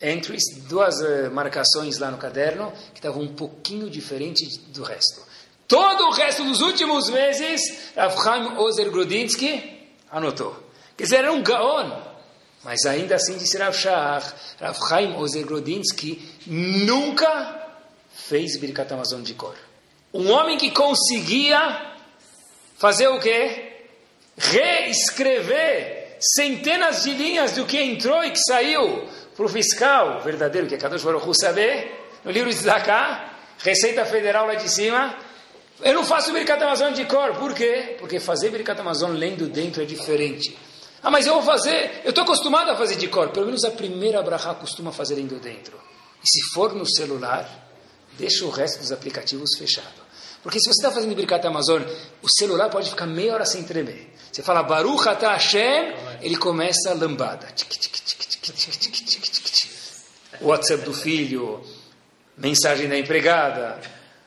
entries, 0.00 0.42
duas 0.68 1.00
eh, 1.00 1.28
marcações 1.28 1.98
lá 1.98 2.10
no 2.10 2.18
caderno 2.18 2.72
que 2.92 2.98
estavam 2.98 3.22
um 3.22 3.34
pouquinho 3.34 3.88
diferente 3.88 4.46
do 4.68 4.82
resto. 4.82 5.22
Todo 5.66 6.06
o 6.06 6.10
resto 6.12 6.44
dos 6.44 6.60
últimos 6.60 7.10
meses, 7.10 7.60
Rav 7.96 8.22
Chaim 8.22 8.56
Ozer 8.58 8.90
Grodinsky 8.90 9.88
anotou. 10.10 10.56
Quer 10.96 11.04
dizer, 11.04 11.16
era 11.16 11.32
um 11.32 11.42
gaon. 11.42 11.90
Mas 12.62 12.84
ainda 12.84 13.16
assim, 13.16 13.36
disse 13.36 13.58
Rav 13.58 13.76
Shach, 13.76 14.32
Rav 14.60 14.78
Chaim 14.88 15.16
Ozer 15.16 15.44
Grodinsky 15.44 16.22
nunca 16.46 17.66
fez 18.12 18.56
Birkat 18.58 18.92
Amazon 18.92 19.22
de 19.22 19.34
cor. 19.34 19.56
Um 20.12 20.30
homem 20.30 20.56
que 20.56 20.70
conseguia 20.70 21.94
fazer 22.76 23.08
o 23.08 23.18
quê? 23.18 23.72
Reescrever 24.36 26.16
centenas 26.20 27.02
de 27.02 27.12
linhas 27.12 27.52
do 27.52 27.66
que 27.66 27.80
entrou 27.80 28.24
e 28.24 28.30
que 28.30 28.38
saiu 28.38 29.08
para 29.36 29.46
o 29.46 29.48
fiscal 29.48 30.20
verdadeiro, 30.22 30.66
que 30.66 30.74
é 30.74 30.78
Kadosh 30.78 31.02
Baruch 31.02 31.26
saber, 31.38 32.08
no 32.24 32.30
livro 32.30 32.48
de 32.48 32.56
Zaká, 32.56 33.34
Receita 33.58 34.04
Federal 34.04 34.46
lá 34.46 34.54
de 34.54 34.68
cima, 34.68 35.14
eu 35.82 35.92
não 35.92 36.04
faço 36.04 36.32
Birkat 36.32 36.62
Amazon 36.62 36.92
de 36.92 37.04
cor. 37.04 37.34
Por 37.34 37.54
quê? 37.54 37.96
Porque 37.98 38.18
fazer 38.18 38.50
Birkat 38.50 38.80
Amazon 38.80 39.12
lendo 39.12 39.46
dentro 39.46 39.82
é 39.82 39.84
diferente. 39.84 40.56
Ah, 41.02 41.10
mas 41.10 41.26
eu 41.26 41.34
vou 41.34 41.42
fazer, 41.42 42.00
eu 42.02 42.10
estou 42.10 42.24
acostumado 42.24 42.70
a 42.70 42.76
fazer 42.76 42.96
de 42.96 43.08
cor. 43.08 43.28
Pelo 43.28 43.46
menos 43.46 43.62
a 43.64 43.70
primeira 43.70 44.20
Abraha 44.20 44.54
costuma 44.54 44.90
fazer 44.90 45.16
lendo 45.16 45.38
dentro. 45.38 45.78
E 46.22 46.28
se 46.28 46.54
for 46.54 46.74
no 46.74 46.86
celular, 46.86 47.46
deixa 48.18 48.44
o 48.44 48.50
resto 48.50 48.80
dos 48.80 48.90
aplicativos 48.90 49.50
fechado. 49.58 50.06
Porque 50.42 50.58
se 50.58 50.64
você 50.66 50.80
está 50.80 50.90
fazendo 50.90 51.14
Birkat 51.14 51.46
Amazon, 51.46 51.82
o 52.22 52.28
celular 52.28 52.70
pode 52.70 52.88
ficar 52.88 53.06
meia 53.06 53.34
hora 53.34 53.44
sem 53.44 53.62
tremer. 53.64 54.14
Você 54.32 54.42
fala 54.42 54.62
Baruch 54.62 55.08
Atah 55.08 55.32
Hashem, 55.32 55.94
ele 56.22 56.36
começa 56.36 56.90
a 56.90 56.94
lambada. 56.94 57.46
Tic, 57.54 57.68
tic, 57.68 57.92
tic, 57.92 58.18
tic, 58.18 58.40
tic, 58.40 58.76
tic, 58.76 59.04
tic. 59.04 59.15
O 60.40 60.48
WhatsApp 60.48 60.84
do 60.84 60.92
filho, 60.92 61.60
mensagem 62.36 62.88
da 62.88 62.98
empregada, 62.98 63.80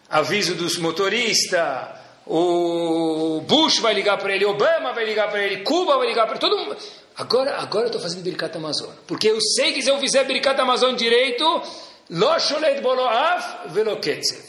aviso 0.10 0.56
dos 0.56 0.78
motoristas, 0.78 2.00
o 2.26 3.42
Bush 3.48 3.80
vai 3.80 3.94
ligar 3.94 4.18
para 4.18 4.36
ele, 4.36 4.46
Obama 4.46 4.94
vai 4.94 5.06
ligar 5.06 5.30
para 5.30 5.44
ele, 5.44 5.64
Cuba 5.64 5.98
vai 5.98 6.08
ligar 6.08 6.26
para 6.26 6.36
ele, 6.36 6.40
todo 6.40 6.58
mundo. 6.58 6.78
Agora, 7.18 7.58
agora 7.58 7.86
eu 7.86 7.88
estou 7.88 8.02
fazendo 8.02 8.24
Birkat 8.24 8.56
Amazon. 8.56 8.92
Porque 9.08 9.28
eu 9.28 9.42
sei 9.42 9.74
que 9.74 9.82
se 9.82 9.90
eu 9.90 10.00
fizer 10.00 10.24
Birkat 10.26 10.60
Amazon 10.62 10.96
direito, 10.96 11.44
Lo 12.10 12.40
sholet 12.40 12.82
boloav 12.82 13.68
velo 13.68 13.98
ketzev. 13.98 14.44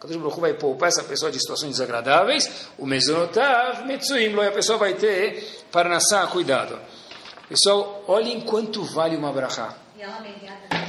Kadosh 0.00 0.16
Baruch 0.16 0.40
vai 0.40 0.54
poupar 0.54 0.88
essa 0.88 1.04
pessoa 1.04 1.30
de 1.30 1.38
situações 1.38 1.70
desagradáveis, 1.70 2.68
o 2.76 2.84
lo, 2.84 2.92
e 2.92 4.46
a 4.46 4.52
pessoa 4.52 4.78
vai 4.78 4.94
ter 4.94 5.64
parnassá, 5.70 6.26
cuidado. 6.26 6.78
Pessoal, 7.48 8.04
olhem 8.08 8.40
quanto 8.40 8.82
vale 8.82 9.16
uma 9.16 9.32
brachá. 9.32 9.74
E 9.96 10.02
ela 10.02 10.20
Torá? 10.20 10.83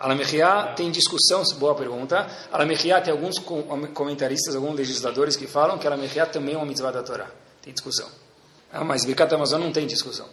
Alamechia 0.00 0.74
tem 0.76 0.90
discussão, 0.90 1.42
boa 1.58 1.74
pergunta. 1.74 2.26
Alamechia 2.52 3.00
tem 3.00 3.12
alguns 3.12 3.38
com- 3.38 3.62
comentaristas, 3.88 4.54
alguns 4.54 4.76
legisladores 4.76 5.36
que 5.36 5.46
falam 5.46 5.76
que 5.78 5.86
Alamechia 5.86 6.24
também 6.26 6.54
é 6.54 6.56
uma 6.56 6.66
mitzvah 6.66 6.92
da 6.92 7.02
Torá. 7.02 7.26
Tem 7.62 7.72
discussão. 7.72 8.08
Ah, 8.72 8.84
mas 8.84 9.04
Birkat 9.04 9.34
Amazon 9.34 9.60
não 9.60 9.72
tem 9.72 9.86
discussão. 9.86 10.26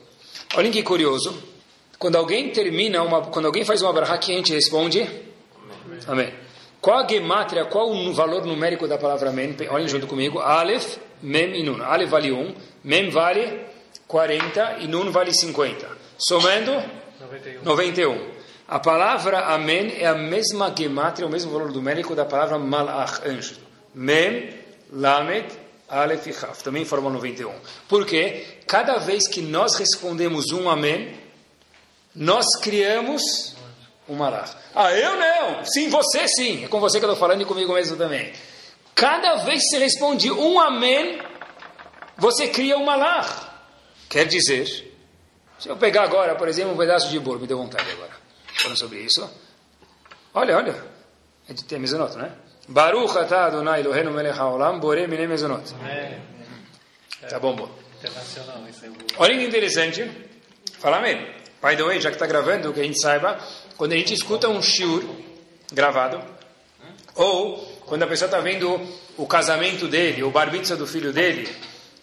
Olhem 0.55 0.71
que 0.71 0.83
curioso. 0.83 1.35
Quando 1.97 2.15
alguém 2.17 2.51
termina 2.51 3.01
uma, 3.01 3.21
quando 3.23 3.45
alguém 3.45 3.65
faz 3.65 3.81
uma 3.81 3.91
brachá 3.93 4.17
que 4.17 4.31
a 4.31 4.35
gente 4.35 4.53
responde, 4.53 5.09
Amém. 6.07 6.31
Qual 6.81 6.99
a 6.99 7.07
gemátria, 7.07 7.65
qual 7.65 7.89
o 7.89 8.13
valor 8.13 8.45
numérico 8.45 8.87
da 8.87 8.97
palavra 8.97 9.29
Amém? 9.29 9.55
Olhem 9.71 9.87
junto 9.87 10.05
comigo. 10.05 10.39
Aleph, 10.39 10.97
Mem 11.23 11.55
e 11.59 11.63
Nun. 11.63 11.81
Aleph 11.81 12.09
vale 12.09 12.31
1, 12.31 12.53
Mem 12.83 13.09
vale 13.09 13.61
40 14.07 14.77
e 14.81 14.87
Nun 14.87 15.09
vale 15.09 15.33
50. 15.33 15.87
Somando 16.17 16.71
91. 17.63 18.34
A 18.67 18.79
palavra 18.79 19.39
Amém 19.53 19.95
é 19.99 20.07
a 20.07 20.15
mesma 20.15 20.73
gemátria, 20.75 21.27
o 21.27 21.29
mesmo 21.29 21.51
valor 21.51 21.71
numérico 21.71 22.15
da 22.15 22.25
palavra 22.25 22.57
Malach, 22.57 23.21
anjo. 23.27 23.55
Mem, 23.93 24.49
Lamed, 24.91 25.47
Aleph 25.87 26.27
e 26.27 26.33
Chaf. 26.33 26.63
Também 26.63 26.83
forma 26.83 27.09
91. 27.09 27.53
Por 27.87 28.05
quê? 28.05 28.59
Cada 28.67 28.97
vez 28.97 29.27
que 29.27 29.41
nós 29.41 29.75
respondemos 29.75 30.51
um 30.51 30.69
Amém, 30.69 31.15
nós 32.15 32.45
criamos 32.61 33.55
um 34.07 34.15
malach. 34.15 34.55
Ah, 34.73 34.91
eu 34.93 35.15
não. 35.15 35.65
Sim, 35.65 35.89
você 35.89 36.27
sim. 36.27 36.63
É 36.63 36.67
com 36.67 36.79
você 36.79 36.99
que 36.99 37.05
eu 37.05 37.11
estou 37.11 37.19
falando 37.19 37.41
e 37.41 37.45
comigo 37.45 37.73
mesmo 37.73 37.97
também. 37.97 38.31
Cada 38.93 39.35
vez 39.43 39.61
que 39.61 39.69
você 39.69 39.77
responde 39.79 40.31
um 40.31 40.59
amém, 40.59 41.19
você 42.17 42.47
cria 42.47 42.77
um 42.77 42.85
malach. 42.85 43.47
Quer 44.09 44.25
dizer, 44.25 44.65
se 45.59 45.67
eu 45.67 45.75
pegar 45.75 46.03
agora, 46.03 46.35
por 46.35 46.47
exemplo, 46.47 46.73
um 46.73 46.77
pedaço 46.77 47.09
de 47.09 47.19
bolo, 47.19 47.39
me 47.39 47.47
deu 47.47 47.57
vontade 47.57 47.89
agora, 47.91 48.11
falando 48.55 48.77
sobre 48.77 48.99
isso. 48.99 49.29
Olha, 50.33 50.57
olha, 50.57 50.75
é 51.47 51.53
de 51.53 51.63
ter 51.63 51.79
mezonot, 51.79 52.15
né? 52.17 52.31
Baruch 52.67 53.17
atah 53.17 53.45
Adonai 53.45 53.81
Eloheinu 53.81 54.11
melech 54.11 54.37
haolam, 54.37 54.79
borei 54.79 55.07
minei 55.07 55.27
mezonot. 55.27 55.73
Tá 57.29 57.39
bom, 57.39 57.55
bom. 57.55 57.69
Internacional, 57.99 58.63
isso 58.69 58.85
é 58.85 58.89
bom. 58.89 58.97
Olha 59.17 59.37
que 59.37 59.43
interessante. 59.43 60.11
Fala 60.79 60.97
amém. 60.97 61.17
By 61.61 61.75
the 61.75 61.83
way, 61.83 61.99
já 61.99 62.09
que 62.09 62.15
está 62.15 62.27
gravando, 62.27 62.73
que 62.73 62.79
a 62.79 62.83
gente 62.83 62.99
saiba, 63.01 63.39
quando 63.77 63.93
a 63.93 63.95
gente 63.95 64.13
escuta 64.13 64.47
um 64.47 64.61
shiur 64.61 65.03
gravado, 65.71 66.21
ou 67.15 67.57
quando 67.85 68.03
a 68.03 68.07
pessoa 68.07 68.27
está 68.27 68.39
vendo 68.39 68.79
o 69.17 69.25
casamento 69.25 69.87
dele, 69.87 70.23
o 70.23 70.29
bar 70.29 70.51
mitzvah 70.51 70.75
do 70.75 70.85
filho 70.85 71.11
dele, 71.13 71.49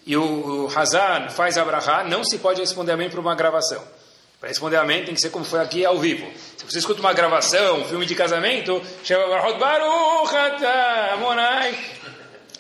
e 0.05 0.16
o, 0.16 0.66
o 0.66 0.78
Hazan 0.78 1.28
faz 1.28 1.57
a 1.59 1.64
brachá, 1.64 2.03
não 2.03 2.24
se 2.24 2.38
pode 2.38 2.61
responder 2.61 2.92
amém 2.92 3.09
para 3.09 3.20
uma 3.20 3.34
gravação. 3.34 3.82
Para 4.43 4.49
responder 4.49 4.76
amém 4.76 5.05
tem 5.05 5.14
que 5.14 5.20
ser 5.20 5.30
como 5.30 5.45
foi 5.45 5.61
aqui 5.61 5.84
ao 5.84 5.97
vivo. 5.99 6.28
Se 6.57 6.64
você 6.64 6.80
escuta 6.80 6.99
uma 6.99 7.12
gravação, 7.12 7.82
um 7.82 7.84
filme 7.84 8.05
de 8.05 8.16
casamento, 8.16 8.82
chama 9.05 9.28
Baruch 9.53 10.34
Amonai. 11.12 11.78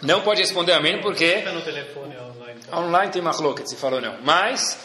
Não 0.00 0.20
pode 0.20 0.42
responder 0.42 0.74
amém 0.74 1.00
porque 1.00 1.42
Tá 1.42 1.50
no 1.50 1.60
telefone 1.60 2.16
online. 2.16 2.60
então. 2.64 2.84
Online 2.84 3.10
tem 3.10 3.20
machloket, 3.20 3.68
se 3.68 3.74
falou 3.74 4.00
não. 4.00 4.16
Mas, 4.22 4.78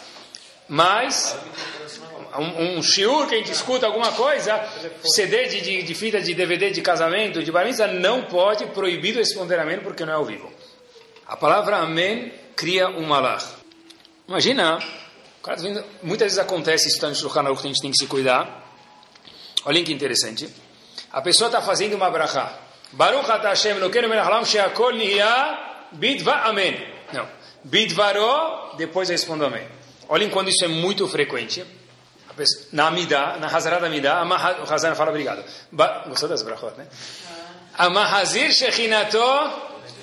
mas 0.66 1.38
um, 2.36 2.78
um 2.78 2.82
shiur 2.82 3.28
que 3.28 3.36
a 3.36 3.38
gente 3.38 3.52
escuta 3.52 3.86
alguma 3.86 4.10
coisa, 4.10 4.60
CD 5.04 5.46
de, 5.46 5.60
de, 5.60 5.82
de 5.84 5.94
fita 5.94 6.20
de 6.20 6.34
DVD 6.34 6.72
de 6.72 6.82
casamento, 6.82 7.44
de 7.44 7.52
barista, 7.52 7.86
não 7.86 8.24
pode, 8.24 8.66
proibido 8.66 9.20
responder 9.20 9.60
amém 9.60 9.78
porque 9.78 10.04
não 10.04 10.14
é 10.14 10.16
ao 10.16 10.24
vivo. 10.24 10.52
A 11.28 11.36
palavra 11.36 11.76
amém 11.76 12.32
cria 12.56 12.88
um 12.88 13.06
malach. 13.06 13.46
Imagina, 14.26 14.80
muitas 16.02 16.26
vezes 16.26 16.38
acontece, 16.38 16.88
isso 16.88 16.96
está 16.96 17.08
no 17.08 17.14
Shulchan 17.14 17.40
Aruch, 17.40 17.60
a 17.60 17.66
gente 17.66 17.80
tem 17.80 17.90
que 17.90 17.98
se 17.98 18.06
cuidar. 18.06 18.66
Olhem 19.64 19.84
que 19.84 19.92
interessante. 19.92 20.48
A 21.12 21.20
pessoa 21.20 21.48
está 21.48 21.60
fazendo 21.60 21.94
uma 21.94 22.10
brachá. 22.10 22.52
Baruch 22.92 23.30
atah 23.30 23.50
Hashem 23.50 23.76
Elokeinu 23.76 24.08
melech 24.08 24.26
haolam 24.26 24.44
she'akol 24.44 24.92
nihya 24.92 25.58
bidva 25.92 26.44
amém. 26.44 26.76
Não. 27.12 27.26
Bidvaro, 27.64 28.76
depois 28.76 29.08
respondo 29.08 29.44
amém. 29.44 29.66
Olhem 30.08 30.30
quando 30.30 30.48
isso 30.48 30.64
é 30.64 30.68
muito 30.68 31.06
frequente. 31.08 31.64
Na 32.72 32.86
Amidá, 32.86 33.36
na 33.40 33.48
Hazará 33.48 33.80
da 33.80 33.88
Amidá, 33.88 34.22
o 34.24 34.72
Hazan 34.72 34.94
fala 34.94 35.10
obrigado. 35.10 35.44
Ba, 35.72 36.04
gostou 36.06 36.28
das 36.28 36.42
brachot, 36.42 36.76
né? 36.78 36.86
Amahazir 37.76 38.52
Shechinato 38.52 39.18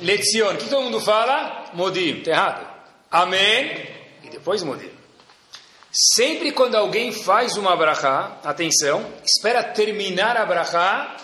Lezion. 0.01 0.55
O 0.55 0.57
que 0.57 0.69
todo 0.69 0.81
mundo 0.81 0.99
fala? 0.99 1.71
Modim. 1.73 2.19
Está 2.19 2.31
errado. 2.31 2.67
Amém. 3.09 3.87
E 4.23 4.29
depois 4.29 4.63
Modim. 4.63 4.94
Sempre 5.97 6.51
quando 6.51 6.75
alguém 6.75 7.13
faz 7.13 7.55
uma 7.55 7.73
brachá, 7.73 8.37
atenção, 8.43 9.05
espera 9.23 9.63
terminar 9.63 10.35
a 10.35 10.45
brachá 10.45 11.15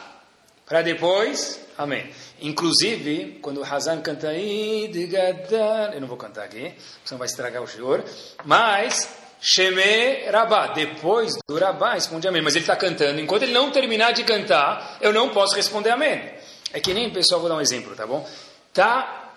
para 0.66 0.82
depois, 0.82 1.60
amém. 1.78 2.10
Inclusive, 2.40 3.40
quando 3.42 3.60
o 3.60 3.66
Hazan 3.66 4.00
canta 4.00 4.34
eu 4.34 6.00
não 6.00 6.08
vou 6.08 6.16
cantar 6.16 6.46
aqui, 6.46 6.74
senão 7.04 7.20
vai 7.20 7.28
estragar 7.28 7.62
o 7.62 7.68
senhor, 7.68 8.02
mas 8.46 9.10
Sheme 9.42 10.30
Rabá, 10.32 10.68
depois 10.68 11.34
do 11.46 11.60
Rabá 11.60 11.96
responde 11.96 12.30
amém, 12.30 12.42
mas 12.42 12.56
ele 12.56 12.64
está 12.64 12.78
cantando, 12.78 13.20
enquanto 13.20 13.44
ele 13.44 13.52
não 13.52 13.72
terminar 13.72 14.14
de 14.14 14.24
cantar, 14.24 15.00
eu 15.02 15.12
não 15.12 15.32
posso 15.32 15.54
responder 15.54 15.90
amém. 15.90 16.34
É 16.72 16.80
que 16.80 16.94
nem, 16.94 17.10
pessoal, 17.12 17.42
vou 17.42 17.50
dar 17.50 17.58
um 17.58 17.62
exemplo, 17.62 17.94
tá 17.94 18.08
bom? 18.08 18.26
Tá 18.74 19.34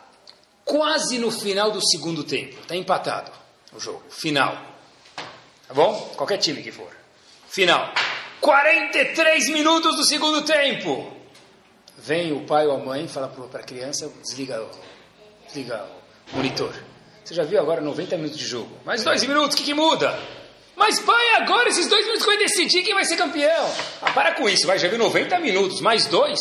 quase 0.64 1.18
no 1.18 1.32
final 1.32 1.72
do 1.72 1.84
segundo 1.84 2.22
tempo, 2.22 2.64
tá 2.68 2.76
empatado 2.76 3.32
o 3.72 3.80
jogo, 3.80 4.04
final. 4.08 4.73
Tá 5.68 5.74
bom? 5.74 6.12
Qualquer 6.16 6.38
time 6.38 6.62
que 6.62 6.70
for. 6.70 6.90
Final. 7.48 7.92
43 8.40 9.48
minutos 9.50 9.96
do 9.96 10.04
segundo 10.04 10.42
tempo. 10.42 11.10
Vem 11.96 12.32
o 12.32 12.44
pai 12.44 12.66
ou 12.66 12.76
a 12.76 12.78
mãe, 12.78 13.08
fala 13.08 13.28
para 13.28 13.60
a 13.60 13.64
criança, 13.64 14.12
desliga 14.22 14.60
o, 14.62 14.68
desliga 15.46 15.86
o 16.32 16.36
monitor. 16.36 16.74
Você 17.24 17.32
já 17.32 17.44
viu 17.44 17.58
agora 17.58 17.80
90 17.80 18.16
minutos 18.16 18.38
de 18.38 18.44
jogo. 18.44 18.70
Mais 18.84 19.02
dois 19.02 19.24
minutos, 19.24 19.54
o 19.54 19.58
que, 19.58 19.64
que 19.64 19.72
muda? 19.72 20.18
Mas 20.76 21.00
pai, 21.00 21.36
agora 21.36 21.70
esses 21.70 21.88
dois 21.88 22.04
minutos 22.04 22.26
que 22.26 22.30
vai 22.30 22.38
decidir 22.38 22.82
quem 22.82 22.92
vai 22.92 23.06
ser 23.06 23.16
campeão. 23.16 23.70
Ah, 24.02 24.10
para 24.12 24.34
com 24.34 24.46
isso, 24.48 24.66
vai, 24.66 24.78
já 24.78 24.88
viu 24.88 24.98
90 24.98 25.38
minutos, 25.38 25.80
mais 25.80 26.06
dois. 26.06 26.38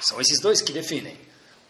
São 0.00 0.20
esses 0.20 0.40
dois 0.40 0.60
que 0.60 0.72
definem. 0.72 1.16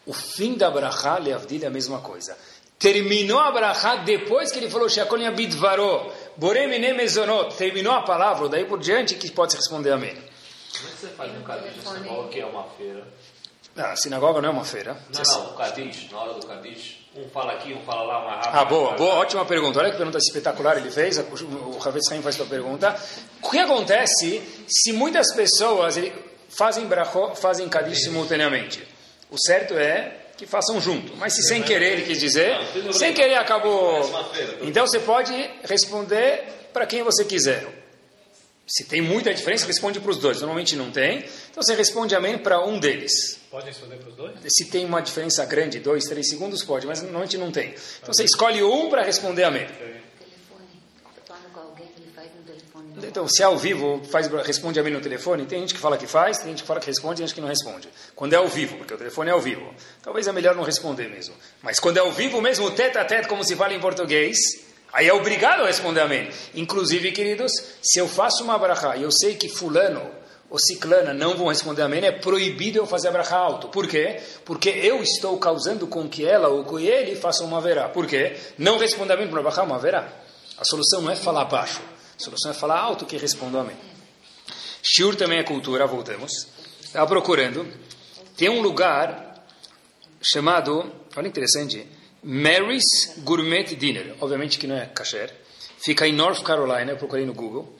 O 0.05 0.13
fim 0.13 0.55
da 0.55 0.69
Brachá, 0.69 1.17
Leavdil, 1.17 1.63
é 1.63 1.67
a 1.67 1.69
mesma 1.69 1.99
coisa. 1.99 2.37
Terminou 2.77 3.39
a 3.39 3.51
Brachá 3.51 3.97
depois 3.97 4.51
que 4.51 4.57
ele 4.57 4.69
falou 4.69 4.89
Shekolim 4.89 5.25
Abidvaró, 5.27 6.11
Boremine 6.37 6.93
Mezonot. 6.93 7.55
Terminou 7.55 7.93
a 7.93 8.01
palavra, 8.01 8.49
daí 8.49 8.65
por 8.65 8.79
diante 8.79 9.15
que 9.15 9.31
pode 9.31 9.55
responder 9.55 9.91
amém. 9.91 10.15
Como 10.15 10.87
é 10.87 10.91
que 10.91 10.97
você 10.97 11.07
faz 11.09 11.31
um 11.31 11.43
Kadish 11.43 11.83
na 11.83 11.91
sinagoga 11.91 12.29
que 12.29 12.39
é 12.39 12.45
uma 12.45 12.63
feira? 12.63 13.07
Não, 13.75 13.85
a 13.85 13.95
sinagoga 13.95 14.41
não 14.41 14.49
é 14.49 14.51
uma 14.51 14.65
feira. 14.65 14.97
Não, 15.13 15.21
não, 15.21 15.51
o 15.51 15.53
Kadish, 15.55 16.11
na 16.11 16.19
hora 16.19 16.33
do 16.33 16.45
Kadish, 16.45 17.07
um 17.15 17.29
fala 17.29 17.53
aqui, 17.53 17.73
um 17.73 17.81
fala 17.83 18.03
lá, 18.03 18.19
uma 18.19 18.35
rápida. 18.35 18.59
Ah, 18.59 18.65
boa, 18.65 18.93
boa, 18.93 19.15
ótima 19.15 19.45
pergunta. 19.45 19.79
Olha 19.79 19.91
que 19.91 19.97
pergunta 19.97 20.17
espetacular 20.17 20.77
ele 20.77 20.91
fez. 20.91 21.17
O 21.17 21.77
Ravetz 21.77 22.11
Haim 22.11 22.21
faz 22.21 22.35
sua 22.35 22.45
pergunta. 22.45 22.95
O 23.41 23.49
que 23.49 23.59
acontece 23.59 24.41
se 24.67 24.91
muitas 24.91 25.33
pessoas 25.33 25.95
fazem 26.49 26.85
brachó, 26.87 27.35
fazem 27.35 27.69
Kadish 27.69 28.03
simultaneamente? 28.03 28.87
O 29.29 29.37
certo 29.39 29.75
é 29.75 30.22
que 30.37 30.45
façam 30.45 30.79
junto. 30.81 31.15
Mas 31.17 31.35
se 31.35 31.43
sem 31.43 31.61
querer 31.61 31.93
ele 31.93 32.01
quis 32.03 32.19
dizer, 32.19 32.55
sem 32.91 33.13
querer 33.13 33.35
acabou. 33.35 34.01
Então 34.61 34.85
você 34.87 34.99
pode 34.99 35.33
responder 35.63 36.43
para 36.73 36.85
quem 36.85 37.03
você 37.03 37.23
quiser. 37.23 37.83
Se 38.65 38.85
tem 38.85 39.01
muita 39.01 39.33
diferença, 39.33 39.67
responde 39.67 39.99
para 39.99 40.09
os 40.09 40.17
dois. 40.17 40.39
Normalmente 40.39 40.75
não 40.75 40.89
tem. 40.89 41.25
Então 41.51 41.61
você 41.61 41.75
responde 41.75 42.15
amém 42.15 42.37
para 42.37 42.65
um 42.65 42.79
deles. 42.79 43.39
Pode 43.51 43.67
responder 43.67 43.97
para 43.97 44.09
os 44.09 44.15
dois? 44.15 44.35
Se 44.47 44.65
tem 44.65 44.85
uma 44.85 45.01
diferença 45.01 45.45
grande, 45.45 45.79
dois, 45.79 46.05
três 46.05 46.29
segundos, 46.29 46.63
pode, 46.63 46.87
mas 46.87 47.01
normalmente 47.01 47.37
não 47.37 47.51
tem. 47.51 47.75
Então 48.01 48.13
você 48.13 48.23
escolhe 48.23 48.63
um 48.63 48.89
para 48.89 49.03
responder 49.03 49.43
amém. 49.43 49.67
Então, 53.13 53.27
se 53.27 53.43
é 53.43 53.45
ao 53.45 53.55
vivo, 53.55 54.01
faz, 54.09 54.27
responde 54.43 54.79
a 54.79 54.83
mim 54.83 54.89
no 54.89 54.99
telefone, 54.99 55.45
tem 55.45 55.59
gente 55.59 55.75
que 55.75 55.79
fala 55.79 55.99
que 55.99 56.07
faz, 56.07 56.39
tem 56.39 56.47
gente 56.47 56.63
que 56.63 56.67
fala 56.67 56.79
que 56.79 56.87
responde, 56.87 57.17
tem 57.17 57.27
gente 57.27 57.35
que 57.35 57.41
não 57.41 57.47
responde. 57.47 57.87
Quando 58.15 58.33
é 58.33 58.37
ao 58.37 58.47
vivo, 58.47 58.75
porque 58.77 58.91
o 58.91 58.97
telefone 58.97 59.29
é 59.29 59.33
ao 59.33 59.39
vivo. 59.39 59.71
Talvez 60.01 60.25
é 60.25 60.31
melhor 60.31 60.55
não 60.55 60.63
responder 60.63 61.07
mesmo. 61.09 61.35
Mas 61.61 61.79
quando 61.79 61.97
é 61.97 61.99
ao 61.99 62.11
vivo 62.11 62.41
mesmo, 62.41 62.71
tete 62.71 62.97
a 62.97 63.27
como 63.27 63.43
se 63.43 63.55
fala 63.55 63.71
em 63.71 63.79
português, 63.79 64.35
aí 64.91 65.07
é 65.07 65.13
obrigado 65.13 65.61
a 65.61 65.67
responder 65.67 65.99
amém. 65.99 66.27
Inclusive, 66.55 67.11
queridos, 67.11 67.51
se 67.83 67.99
eu 67.99 68.07
faço 68.07 68.43
uma 68.43 68.57
brachá 68.57 68.97
e 68.97 69.03
eu 69.03 69.11
sei 69.11 69.35
que 69.35 69.47
fulano 69.47 70.01
ou 70.49 70.57
ciclana 70.57 71.13
não 71.13 71.37
vão 71.37 71.49
responder 71.49 71.83
amém, 71.83 72.03
é 72.03 72.11
proibido 72.11 72.79
eu 72.79 72.87
fazer 72.87 73.09
a 73.09 73.11
brachá 73.11 73.37
alto. 73.37 73.67
Por 73.67 73.87
quê? 73.87 74.21
Porque 74.43 74.69
eu 74.69 75.03
estou 75.03 75.37
causando 75.37 75.85
com 75.85 76.09
que 76.09 76.25
ela 76.25 76.47
ou 76.47 76.63
com 76.63 76.79
ele 76.79 77.15
façam 77.15 77.45
uma 77.45 77.61
verá. 77.61 77.89
Por 77.89 78.07
quê? 78.07 78.37
Não 78.57 78.79
responder 78.79 79.13
amém 79.13 79.27
para 79.27 79.39
brachá, 79.43 79.61
uma 79.61 79.77
verá. 79.77 80.11
A 80.57 80.65
solução 80.65 80.99
não 80.99 81.11
é 81.11 81.15
falar 81.15 81.45
baixo. 81.45 81.92
A 82.15 82.23
solução 82.23 82.51
é 82.51 82.53
falar 82.53 82.79
alto 82.79 83.05
que 83.05 83.17
respondo 83.17 83.57
amém. 83.57 83.75
Shur 84.81 85.15
também 85.15 85.39
é 85.39 85.43
cultura, 85.43 85.87
voltamos. 85.87 86.47
Estava 86.81 87.07
procurando. 87.07 87.65
Tem 88.35 88.49
um 88.49 88.61
lugar 88.61 89.45
chamado, 90.21 90.91
olha 91.15 91.27
interessante, 91.27 91.87
Mary's 92.23 93.15
Gourmet 93.19 93.63
Dinner. 93.63 94.15
Obviamente 94.19 94.57
que 94.57 94.67
não 94.67 94.75
é 94.75 94.85
kasher. 94.85 95.33
Fica 95.77 96.07
em 96.07 96.13
North 96.13 96.43
Carolina, 96.43 96.91
eu 96.91 96.97
procurei 96.97 97.25
no 97.25 97.33
Google. 97.33 97.77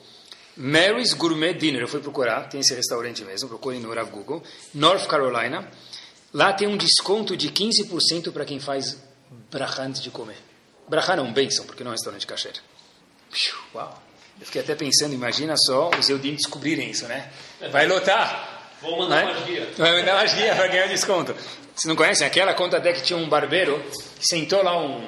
Mary's 0.55 1.13
Gourmet 1.13 1.53
Dinner, 1.53 1.81
eu 1.81 1.87
fui 1.87 1.99
procurar, 1.99 2.47
tem 2.49 2.59
esse 2.59 2.73
restaurante 2.73 3.23
mesmo, 3.23 3.49
procurei 3.49 3.79
no 3.79 4.05
Google. 4.07 4.43
North 4.73 5.07
Carolina. 5.07 5.69
Lá 6.33 6.51
tem 6.51 6.67
um 6.67 6.75
desconto 6.75 7.37
de 7.37 7.49
15% 7.49 8.31
para 8.31 8.43
quem 8.43 8.59
faz 8.59 8.97
brachá 9.51 9.83
antes 9.83 10.01
de 10.01 10.09
comer. 10.09 10.37
Brachá 10.87 11.15
não, 11.15 11.31
bênção, 11.31 11.65
porque 11.65 11.83
não 11.83 11.91
é 11.91 11.93
um 11.93 11.95
restaurante 11.95 12.27
kasher. 12.27 12.55
Uau! 13.73 14.01
Eu 14.39 14.45
fiquei 14.45 14.61
até 14.61 14.75
pensando, 14.75 15.13
imagina 15.13 15.55
só 15.57 15.89
os 15.97 16.09
Eudim 16.09 16.35
descobrirem 16.35 16.89
isso, 16.89 17.07
né? 17.07 17.29
Vai 17.71 17.87
lotar. 17.87 18.71
Vou 18.81 18.97
mandar 18.97 19.25
né? 19.25 19.31
uma 19.31 19.41
guia. 19.41 19.69
Vai 19.77 19.99
mandar 19.99 20.15
uma 20.15 20.25
guia 20.25 20.55
para 20.55 20.67
ganhar 20.67 20.87
desconto. 20.87 21.33
Vocês 21.33 21.85
não 21.85 21.95
conhecem 21.95 22.27
aquela 22.27 22.53
conta 22.53 22.77
até 22.77 22.91
que 22.93 23.01
tinha 23.01 23.17
um 23.17 23.27
barbeiro 23.27 23.81
que 24.19 24.27
sentou 24.27 24.61
lá 24.61 24.77
um, 24.77 25.07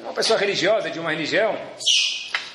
uma 0.00 0.12
pessoa 0.12 0.38
religiosa 0.38 0.90
de 0.90 0.98
uma 1.00 1.10
religião. 1.10 1.58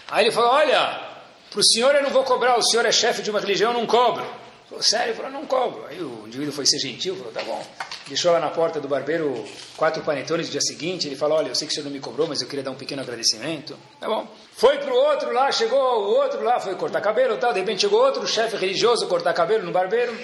Aí 0.10 0.26
ele 0.26 0.32
falou: 0.32 0.52
Olha, 0.52 1.02
para 1.50 1.60
o 1.60 1.64
senhor 1.64 1.96
eu 1.96 2.04
não 2.04 2.12
vou 2.12 2.24
cobrar, 2.24 2.58
o 2.58 2.64
senhor 2.64 2.86
é 2.86 2.92
chefe 2.92 3.22
de 3.22 3.32
uma 3.32 3.40
religião, 3.40 3.74
eu 3.74 3.80
não 3.80 3.88
cobro. 3.88 4.26
Falou, 4.70 4.84
sério? 4.84 5.16
Falou, 5.16 5.32
não 5.32 5.46
cobro. 5.48 5.84
Aí 5.88 6.00
o 6.00 6.28
indivíduo 6.28 6.54
foi 6.54 6.64
ser 6.64 6.78
gentil, 6.78 7.16
falou, 7.16 7.32
tá 7.34 7.42
bom. 7.44 7.66
Deixou 8.08 8.32
lá 8.32 8.40
na 8.40 8.50
porta 8.50 8.80
do 8.80 8.88
barbeiro 8.88 9.44
quatro 9.76 10.04
panetones 10.04 10.46
no 10.46 10.52
dia 10.52 10.62
seguinte. 10.62 11.08
Ele 11.08 11.16
falou, 11.16 11.40
olha, 11.40 11.48
eu 11.48 11.56
sei 11.56 11.68
que 11.68 11.72
o 11.72 11.76
senhor 11.76 11.86
não 11.86 11.92
me 11.92 12.00
cobrou, 12.00 12.28
mas 12.28 12.40
eu 12.40 12.48
queria 12.48 12.64
dar 12.64 12.70
um 12.70 12.76
pequeno 12.76 13.02
agradecimento. 13.02 13.76
Tá 14.00 14.08
bom. 14.08 14.28
Foi 14.54 14.78
para 14.78 14.94
o 14.94 14.96
outro 14.96 15.34
lá, 15.34 15.52
chegou 15.52 15.80
o 15.80 16.12
outro 16.22 16.44
lá, 16.44 16.60
foi 16.60 16.76
cortar 16.76 17.02
cabelo 17.02 17.38
tal. 17.38 17.52
De 17.52 17.60
repente 17.60 17.82
chegou 17.82 18.00
outro 18.00 18.28
chefe 18.28 18.58
religioso 18.58 19.08
cortar 19.08 19.34
cabelo 19.34 19.64
no 19.64 19.72
barbeiro. 19.72 20.16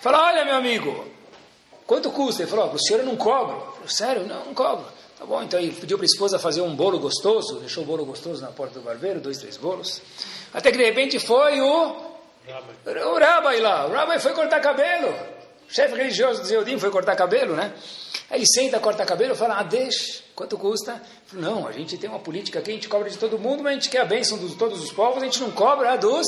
Falou, 0.00 0.20
olha, 0.20 0.44
meu 0.44 0.54
amigo, 0.54 1.06
quanto 1.84 2.12
custa? 2.12 2.42
Ele 2.42 2.50
falou, 2.50 2.68
para 2.68 2.76
o 2.76 2.80
senhor 2.80 3.00
eu 3.00 3.06
não 3.06 3.16
cobro. 3.16 3.60
Falou, 3.72 3.88
sério? 3.88 4.22
Não, 4.22 4.44
não 4.44 4.54
cobro. 4.54 4.86
Tá 5.18 5.26
bom, 5.26 5.42
então 5.42 5.58
ele 5.58 5.72
pediu 5.72 5.98
para 5.98 6.04
a 6.04 6.06
esposa 6.06 6.38
fazer 6.38 6.62
um 6.62 6.74
bolo 6.74 6.98
gostoso, 6.98 7.58
deixou 7.58 7.82
o 7.82 7.86
bolo 7.86 8.06
gostoso 8.06 8.40
na 8.40 8.48
porta 8.48 8.78
do 8.78 8.84
barbeiro, 8.84 9.20
dois, 9.20 9.36
três 9.36 9.56
bolos. 9.58 10.00
Até 10.54 10.70
que 10.70 10.78
de 10.78 10.84
repente 10.84 11.18
foi 11.18 11.60
o 11.60 12.09
o 13.06 13.18
Rabai 13.18 13.60
lá, 13.60 13.86
o 13.86 13.92
Rabai 13.92 14.18
foi 14.18 14.32
cortar 14.32 14.60
cabelo. 14.60 15.08
O 15.68 15.72
chefe 15.72 15.94
religioso 15.94 16.40
do 16.40 16.46
Zeudim 16.46 16.78
foi 16.78 16.90
cortar 16.90 17.14
cabelo, 17.14 17.54
né? 17.54 17.72
Aí 18.28 18.44
senta, 18.46 18.80
corta 18.80 19.04
cabelo, 19.04 19.34
fala, 19.34 19.58
ah, 19.58 19.62
deixa, 19.62 20.22
quanto 20.34 20.58
custa? 20.58 21.00
Falo, 21.26 21.42
não, 21.42 21.68
a 21.68 21.72
gente 21.72 21.96
tem 21.96 22.10
uma 22.10 22.18
política 22.18 22.58
aqui, 22.58 22.70
a 22.70 22.74
gente 22.74 22.88
cobra 22.88 23.08
de 23.08 23.16
todo 23.16 23.38
mundo, 23.38 23.62
mas 23.62 23.72
a 23.72 23.74
gente 23.74 23.88
quer 23.88 24.00
a 24.00 24.04
bênção 24.04 24.38
de 24.38 24.54
todos 24.56 24.82
os 24.82 24.92
povos, 24.92 25.22
a 25.22 25.26
gente 25.26 25.40
não 25.40 25.50
cobra 25.50 25.92
a 25.92 25.96
dos 25.96 26.26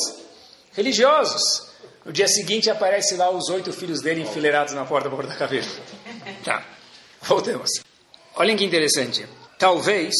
religiosos. 0.72 1.70
No 2.04 2.12
dia 2.12 2.26
seguinte 2.28 2.70
aparece 2.70 3.16
lá 3.16 3.30
os 3.30 3.48
oito 3.48 3.72
filhos 3.72 4.00
dele 4.00 4.22
enfileirados 4.22 4.74
na 4.74 4.84
porta 4.84 5.08
para 5.08 5.16
cortar 5.16 5.36
cabelo. 5.36 5.66
Tá, 6.44 6.64
voltemos. 7.20 7.70
Olhem 8.34 8.56
que 8.56 8.64
interessante. 8.64 9.26
Talvez 9.58 10.14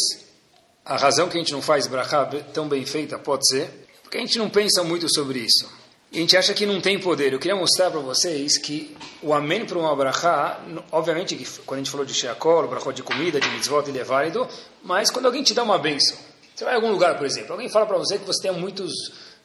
a 0.85 0.97
razão 0.97 1.29
que 1.29 1.37
a 1.37 1.41
gente 1.41 1.53
não 1.53 1.63
faz 1.63 1.87
brachá 1.87 2.25
tão 2.53 2.69
bem 2.69 2.85
feita 2.87 3.19
pode 3.19 3.47
ser 3.49 3.83
porque 4.13 4.19
a 4.19 4.21
gente 4.21 4.37
não 4.37 4.51
pensa 4.51 4.85
muito 4.85 5.13
sobre 5.13 5.39
isso. 5.39 5.82
A 6.13 6.17
gente 6.17 6.37
acha 6.37 6.53
que 6.53 6.67
não 6.67 6.79
tem 6.79 6.99
poder. 6.99 7.33
Eu 7.33 7.39
queria 7.39 7.57
mostrar 7.57 7.91
para 7.91 8.01
vocês 8.01 8.59
que 8.59 8.95
o 9.23 9.33
amém 9.33 9.65
para 9.65 9.79
uma 9.79 9.97
brachá, 9.97 10.61
obviamente 10.91 11.35
quando 11.65 11.79
a 11.79 11.83
gente 11.83 11.91
falou 11.91 12.05
de 12.05 12.13
sheakol, 12.13 12.69
brachó 12.69 12.93
de 12.93 13.03
comida, 13.03 13.41
de 13.41 13.49
mitzvot, 13.49 13.89
ele 13.89 13.99
é 13.99 14.05
válido, 14.05 14.47
mas 14.83 15.11
quando 15.11 15.25
alguém 15.25 15.43
te 15.43 15.55
dá 15.55 15.63
uma 15.63 15.79
benção, 15.79 16.19
você 16.55 16.65
vai 16.65 16.75
a 16.75 16.77
algum 16.77 16.91
lugar, 16.91 17.17
por 17.17 17.25
exemplo, 17.25 17.53
alguém 17.53 17.69
fala 17.71 17.87
para 17.87 17.97
você 17.97 18.19
que 18.19 18.27
você 18.27 18.43
tem 18.43 18.53
muitos 18.53 18.93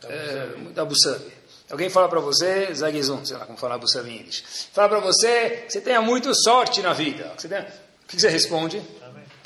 é, 0.04 0.50
da 0.74 0.84
Busabi. 0.84 1.32
Alguém 1.72 1.90
fala 1.90 2.10
para 2.10 2.20
você, 2.20 2.74
Zagizum, 2.74 3.26
sei 3.26 3.38
lá 3.38 3.46
como 3.46 3.58
falar 3.58 3.78
Busabi 3.78 4.10
em 4.10 4.18
Yiddish. 4.18 4.70
Fala 4.74 4.90
para 4.90 5.00
você 5.00 5.64
que 5.66 5.74
você 5.74 5.82
tenha 5.82 6.02
muita 6.02 6.34
sorte 6.34 6.82
na 6.82 6.92
vida. 6.92 7.34
Que. 7.38 7.48
O 7.48 8.08
que 8.08 8.20
você 8.20 8.30
responde? 8.30 8.82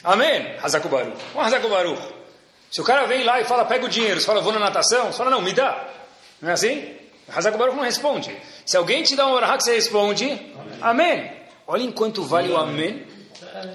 Amém. 0.03 0.57
Hazakubaru. 0.61 1.13
Um 1.36 1.39
Hazakubaru. 1.39 1.97
Se 2.72 2.82
o 2.82 2.84
cara 2.84 3.05
vem 3.05 3.24
lá 3.24 3.39
e 3.41 3.45
fala, 3.45 3.65
pega 3.65 3.86
o 3.86 3.89
dinheiro, 3.89 4.19
você 4.19 4.26
fala, 4.26 4.41
vou 4.41 4.53
na 4.53 4.59
natação, 4.59 5.11
você 5.11 5.17
fala, 5.17 5.30
não, 5.30 5.41
me 5.41 5.53
dá. 5.53 5.88
Não 6.41 6.49
é 6.49 6.53
assim? 6.53 6.95
Hazak 7.34 7.57
Baruch 7.57 7.75
não 7.75 7.84
responde. 7.84 8.36
Se 8.65 8.77
alguém 8.77 9.03
te 9.03 9.15
dá 9.15 9.27
um 9.27 9.32
orahá 9.32 9.59
você 9.59 9.75
responde, 9.75 10.53
amém. 10.82 11.32
Olha 11.67 11.84
enquanto 11.84 12.23
vale 12.23 12.49
o 12.49 12.57
amém. 12.57 13.05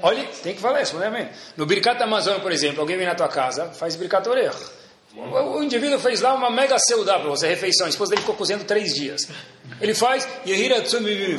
Olha, 0.03 0.25
tem 0.43 0.55
que 0.55 0.61
falar 0.61 0.81
né, 0.81 1.07
amém? 1.07 1.29
No 1.57 1.67
Birkat 1.67 2.03
Amazon, 2.03 2.41
por 2.41 2.53
exemplo, 2.53 2.81
alguém 2.81 2.97
vem 2.97 3.07
na 3.07 3.15
tua 3.15 3.29
casa, 3.29 3.67
faz 3.73 3.97
Birkat 3.97 4.29
Orech. 4.29 4.57
O, 5.17 5.63
indivíduo 5.63 5.99
fez 5.99 6.21
lá 6.21 6.35
uma 6.35 6.51
mega 6.51 6.79
seudá 6.79 7.19
para 7.19 7.29
você, 7.29 7.49
refeição. 7.49 7.87
A 7.87 7.91
esposa 7.91 8.11
dele 8.11 8.21
ficou 8.21 8.37
cozinhando 8.37 8.65
três 8.65 8.95
dias. 8.95 9.29
Ele 9.81 9.95
faz, 9.95 10.29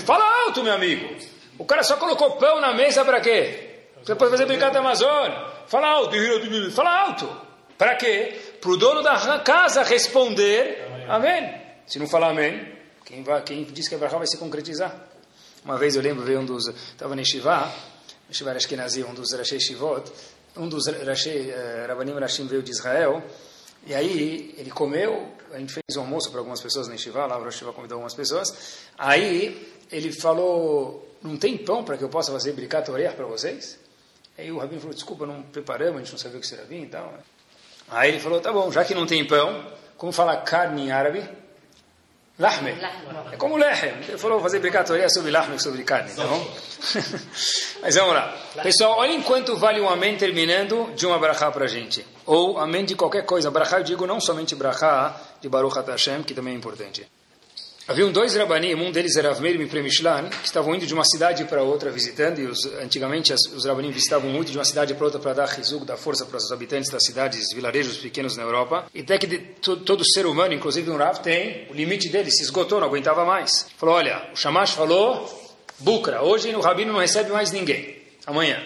fala 0.03 0.24
alto, 0.45 0.63
meu 0.63 0.74
amigo. 0.74 1.15
O 1.59 1.65
cara 1.65 1.84
só 1.84 1.95
colocou 1.97 2.32
pão 2.32 2.59
na 2.59 2.74
mesa 2.74 3.05
para 3.05 3.22
quê? 3.22 3.70
Você 4.03 4.15
pode 4.15 4.32
fazer 4.32 4.45
brincadeira 4.45 4.80
Amazônia. 4.80 5.45
Fala 5.68 5.88
alto, 5.88 6.15
fala 6.74 7.01
alto. 7.01 7.30
Para 7.78 7.95
quê? 7.95 8.36
Para 8.59 8.72
o 8.72 8.78
dono 8.78 9.03
da 9.03 9.39
casa 9.39 9.84
responder 9.84 10.88
amém. 11.07 11.66
Se 11.88 11.98
não 12.00 12.08
falar 12.08 12.32
amém, 12.32 12.68
quem, 13.06 13.24
vai, 13.24 13.42
quem 13.44 13.64
diz 13.64 13.88
que 13.88 13.96
a 13.96 13.98
Abraão 13.98 14.18
vai 14.18 14.28
se 14.28 14.38
concretizar? 14.38 15.08
Uma 15.64 15.78
vez 15.78 15.96
eu 15.96 16.02
lembro, 16.02 16.24
veio 16.26 16.42
um 16.42 16.46
dos. 16.46 16.68
Estava 16.68 17.16
na 17.16 17.24
Shivá, 17.24 17.74
Shiva 18.30 18.52
Ashkenazi, 18.52 19.04
um 19.06 19.14
dos 19.14 19.32
Rashei 19.32 19.60
Shivot, 19.60 20.12
um 20.58 20.68
dos 20.68 20.88
Rashei, 20.88 21.50
uh, 21.50 21.88
Rabanim 21.88 22.12
Rashim 22.20 22.46
veio 22.46 22.62
de 22.62 22.72
Israel, 22.72 23.24
e 23.86 23.96
aí 23.96 24.54
ele 24.58 24.70
comeu, 24.70 25.32
a 25.54 25.60
gente 25.60 25.72
fez 25.72 25.96
um 25.96 26.02
almoço 26.02 26.30
para 26.30 26.40
algumas 26.40 26.60
pessoas 26.60 26.90
na 26.90 26.98
Shivá, 26.98 27.26
lá 27.26 27.38
o 27.38 27.44
Rosh 27.46 27.62
convidou 27.74 27.96
algumas 27.96 28.14
pessoas, 28.14 28.82
aí 28.98 29.74
ele 29.90 30.12
falou, 30.12 31.16
não 31.24 31.38
tem 31.38 31.58
pão 31.58 31.86
para 31.86 31.98
que 31.98 32.04
eu 32.04 32.10
possa 32.10 32.34
fazer 32.34 32.52
bricat 32.52 32.90
orelha 32.92 33.14
para 33.14 33.26
vocês? 33.26 33.80
Aí 34.38 34.52
o 34.52 34.58
Rabino 34.58 34.82
falou, 34.82 34.94
desculpa, 34.94 35.26
não 35.26 35.42
preparamos, 35.42 35.96
a 35.96 36.00
gente 36.00 36.12
não 36.12 36.20
sabia 36.20 36.38
o 36.38 36.42
que 36.42 36.48
será 36.48 36.64
vir 36.64 36.84
e 36.84 36.88
tal. 36.88 37.18
Aí 37.90 38.10
ele 38.10 38.20
falou, 38.20 38.42
tá 38.42 38.52
bom, 38.52 38.70
já 38.74 38.84
que 38.84 38.94
não 38.94 39.08
tem 39.08 39.26
pão, 39.26 39.66
como 39.96 40.12
falar 40.12 40.36
carne 40.42 40.88
em 40.88 40.92
árabe? 40.92 41.47
Lahme. 42.40 42.76
É 43.32 43.36
como 43.36 43.58
lehem. 43.58 43.96
Ele 44.08 44.18
falou 44.18 44.40
fazer 44.40 44.60
brincatoria 44.60 45.10
sobre 45.10 45.32
lahme, 45.32 45.60
sobre 45.60 45.84
carne, 45.84 46.12
tá 46.14 46.24
bom? 46.24 46.48
Mas 47.82 47.96
vamos 47.96 48.14
lá. 48.14 48.38
Pessoal, 48.62 49.00
olha 49.00 49.12
enquanto 49.14 49.58
vale 49.58 49.82
um 49.82 49.90
amém 49.90 50.16
terminando 50.18 50.94
de 50.96 51.08
uma 51.08 51.18
brachá 51.18 51.50
para 51.52 51.66
a 51.66 51.68
gente. 51.68 52.06
Ou 52.28 52.60
amém 52.60 52.86
de 52.86 52.96
qualquer 52.96 53.26
coisa. 53.26 53.50
Brachá 53.50 53.80
eu 53.80 53.84
digo 53.84 54.06
não 54.06 54.20
somente 54.20 54.56
brachá 54.56 55.20
de 55.42 55.50
Baruch 55.50 55.80
Hashem, 55.80 56.22
que 56.22 56.36
também 56.36 56.54
é 56.54 56.58
importante. 56.58 57.08
Haviam 57.90 58.12
dois 58.12 58.36
rabanim, 58.36 58.76
um 58.76 58.92
deles 58.92 59.16
era 59.16 59.32
Avmeir 59.32 59.62
e 59.62 59.66
Premishlan, 59.66 60.28
que 60.28 60.46
estavam 60.46 60.76
indo 60.76 60.86
de 60.86 60.94
uma 60.94 61.06
cidade 61.06 61.46
para 61.46 61.64
outra 61.64 61.90
visitando, 61.90 62.40
e 62.40 62.46
os, 62.46 62.66
antigamente 62.82 63.32
as, 63.32 63.40
os 63.56 63.64
rabanim 63.64 63.92
visitavam 63.92 64.30
muito 64.30 64.52
de 64.52 64.58
uma 64.58 64.66
cidade 64.66 64.94
para 64.94 65.06
outra 65.06 65.22
para 65.22 65.32
dar 65.32 65.46
rizug, 65.48 65.86
dar 65.86 65.96
força 65.96 66.26
para 66.26 66.36
os 66.36 66.52
habitantes 66.52 66.92
das 66.92 67.06
cidades, 67.06 67.54
vilarejos 67.56 67.96
pequenos 67.96 68.36
na 68.36 68.44
Europa. 68.44 68.88
E 68.94 69.00
até 69.00 69.18
que 69.18 69.26
de, 69.26 69.38
to, 69.38 69.78
todo 69.78 70.04
ser 70.06 70.26
humano, 70.26 70.54
inclusive 70.54 70.92
um 70.92 70.98
Rav, 70.98 71.20
tem 71.20 71.66
o 71.70 71.74
limite 71.74 72.10
dele, 72.10 72.30
se 72.30 72.44
esgotou, 72.44 72.82
não 72.82 72.88
aguentava 72.88 73.24
mais. 73.24 73.68
Falou, 73.78 73.96
olha, 73.96 74.32
o 74.34 74.36
Shamash 74.36 74.72
falou, 74.72 75.26
Bukra, 75.80 76.22
hoje 76.22 76.54
o 76.54 76.60
rabino 76.60 76.92
não 76.92 77.00
recebe 77.00 77.32
mais 77.32 77.54
ninguém. 77.54 77.96
Amanhã. 78.26 78.62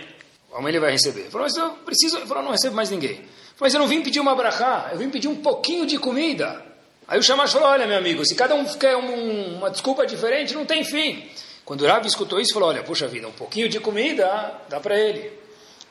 Amanhã 0.52 0.70
ele 0.70 0.80
vai 0.80 0.92
receber. 0.94 1.30
Falou, 1.30 1.46
mas 1.46 1.56
eu 1.56 1.70
preciso, 1.86 2.20
falou, 2.26 2.42
não 2.42 2.52
recebo 2.54 2.76
mais 2.76 2.90
ninguém. 2.90 3.18
Falou, 3.18 3.62
mas 3.62 3.74
eu 3.76 3.80
não 3.80 3.88
vim 3.88 4.02
pedir 4.02 4.20
uma 4.20 4.36
brachá, 4.36 4.90
eu 4.92 4.98
vim 4.98 5.12
pedir 5.12 5.28
um 5.28 5.36
pouquinho 5.36 5.86
de 5.86 6.00
comida. 6.00 6.71
Aí 7.12 7.20
o 7.20 7.22
Shamash 7.22 7.51
falou, 7.51 7.68
olha 7.68 7.86
meu 7.86 7.97
amigo, 7.97 8.26
se 8.26 8.34
cada 8.34 8.55
um 8.55 8.64
quer 8.64 8.95
um, 8.95 9.57
uma 9.57 9.70
desculpa 9.70 10.05
diferente, 10.05 10.53
não 10.53 10.66
tem 10.66 10.82
fim. 10.82 11.30
Quando 11.66 11.82
o 11.82 11.86
Rabi 11.86 12.07
escutou 12.07 12.39
isso, 12.39 12.53
falou, 12.53 12.70
olha, 12.70 12.84
puxa 12.84 13.05
vida, 13.05 13.28
um 13.28 13.34
pouquinho 13.34 13.68
de 13.68 13.82
comida 13.82 14.53
dá 14.70 14.80
para 14.80 14.97
ele. 14.97 15.30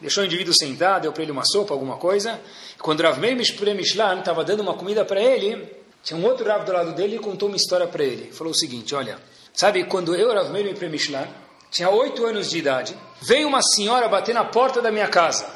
Deixou 0.00 0.22
o 0.22 0.26
indivíduo 0.26 0.54
sentado, 0.54 1.02
deu 1.02 1.12
para 1.12 1.22
ele 1.22 1.30
uma 1.30 1.44
sopa, 1.44 1.74
alguma 1.74 1.98
coisa. 1.98 2.40
Quando 2.78 3.00
o 3.00 3.02
Rav 3.02 3.18
Meir 3.18 3.36
Mishlan 3.36 4.20
estava 4.20 4.42
dando 4.42 4.60
uma 4.60 4.72
comida 4.72 5.04
para 5.04 5.20
ele, 5.20 5.70
tinha 6.02 6.18
um 6.18 6.24
outro 6.24 6.48
Rav 6.48 6.64
do 6.64 6.72
lado 6.72 6.94
dele 6.94 7.16
e 7.16 7.18
contou 7.18 7.48
uma 7.50 7.56
história 7.56 7.86
para 7.86 8.02
ele. 8.02 8.32
Falou 8.32 8.54
o 8.54 8.56
seguinte, 8.56 8.94
olha, 8.94 9.18
sabe, 9.52 9.84
quando 9.84 10.14
eu, 10.14 10.32
Rav 10.32 10.48
Meir 10.50 10.74
Mishlan, 10.88 11.28
tinha 11.70 11.90
oito 11.90 12.24
anos 12.24 12.48
de 12.48 12.56
idade, 12.56 12.96
veio 13.20 13.46
uma 13.46 13.60
senhora 13.60 14.08
bater 14.08 14.34
na 14.34 14.46
porta 14.46 14.80
da 14.80 14.90
minha 14.90 15.08
casa. 15.08 15.46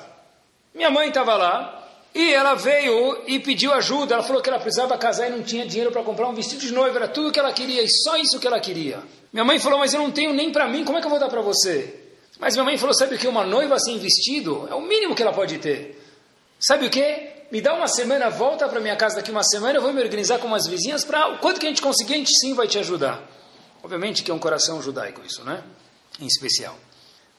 Minha 0.75 0.91
mãe 0.91 1.09
estava 1.09 1.35
lá, 1.37 1.84
e 2.15 2.33
ela 2.33 2.55
veio 2.55 3.23
e 3.27 3.41
pediu 3.41 3.73
ajuda. 3.73 4.15
Ela 4.15 4.23
falou 4.23 4.41
que 4.41 4.49
ela 4.49 4.61
precisava 4.61 4.97
casar 4.97 5.27
e 5.27 5.31
não 5.31 5.43
tinha 5.43 5.67
dinheiro 5.67 5.91
para 5.91 6.03
comprar 6.03 6.29
um 6.29 6.35
vestido 6.35 6.61
de 6.61 6.73
noiva. 6.73 6.97
Era 6.99 7.09
tudo 7.09 7.33
que 7.33 7.41
ela 7.41 7.53
queria 7.53 7.83
e 7.83 7.89
só 7.89 8.17
isso 8.17 8.39
que 8.39 8.47
ela 8.47 8.61
queria. 8.61 9.03
Minha 9.33 9.45
mãe 9.45 9.59
falou: 9.59 9.81
Mas 9.81 9.93
eu 9.93 10.01
não 10.01 10.13
tenho 10.13 10.33
nem 10.33 10.53
para 10.53 10.69
mim, 10.69 10.85
como 10.85 10.97
é 10.97 11.01
que 11.01 11.07
eu 11.07 11.11
vou 11.11 11.19
dar 11.19 11.29
para 11.29 11.43
você? 11.43 12.03
Mas 12.39 12.55
minha 12.55 12.65
mãe 12.65 12.79
falou: 12.79 12.95
Sabe 12.95 13.17
o 13.17 13.19
que? 13.19 13.27
Uma 13.27 13.45
noiva 13.45 13.79
sem 13.81 13.99
vestido 13.99 14.69
é 14.71 14.75
o 14.75 14.81
mínimo 14.81 15.15
que 15.15 15.23
ela 15.23 15.33
pode 15.33 15.59
ter. 15.59 16.01
Sabe 16.61 16.87
o 16.87 16.91
que? 16.91 17.35
Me 17.51 17.61
dá 17.61 17.75
uma 17.75 17.89
semana, 17.89 18.31
volta 18.31 18.69
para 18.69 18.81
minha 18.81 18.97
casa 18.97 19.17
daqui 19.17 19.31
uma 19.31 19.43
semana, 19.43 19.79
eu 19.79 19.83
vou 19.83 19.93
me 19.93 20.01
organizar 20.01 20.39
com 20.39 20.47
umas 20.47 20.67
vizinhas 20.67 21.05
para 21.05 21.35
o 21.35 21.39
quanto 21.39 21.61
que 21.61 21.67
a 21.67 21.69
gente 21.69 21.83
conseguir, 21.83 22.15
a 22.15 22.17
gente 22.17 22.37
sim 22.39 22.55
vai 22.55 22.67
te 22.67 22.79
ajudar. 22.79 23.23
Obviamente 23.83 24.23
que 24.23 24.31
é 24.31 24.35
um 24.35 24.39
coração 24.39 24.81
judaico 24.81 25.21
isso, 25.27 25.45
né? 25.45 25.63
Em 26.21 26.27
especial. 26.27 26.77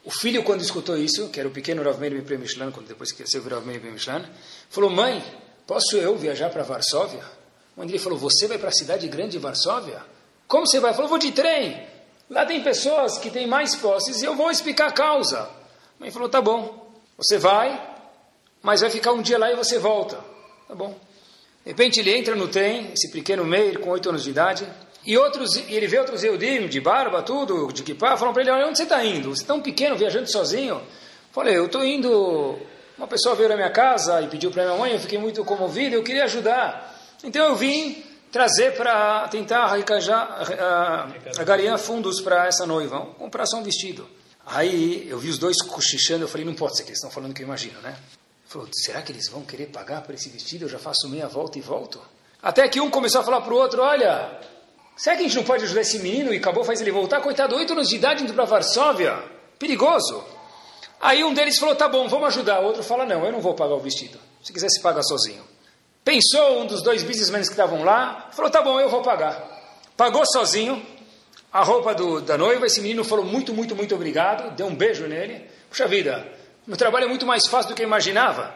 O 0.06 0.12
filho, 0.12 0.44
quando 0.44 0.62
escutou 0.62 0.96
isso, 0.96 1.30
que 1.30 1.40
era 1.40 1.50
o 1.50 1.52
pequeno 1.52 1.82
Rav 1.82 2.00
Meir 2.00 2.24
Premishlan, 2.24 2.72
quando 2.72 2.88
depois 2.88 3.12
cresceu 3.12 3.42
o 3.42 3.50
Rav 3.50 3.66
Meir 3.66 3.82
Premishlan, 3.82 4.24
falou, 4.70 4.92
mãe, 4.92 5.24
posso 5.66 5.98
eu 5.98 6.16
viajar 6.16 6.52
para 6.52 6.62
Varsóvia? 6.62 7.24
Mãe 7.76 7.88
dele 7.88 7.98
falou, 7.98 8.18
você 8.18 8.48
vai 8.48 8.60
para 8.60 8.70
a 8.70 8.72
cidade 8.72 9.08
grande 9.08 9.32
de 9.32 9.40
Varsóvia? 9.40 10.04
Como 10.48 10.68
você 10.68 10.80
vai? 10.80 10.94
Falou, 10.94 11.10
vou 11.10 11.18
de 11.18 11.32
trem. 11.32 11.88
Lá 12.30 12.46
tem 12.46 12.62
pessoas 12.62 13.18
que 13.18 13.32
têm 13.32 13.48
mais 13.48 13.76
posses 13.76 14.22
e 14.22 14.26
eu 14.26 14.36
vou 14.36 14.52
explicar 14.52 14.90
a 14.90 14.92
causa. 14.92 15.40
A 15.40 15.50
mãe 16.00 16.12
falou, 16.12 16.30
tá 16.30 16.40
bom, 16.40 16.94
você 17.18 17.40
vai, 17.40 17.96
mas 18.62 18.82
vai 18.82 18.92
ficar 18.92 19.12
um 19.12 19.24
dia 19.24 19.40
lá 19.40 19.52
e 19.52 19.56
você 19.56 19.80
volta. 19.80 20.20
Tá 20.68 20.76
bom. 20.76 20.96
De 21.64 21.72
repente 21.72 22.00
ele 22.00 22.16
entra 22.16 22.36
no 22.36 22.48
trem, 22.48 22.92
esse 22.94 23.10
pequeno 23.10 23.44
Meir, 23.44 23.80
com 23.80 23.90
oito 23.90 24.08
anos 24.10 24.24
de 24.24 24.30
idade, 24.30 24.72
e 25.06 25.18
outros, 25.18 25.56
ele 25.56 25.88
vê 25.88 26.00
outros 26.00 26.24
Eudim, 26.24 26.68
de 26.68 26.82
barba, 26.82 27.22
tudo, 27.22 27.72
de 27.72 27.84
kipá, 27.84 28.18
falam 28.18 28.34
para 28.34 28.42
ele, 28.42 28.52
olha, 28.52 28.68
onde 28.68 28.78
você 28.78 28.84
está 28.84 29.04
indo? 29.06 29.36
Você 29.36 29.44
é 29.44 29.46
tão 29.46 29.62
pequeno, 29.62 29.96
viajando 29.96 30.32
sozinho. 30.32 30.82
Falei, 31.32 31.58
eu 31.58 31.66
estou 31.68 31.84
indo... 31.86 32.58
Uma 32.98 33.08
pessoa 33.08 33.36
veio 33.36 33.50
na 33.50 33.56
minha 33.58 33.70
casa 33.70 34.22
e 34.22 34.28
pediu 34.30 34.50
para 34.52 34.64
minha 34.64 34.78
mãe, 34.78 34.94
eu 34.94 35.00
fiquei 35.00 35.20
muito 35.20 35.44
comovido, 35.44 35.96
eu 35.96 36.04
queria 36.04 36.24
ajudar. 36.24 36.98
Então 37.24 37.46
eu 37.46 37.56
vim 37.56 38.04
trazer 38.32 38.76
para 38.76 39.28
tentar 39.28 39.70
agariar 41.38 41.78
fundos 41.78 42.22
para 42.22 42.48
essa 42.48 42.66
noiva, 42.66 43.06
comprar 43.18 43.46
só 43.46 43.58
um 43.58 43.64
vestido. 43.64 44.08
Aí 44.46 45.08
eu 45.10 45.20
vi 45.20 45.30
os 45.30 45.38
dois 45.38 45.58
cochichando, 45.62 46.24
eu 46.24 46.28
falei, 46.28 46.46
não 46.46 46.54
pode 46.54 46.78
ser 46.78 46.84
que 46.84 46.90
eles 46.90 47.00
estão 47.00 47.12
falando 47.12 47.34
que 47.34 47.42
eu 47.42 47.46
imagino, 47.46 47.82
né? 47.82 47.96
Falou, 48.48 48.70
será 48.72 49.02
que 49.02 49.12
eles 49.12 49.28
vão 49.28 49.42
querer 49.42 49.66
pagar 49.68 50.02
por 50.02 50.16
esse 50.16 50.30
vestido? 50.30 50.66
Eu 50.66 50.70
já 50.70 50.80
faço 50.80 51.10
meia 51.10 51.28
volta 51.28 51.58
e 51.58 51.62
volto. 51.62 52.00
Até 52.42 52.68
que 52.70 52.80
um 52.80 52.90
começou 52.90 53.22
a 53.22 53.24
falar 53.24 53.42
para 53.42 53.54
o 53.54 53.58
outro, 53.58 53.82
olha, 53.82 54.40
Será 54.96 55.16
que 55.16 55.24
a 55.24 55.28
gente 55.28 55.36
não 55.36 55.44
pode 55.44 55.64
ajudar 55.66 55.82
esse 55.82 56.00
menino 56.00 56.34
e 56.34 56.38
acabou 56.38 56.64
faz 56.64 56.80
ele 56.80 56.92
voltar? 56.92 57.20
Coitado, 57.22 57.56
oito 57.56 57.74
anos 57.74 57.90
de 57.90 57.96
idade 57.96 58.24
indo 58.24 58.34
para 58.34 58.46
Varsóvia. 58.46 59.22
Perigoso. 59.60 60.24
Aí 61.02 61.24
um 61.24 61.34
deles 61.34 61.60
falou, 61.60 61.76
tá 61.76 61.88
bom, 61.88 62.08
vamos 62.08 62.28
ajudar. 62.28 62.62
O 62.62 62.66
outro 62.66 62.82
fala, 62.82 63.06
não, 63.06 63.26
eu 63.26 63.32
não 63.32 63.42
vou 63.42 63.54
pagar 63.54 63.76
o 63.76 63.80
vestido. 63.80 64.18
Se 64.42 64.54
quiser, 64.54 64.70
se 64.70 64.82
paga 64.82 65.04
sozinho. 65.04 65.44
Pensou 66.04 66.62
um 66.62 66.66
dos 66.66 66.82
dois 66.82 67.04
businessmen 67.04 67.42
que 67.42 67.50
estavam 67.50 67.84
lá, 67.84 68.30
falou, 68.32 68.50
tá 68.50 68.62
bom, 68.62 68.80
eu 68.80 68.90
vou 68.90 69.02
pagar. 69.02 69.44
Pagou 69.98 70.24
sozinho 70.26 70.86
a 71.52 71.64
roupa 71.64 71.94
do, 71.94 72.22
da 72.22 72.38
noiva. 72.38 72.66
Esse 72.66 72.80
menino 72.80 73.04
falou 73.04 73.26
muito, 73.26 73.54
muito, 73.54 73.76
muito 73.76 73.94
obrigado. 73.96 74.56
Deu 74.56 74.68
um 74.68 74.76
beijo 74.76 75.08
nele. 75.08 75.50
Puxa 75.70 75.88
vida, 75.88 76.26
meu 76.66 76.78
trabalho 76.78 77.06
é 77.06 77.08
muito 77.08 77.26
mais 77.26 77.48
fácil 77.48 77.70
do 77.70 77.76
que 77.76 77.82
eu 77.82 77.88
imaginava. 77.88 78.54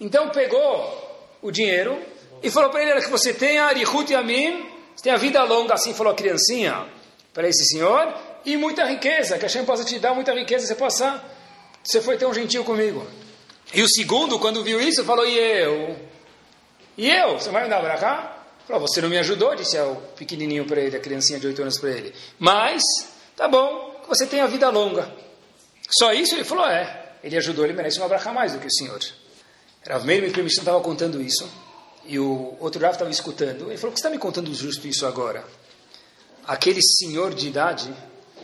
Então 0.00 0.30
pegou 0.30 1.36
o 1.42 1.50
dinheiro 1.50 2.00
e 2.42 2.50
falou 2.50 2.70
para 2.70 2.82
ele, 2.82 3.00
que 3.00 3.10
você 3.10 3.34
tenha 3.34 3.64
Arihut 3.64 4.12
Yamim, 4.12 4.71
você 4.94 5.04
tem 5.04 5.12
a 5.12 5.16
vida 5.16 5.42
longa, 5.44 5.74
assim 5.74 5.94
falou 5.94 6.12
a 6.12 6.16
criancinha, 6.16 6.86
para 7.32 7.48
esse 7.48 7.64
senhor, 7.64 8.14
e 8.44 8.56
muita 8.56 8.84
riqueza, 8.84 9.38
que 9.38 9.44
a 9.44 9.48
Hashem 9.48 9.64
possa 9.64 9.84
te 9.84 9.98
dar 9.98 10.14
muita 10.14 10.32
riqueza, 10.34 10.66
você 10.66 10.74
possa, 10.74 11.22
você 11.82 12.00
foi 12.00 12.16
tão 12.16 12.32
gentil 12.34 12.64
comigo. 12.64 13.06
E 13.72 13.82
o 13.82 13.88
segundo, 13.88 14.38
quando 14.38 14.62
viu 14.62 14.80
isso, 14.80 15.04
falou, 15.04 15.26
e 15.26 15.38
eu? 15.38 15.96
E 16.96 17.10
eu? 17.10 17.38
Você 17.38 17.50
vai 17.50 17.64
me 17.64 17.70
dar 17.70 17.80
para 17.80 17.96
cá? 17.96 18.44
Falou, 18.66 18.86
você 18.86 19.00
não 19.00 19.08
me 19.08 19.18
ajudou, 19.18 19.54
disse 19.54 19.78
o 19.78 19.96
pequenininho 20.16 20.64
para 20.64 20.80
ele, 20.80 20.96
a 20.96 21.00
criancinha 21.00 21.40
de 21.40 21.46
8 21.46 21.62
anos 21.62 21.78
para 21.78 21.90
ele. 21.90 22.14
Mas, 22.38 22.82
tá 23.36 23.48
bom, 23.48 24.02
você 24.06 24.26
tem 24.26 24.40
a 24.40 24.46
vida 24.46 24.68
longa. 24.68 25.10
Só 25.98 26.12
isso? 26.12 26.34
Ele 26.34 26.44
falou, 26.44 26.66
é. 26.66 27.14
Ele 27.24 27.36
ajudou, 27.36 27.64
ele 27.64 27.72
merece 27.72 27.98
uma 27.98 28.08
bracha 28.08 28.32
mais 28.32 28.52
do 28.52 28.58
que 28.58 28.66
o 28.66 28.72
senhor. 28.72 29.00
Rav 29.86 30.04
Meir 30.04 30.22
me 30.22 30.46
estava 30.46 30.80
contando 30.80 31.20
isso. 31.20 31.48
E 32.04 32.18
o 32.18 32.56
outro 32.58 32.80
Rav 32.80 32.92
estava 32.92 33.10
escutando. 33.10 33.70
Ele 33.70 33.76
falou: 33.76 33.90
Por 33.90 33.92
que 33.92 33.98
está 33.98 34.10
me 34.10 34.18
contando 34.18 34.52
justo 34.54 34.86
isso 34.86 35.06
agora? 35.06 35.44
Aquele 36.46 36.82
senhor 36.82 37.32
de 37.34 37.48
idade 37.48 37.92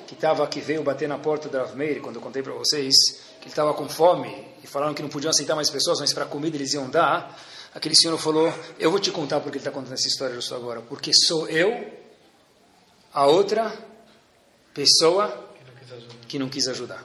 que 0.07 0.15
estava 0.15 0.47
que 0.47 0.61
veio 0.61 0.83
bater 0.83 1.09
na 1.09 1.19
porta 1.19 1.49
da 1.49 1.61
Rav 1.61 1.77
Meir, 1.77 2.01
quando 2.01 2.17
eu 2.17 2.23
contei 2.23 2.43
para 2.43 2.53
vocês, 2.53 2.95
que 3.41 3.45
ele 3.45 3.51
estava 3.51 3.75
com 3.75 3.89
fome 3.89 4.47
e 4.63 4.67
falaram 4.67 4.95
que 4.95 5.03
não 5.03 5.09
podiam 5.09 5.31
aceitar 5.31 5.55
mais 5.55 5.69
pessoas, 5.69 6.01
mas 6.01 6.13
para 6.13 6.25
comida 6.25 6.57
eles 6.57 6.73
iam 6.73 6.89
dar. 6.89 7.39
Aquele 7.75 7.95
senhor 7.95 8.17
falou: 8.19 8.53
Eu 8.79 8.91
vou 8.91 9.01
te 9.01 9.11
contar 9.11 9.41
porque 9.41 9.59
ele 9.59 9.63
está 9.63 9.71
contando 9.71 9.95
essa 9.95 10.09
história 10.09 10.35
justo 10.35 10.55
agora. 10.55 10.81
Porque 10.81 11.13
sou 11.13 11.49
eu, 11.49 11.93
a 13.13 13.27
outra 13.27 13.73
pessoa 14.73 15.49
que 16.29 16.39
não 16.39 16.49
quis 16.49 16.69
ajudar. 16.69 17.05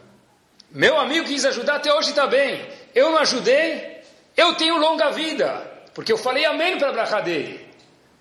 Meu 0.70 1.00
amigo 1.00 1.28
quis 1.28 1.46
ajudar, 1.46 1.76
até 1.76 1.94
hoje 1.94 2.10
está 2.10 2.28
bem. 2.28 2.68
Eu 2.94 3.12
não 3.12 3.20
ajudei, 3.20 4.02
eu 4.36 4.56
tenho 4.56 4.78
longa 4.78 5.12
vida. 5.12 5.73
Porque 5.94 6.12
eu 6.12 6.18
falei 6.18 6.46
amém 6.46 6.78
para 6.78 6.90
a 6.90 6.94
brachá 6.94 7.22
dele. 7.22 7.68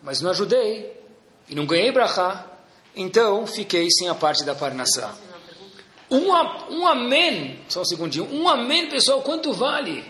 Mas 0.02 0.20
não 0.20 0.30
ajudei. 0.30 1.00
E 1.48 1.54
não 1.54 1.66
ganhei 1.66 1.90
brachá. 1.90 2.46
Então 2.94 3.46
fiquei 3.46 3.88
sem 3.90 4.08
a 4.08 4.14
parte 4.14 4.44
da 4.44 4.54
parnassá. 4.54 5.14
Um, 6.10 6.30
um 6.70 6.86
amém, 6.86 7.58
só 7.68 7.80
um 7.80 7.84
segundinho. 7.84 8.28
Um 8.30 8.46
amém, 8.48 8.88
pessoal, 8.88 9.22
quanto 9.22 9.52
vale? 9.52 10.04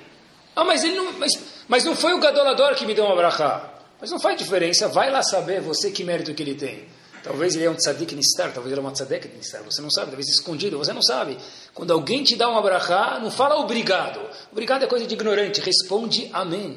Ah, 0.56 0.64
mas 0.64 0.82
ele 0.82 0.96
não, 0.96 1.12
mas, 1.12 1.32
mas 1.68 1.84
não 1.84 1.94
foi 1.94 2.12
o 2.12 2.18
gadolador 2.18 2.74
que 2.74 2.84
me 2.84 2.92
deu 2.92 3.04
uma 3.04 3.14
brachá. 3.14 3.72
Mas 4.00 4.10
não 4.10 4.18
faz 4.18 4.36
diferença, 4.36 4.88
vai 4.88 5.12
lá 5.12 5.22
saber 5.22 5.60
você 5.60 5.92
que 5.92 6.02
mérito 6.02 6.34
que 6.34 6.42
ele 6.42 6.56
tem. 6.56 6.86
Talvez 7.22 7.54
ele 7.54 7.64
é 7.64 7.70
um 7.70 7.76
tzadik 7.76 8.16
nistar, 8.16 8.52
talvez 8.52 8.72
ele 8.72 8.80
é 8.80 8.82
uma 8.82 8.90
tzadek 8.90 9.28
nistar, 9.28 9.62
você 9.62 9.80
não 9.80 9.88
sabe, 9.88 10.08
talvez 10.08 10.28
escondido, 10.28 10.76
você 10.76 10.92
não 10.92 11.02
sabe. 11.02 11.38
Quando 11.72 11.92
alguém 11.92 12.24
te 12.24 12.34
dá 12.34 12.48
uma 12.48 12.60
brachá, 12.60 13.20
não 13.22 13.30
fala 13.30 13.54
obrigado. 13.60 14.20
Obrigado 14.50 14.82
é 14.82 14.88
coisa 14.88 15.06
de 15.06 15.14
ignorante, 15.14 15.60
responde 15.60 16.28
amém. 16.32 16.76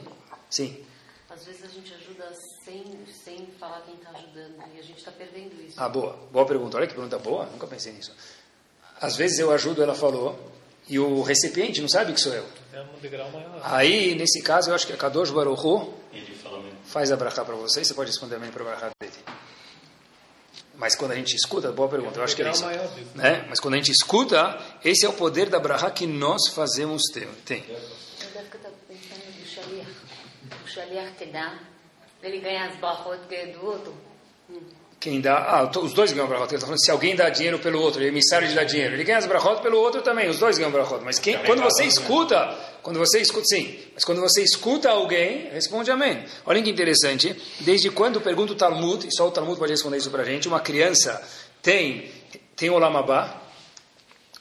Sim. 0.55 0.81
Às 1.29 1.43
vezes 1.43 1.65
a 1.65 1.67
gente 1.67 1.93
ajuda 1.93 2.31
sem, 2.63 2.81
sem 3.25 3.45
falar 3.59 3.81
quem 3.81 3.95
está 3.95 4.09
ajudando 4.11 4.55
e 4.73 4.79
a 4.79 4.81
gente 4.81 4.99
está 4.99 5.11
perdendo 5.11 5.61
isso. 5.61 5.73
Ah, 5.75 5.89
boa. 5.89 6.17
Boa 6.31 6.45
pergunta. 6.45 6.77
Olha 6.77 6.87
que 6.87 6.93
pergunta 6.93 7.19
boa, 7.19 7.45
nunca 7.47 7.67
pensei 7.67 7.91
nisso. 7.91 8.13
Às 9.01 9.17
vezes 9.17 9.37
eu 9.37 9.51
ajudo, 9.51 9.83
ela 9.83 9.93
falou, 9.93 10.39
e 10.87 10.97
o 10.97 11.21
recipiente 11.23 11.81
não 11.81 11.89
sabe 11.89 12.13
que 12.13 12.21
sou 12.21 12.33
eu. 12.33 12.45
É 12.71 12.81
um 12.81 12.99
degrau 13.01 13.29
maior. 13.31 13.59
Aí, 13.63 14.15
nesse 14.15 14.41
caso, 14.41 14.69
eu 14.69 14.75
acho 14.75 14.87
que 14.87 14.93
é 14.93 14.95
Kadosh 14.95 15.29
Baruch 15.31 15.61
Hu, 15.61 15.93
Ele 16.13 16.33
fala 16.35 16.61
mesmo. 16.61 16.79
faz 16.85 17.11
a 17.11 17.17
para 17.17 17.43
você 17.55 17.81
e 17.81 17.85
você 17.85 17.93
pode 17.93 18.11
responder 18.11 18.35
amém 18.35 18.51
para 18.51 18.63
a 18.63 18.89
dele. 19.01 19.17
Mas 20.77 20.95
quando 20.95 21.11
a 21.11 21.15
gente 21.15 21.35
escuta, 21.35 21.69
boa 21.73 21.89
pergunta, 21.89 22.17
eu 22.19 22.23
acho 22.23 22.33
que 22.35 22.43
é 22.43 22.49
isso. 22.49 22.65
Né? 23.13 23.45
Mas 23.49 23.59
quando 23.59 23.73
a 23.73 23.77
gente 23.77 23.91
escuta, 23.91 24.57
esse 24.85 25.05
é 25.05 25.09
o 25.09 25.13
poder 25.13 25.49
da 25.49 25.59
brachá 25.59 25.91
que 25.91 26.07
nós 26.07 26.47
fazemos 26.47 27.03
ter. 27.13 27.27
Tem. 27.45 27.65
Eu 27.67 27.75
deve 28.33 28.47
estar 28.47 28.69
pensando 28.87 29.41
do 29.41 29.47
Shaliach. 29.47 30.05
O 30.63 30.64
Shaliach 30.75 31.25
dá, 31.27 31.57
ele 32.21 32.39
ganha 32.39 32.65
as 32.65 32.75
barrotas 32.75 33.53
do 33.53 33.65
outro. 33.65 33.93
Quem 34.99 35.21
dá. 35.21 35.37
Ah, 35.37 35.79
os 35.79 35.93
dois 35.93 36.11
ganham 36.11 36.27
brachot. 36.27 36.49
Ele 36.49 36.55
está 36.55 36.65
falando 36.65 36.83
se 36.83 36.91
alguém 36.91 37.15
dá 37.15 37.29
dinheiro 37.29 37.59
pelo 37.59 37.79
outro, 37.79 38.01
ele 38.01 38.07
é 38.07 38.11
emissário 38.11 38.45
de 38.45 38.53
dar 38.53 38.65
dinheiro. 38.65 38.93
Ele 38.93 39.03
ganha 39.05 39.19
as 39.19 39.25
brachot 39.25 39.61
pelo 39.61 39.77
outro 39.77 40.01
também, 40.01 40.27
os 40.27 40.37
dois 40.37 40.57
ganham 40.57 40.71
brachot. 40.71 41.01
Mas 41.05 41.17
quem, 41.17 41.37
quando 41.45 41.61
você 41.61 41.85
escuta, 41.85 42.57
quando 42.81 42.99
você 42.99 43.21
escuta, 43.21 43.45
sim, 43.45 43.79
mas 43.93 44.03
quando 44.03 44.19
você 44.19 44.43
escuta 44.43 44.89
alguém, 44.89 45.49
responde 45.49 45.89
amém. 45.91 46.25
Olha 46.45 46.61
que 46.61 46.69
interessante. 46.69 47.41
Desde 47.61 47.89
quando, 47.89 48.19
pergunta 48.19 48.51
o 48.51 48.55
Talmud, 48.55 49.07
e 49.07 49.15
só 49.15 49.27
o 49.27 49.31
Talmud 49.31 49.57
pode 49.57 49.71
responder 49.71 49.97
isso 49.97 50.11
para 50.11 50.23
a 50.23 50.25
gente, 50.25 50.47
uma 50.47 50.59
criança 50.59 51.25
tem, 51.61 52.11
tem 52.55 52.69
o 52.69 52.77
Lamabá. 52.77 53.41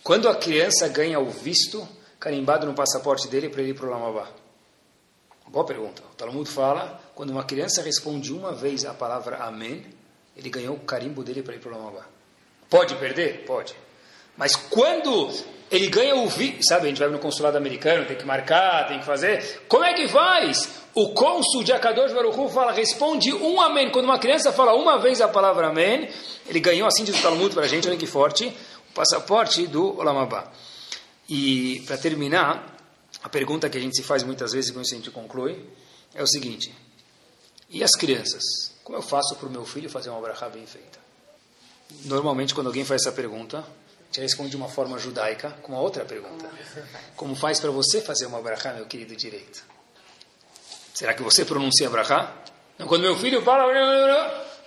Quando 0.02 0.28
a 0.28 0.34
criança 0.34 0.88
ganha 0.88 1.20
o 1.20 1.30
visto 1.30 1.86
carimbado 2.18 2.66
no 2.66 2.74
passaporte 2.74 3.28
dele 3.28 3.48
para 3.48 3.60
ele 3.60 3.70
ir 3.70 3.74
para 3.74 3.86
o 3.86 3.90
Lamabá? 3.90 4.43
Boa 5.48 5.64
pergunta. 5.64 6.02
O 6.12 6.14
Talmud 6.16 6.48
fala, 6.50 7.00
quando 7.14 7.30
uma 7.30 7.44
criança 7.44 7.82
responde 7.82 8.32
uma 8.32 8.52
vez 8.52 8.84
a 8.84 8.92
palavra 8.92 9.36
amém, 9.36 9.84
ele 10.36 10.50
ganhou 10.50 10.74
o 10.74 10.80
carimbo 10.80 11.22
dele 11.22 11.42
para 11.42 11.54
ir 11.54 11.60
para 11.60 11.72
o 11.72 11.76
Lamabá. 11.76 12.06
Pode 12.68 12.94
perder? 12.96 13.44
Pode. 13.44 13.74
Mas 14.36 14.56
quando 14.56 15.30
ele 15.70 15.88
ganha 15.88 16.16
o 16.16 16.28
visto, 16.28 16.64
sabe, 16.66 16.86
a 16.86 16.88
gente 16.88 16.98
vai 16.98 17.08
no 17.08 17.18
consulado 17.18 17.56
americano, 17.56 18.04
tem 18.04 18.16
que 18.16 18.24
marcar, 18.24 18.88
tem 18.88 18.98
que 18.98 19.04
fazer. 19.04 19.62
Como 19.68 19.84
é 19.84 19.94
que 19.94 20.08
faz? 20.08 20.68
O 20.94 21.10
cônsul 21.10 21.62
de 21.62 21.72
Akadosh 21.72 22.12
Baruch 22.12 22.38
Hu 22.38 22.48
fala, 22.48 22.72
responde 22.72 23.32
um 23.32 23.60
amém. 23.60 23.90
Quando 23.90 24.06
uma 24.06 24.18
criança 24.18 24.52
fala 24.52 24.74
uma 24.74 24.98
vez 24.98 25.20
a 25.20 25.28
palavra 25.28 25.68
amém, 25.68 26.08
ele 26.48 26.60
ganhou, 26.60 26.86
assim 26.86 27.04
diz 27.04 27.18
o 27.18 27.22
Talmud 27.22 27.54
para 27.54 27.64
a 27.64 27.68
gente, 27.68 27.88
olha 27.88 27.96
que 27.96 28.06
forte, 28.06 28.46
o 28.90 28.94
passaporte 28.94 29.66
do 29.66 29.98
Olamabá. 29.98 30.50
E, 31.28 31.82
para 31.86 31.96
terminar, 31.96 32.73
a 33.24 33.28
pergunta 33.28 33.68
que 33.68 33.76
a 33.76 33.80
gente 33.80 33.96
se 33.96 34.04
faz 34.04 34.22
muitas 34.22 34.52
vezes, 34.52 34.70
e 34.70 34.72
com 34.72 34.80
isso 34.80 34.94
a 34.94 34.96
gente 34.96 35.10
conclui, 35.10 35.68
é 36.14 36.22
o 36.22 36.26
seguinte. 36.28 36.72
E 37.68 37.82
as 37.82 37.96
crianças? 37.96 38.42
Como 38.84 38.96
eu 38.96 39.02
faço 39.02 39.34
para 39.34 39.48
o 39.48 39.50
meu 39.50 39.66
filho 39.66 39.90
fazer 39.90 40.10
uma 40.10 40.20
brachá 40.20 40.48
bem 40.48 40.64
feita? 40.64 41.00
Normalmente, 42.04 42.54
quando 42.54 42.68
alguém 42.68 42.84
faz 42.84 43.02
essa 43.02 43.10
pergunta, 43.10 43.64
gente 44.14 44.20
responde 44.20 44.50
de 44.50 44.56
uma 44.56 44.68
forma 44.68 44.96
judaica 44.98 45.50
com 45.62 45.72
uma 45.72 45.80
outra 45.80 46.04
pergunta. 46.04 46.48
Como 47.16 47.34
faz 47.34 47.58
para 47.58 47.70
você 47.70 48.00
fazer 48.00 48.26
uma 48.26 48.40
brachá, 48.40 48.72
meu 48.72 48.86
querido 48.86 49.16
direito? 49.16 49.64
Será 50.94 51.12
que 51.14 51.22
você 51.22 51.44
pronuncia 51.44 51.90
brachá? 51.90 52.32
Quando 52.86 53.02
meu 53.02 53.16
filho 53.18 53.42
fala, 53.42 53.64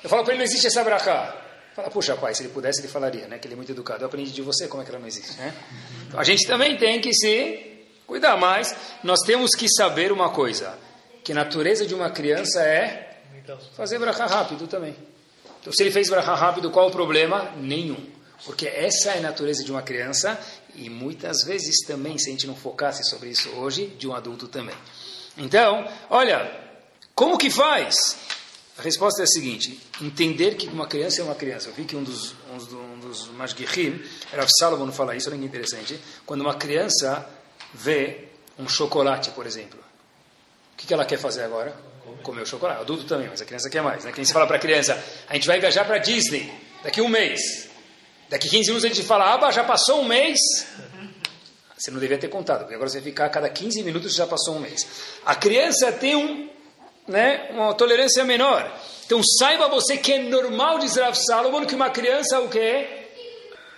eu 0.03 0.09
falo 0.09 0.23
para 0.23 0.33
ele, 0.33 0.39
não 0.39 0.45
existe 0.45 0.67
essa 0.67 0.83
brachá. 0.83 1.43
Fala, 1.73 1.89
puxa, 1.89 2.17
pai, 2.17 2.35
se 2.35 2.41
ele 2.41 2.49
pudesse, 2.49 2.81
ele 2.81 2.87
falaria, 2.87 3.27
né? 3.27 3.37
Que 3.39 3.47
ele 3.47 3.53
é 3.53 3.55
muito 3.57 3.71
educado. 3.71 4.03
Eu 4.03 4.07
aprendi 4.07 4.31
de 4.31 4.41
você 4.41 4.67
como 4.67 4.81
é 4.81 4.85
que 4.85 4.91
ela 4.91 4.99
não 4.99 5.07
existe, 5.07 5.37
né? 5.37 5.53
Então, 6.07 6.19
a 6.19 6.23
gente 6.23 6.45
também 6.45 6.75
tem 6.75 6.99
que 6.99 7.13
se 7.13 7.76
cuidar 8.07 8.37
mais. 8.37 8.73
Nós 9.03 9.19
temos 9.19 9.51
que 9.51 9.67
saber 9.69 10.11
uma 10.11 10.29
coisa, 10.29 10.75
que 11.23 11.33
a 11.33 11.35
natureza 11.35 11.85
de 11.85 11.93
uma 11.93 12.09
criança 12.09 12.63
é 12.63 13.21
fazer 13.75 13.99
brachá 13.99 14.25
rápido 14.25 14.65
também. 14.67 14.95
Então, 15.61 15.71
se 15.71 15.83
ele 15.83 15.91
fez 15.91 16.09
brachá 16.09 16.33
rápido, 16.33 16.71
qual 16.71 16.87
o 16.87 16.91
problema? 16.91 17.51
Nenhum. 17.57 18.17
Porque 18.45 18.67
essa 18.67 19.11
é 19.11 19.17
a 19.17 19.21
natureza 19.21 19.63
de 19.63 19.71
uma 19.71 19.81
criança 19.81 20.39
e 20.75 20.89
muitas 20.89 21.43
vezes 21.43 21.85
também, 21.85 22.17
se 22.17 22.29
a 22.29 22.31
gente 22.31 22.47
não 22.47 22.55
focasse 22.55 23.03
sobre 23.03 23.29
isso 23.29 23.49
hoje, 23.49 23.87
de 23.87 24.07
um 24.07 24.15
adulto 24.15 24.47
também. 24.47 24.75
Então, 25.37 25.87
olha, 26.09 26.49
como 27.13 27.37
que 27.37 27.49
faz? 27.49 28.15
A 28.77 28.81
resposta 28.81 29.21
é 29.21 29.23
a 29.23 29.27
seguinte: 29.27 29.79
entender 29.99 30.55
que 30.55 30.67
uma 30.67 30.87
criança 30.87 31.21
é 31.21 31.23
uma 31.23 31.35
criança. 31.35 31.69
Eu 31.69 31.73
vi 31.73 31.83
que 31.83 31.95
um 31.95 32.03
dos, 32.03 32.35
um 32.53 32.57
dos, 32.57 32.73
um 32.73 32.99
dos 32.99 33.29
Rav 34.31 34.49
Salomon 34.59 34.91
fala 34.91 35.15
isso, 35.15 35.29
olha 35.29 35.39
que 35.39 35.45
interessante. 35.45 35.99
Quando 36.25 36.41
uma 36.41 36.53
criança 36.53 37.27
vê 37.73 38.27
um 38.57 38.67
chocolate, 38.67 39.31
por 39.31 39.45
exemplo, 39.45 39.79
o 40.73 40.77
que, 40.77 40.87
que 40.87 40.93
ela 40.93 41.05
quer 41.05 41.17
fazer 41.17 41.43
agora? 41.43 41.75
Comer 42.23 42.41
o 42.41 42.45
chocolate. 42.45 42.81
Adulto 42.81 43.03
também, 43.03 43.27
mas 43.27 43.41
a 43.41 43.45
criança 43.45 43.69
quer 43.69 43.81
mais. 43.81 44.03
Né? 44.03 44.11
Que 44.11 44.17
nem 44.17 44.25
se 44.25 44.33
fala 44.33 44.47
para 44.47 44.57
a 44.57 44.59
criança, 44.59 45.01
a 45.27 45.33
gente 45.33 45.47
vai 45.47 45.59
viajar 45.59 45.85
para 45.85 45.97
Disney 45.97 46.51
daqui 46.83 47.01
um 47.01 47.09
mês. 47.09 47.67
Daqui 48.29 48.49
15 48.49 48.67
minutos 48.67 48.85
a 48.85 48.87
gente 48.87 49.03
fala, 49.03 49.33
aba, 49.33 49.51
já 49.51 49.63
passou 49.63 50.01
um 50.01 50.05
mês. 50.05 50.37
Você 51.77 51.91
não 51.91 51.99
devia 51.99 52.17
ter 52.17 52.27
contado, 52.27 52.61
porque 52.61 52.75
agora 52.75 52.89
você 52.89 52.99
vai 52.99 53.09
ficar 53.09 53.25
a 53.25 53.29
cada 53.29 53.49
15 53.49 53.83
minutos 53.83 54.15
já 54.15 54.25
passou 54.25 54.55
um 54.55 54.59
mês. 54.59 54.87
A 55.25 55.35
criança 55.35 55.91
tem 55.91 56.15
um, 56.15 56.49
né, 57.07 57.49
uma 57.51 57.73
tolerância 57.73 58.23
menor. 58.23 58.69
Então 59.05 59.21
saiba 59.23 59.67
você 59.69 59.95
que 59.97 60.13
é 60.13 60.19
normal, 60.19 60.79
diz 60.79 60.95
Rav 60.95 61.15
Salomon, 61.15 61.65
que 61.65 61.75
uma 61.75 61.89
criança 61.89 62.39
o 62.39 62.49
quê? 62.49 62.96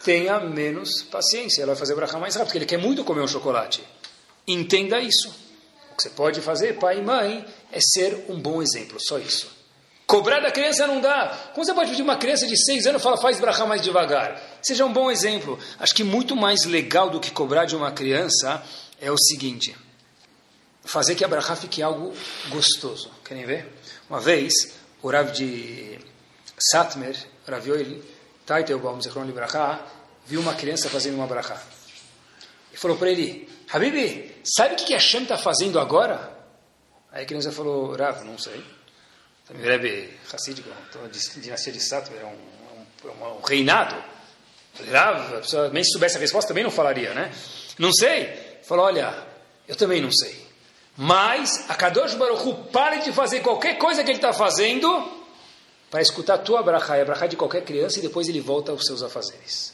Tenha 0.04 0.40
menos 0.40 1.04
paciência. 1.04 1.62
Ela 1.62 1.74
vai 1.74 1.80
fazer 1.80 1.96
brachá 1.96 2.18
mais 2.20 2.36
rápido, 2.36 2.48
porque 2.48 2.58
ele 2.58 2.66
quer 2.66 2.78
muito 2.78 3.04
comer 3.04 3.22
um 3.22 3.28
chocolate. 3.28 3.84
Entenda 4.48 5.00
isso. 5.00 5.30
O 5.92 5.96
que 5.96 6.04
você 6.04 6.10
pode 6.10 6.42
fazer, 6.42 6.80
pai 6.80 7.00
e 7.00 7.02
mãe, 7.02 7.46
é 7.72 7.80
ser 7.80 8.26
um 8.30 8.40
bom 8.40 8.62
exemplo, 8.62 8.98
só 9.00 9.20
isso. 9.20 9.60
Cobrar 10.10 10.40
da 10.40 10.52
criança 10.52 10.88
não 10.88 11.00
dá. 11.00 11.52
Como 11.54 11.64
você 11.64 11.72
pode 11.72 11.92
pedir 11.92 12.02
uma 12.02 12.18
criança 12.18 12.48
de 12.48 12.58
6 12.58 12.88
anos 12.88 13.04
fala 13.04 13.16
faz 13.18 13.40
brachá 13.40 13.68
mais 13.68 13.82
devagar? 13.82 14.42
Seja 14.60 14.84
um 14.84 14.92
bom 14.92 15.12
exemplo. 15.12 15.60
Acho 15.78 15.94
que 15.94 16.04
muito 16.04 16.36
mais 16.36 16.66
legal 16.66 17.12
do 17.12 17.20
que 17.20 17.30
cobrar 17.30 17.66
de 17.66 17.76
uma 17.76 17.92
criança 17.92 18.64
é 19.00 19.12
o 19.12 19.18
seguinte: 19.20 19.76
fazer 20.84 21.14
que 21.14 21.24
a 21.24 21.28
brachá 21.28 21.56
fique 21.56 21.84
algo 21.84 22.12
gostoso. 22.50 23.12
Querem 23.24 23.46
ver? 23.46 23.72
Uma 24.10 24.20
vez, 24.20 24.52
o 25.04 25.12
Rav 25.12 25.32
de 25.32 26.00
Satmer, 26.58 27.16
Rav 27.48 27.68
Yoel 27.68 28.02
Taitelbaum 28.50 29.00
Zechron 29.00 29.26
Librachá, 29.26 29.80
viu 30.26 30.42
uma 30.42 30.56
criança 30.56 30.90
fazendo 30.90 31.14
uma 31.14 31.28
brachá. 31.28 31.62
E 32.74 32.78
falou 32.78 32.98
para 32.98 33.12
ele, 33.12 33.48
Habibi, 33.72 34.42
sabe 34.44 34.74
o 34.74 34.78
que 34.78 34.92
Hashem 34.92 35.22
está 35.22 35.38
fazendo 35.38 35.80
agora? 35.80 36.36
Aí 37.12 37.24
a 37.24 37.26
criança 37.28 37.52
falou, 37.52 37.96
Rav, 37.96 38.24
não 38.24 38.40
sei. 38.40 38.64
Também 39.48 39.64
Rebbe 39.64 40.18
Hassidico, 40.34 40.68
então, 40.90 41.08
de 41.08 41.42
dinastia 41.42 41.72
de 41.72 41.80
Satmer, 41.80 42.22
é 42.22 42.26
um, 42.26 43.10
um, 43.10 43.38
um 43.38 43.42
reinado. 43.42 43.96
Rav, 44.92 45.36
a 45.36 45.42
pessoa, 45.42 45.70
nem 45.70 45.84
se 45.84 45.92
soubesse 45.92 46.18
a 46.18 46.20
resposta, 46.20 46.48
também 46.48 46.64
não 46.64 46.72
falaria, 46.72 47.14
né? 47.14 47.32
Não 47.78 47.94
sei. 47.94 48.60
Falou, 48.64 48.86
olha, 48.86 49.28
eu 49.68 49.76
também 49.76 50.02
não 50.02 50.12
sei. 50.12 50.48
Mas 50.98 51.70
a 51.70 51.76
Kadosh 51.76 52.16
Baruch 52.16 52.48
Hu 52.48 52.56
pare 52.72 53.00
de 53.02 53.12
fazer 53.12 53.42
qualquer 53.42 53.78
coisa 53.78 54.04
que 54.04 54.10
ele 54.10 54.18
está 54.18 54.34
fazendo 54.34 55.19
para 55.90 56.02
escutar 56.02 56.36
a 56.36 56.38
tua 56.38 56.62
brachá 56.62 56.98
e 56.98 57.02
a 57.02 57.06
brachá 57.06 57.28
de 57.28 57.36
qualquer 57.36 57.64
criança 57.64 58.00
e 58.00 58.02
depois 58.02 58.28
ele 58.28 58.40
volta 58.40 58.72
aos 58.72 58.86
seus 58.86 59.02
afazeres. 59.02 59.74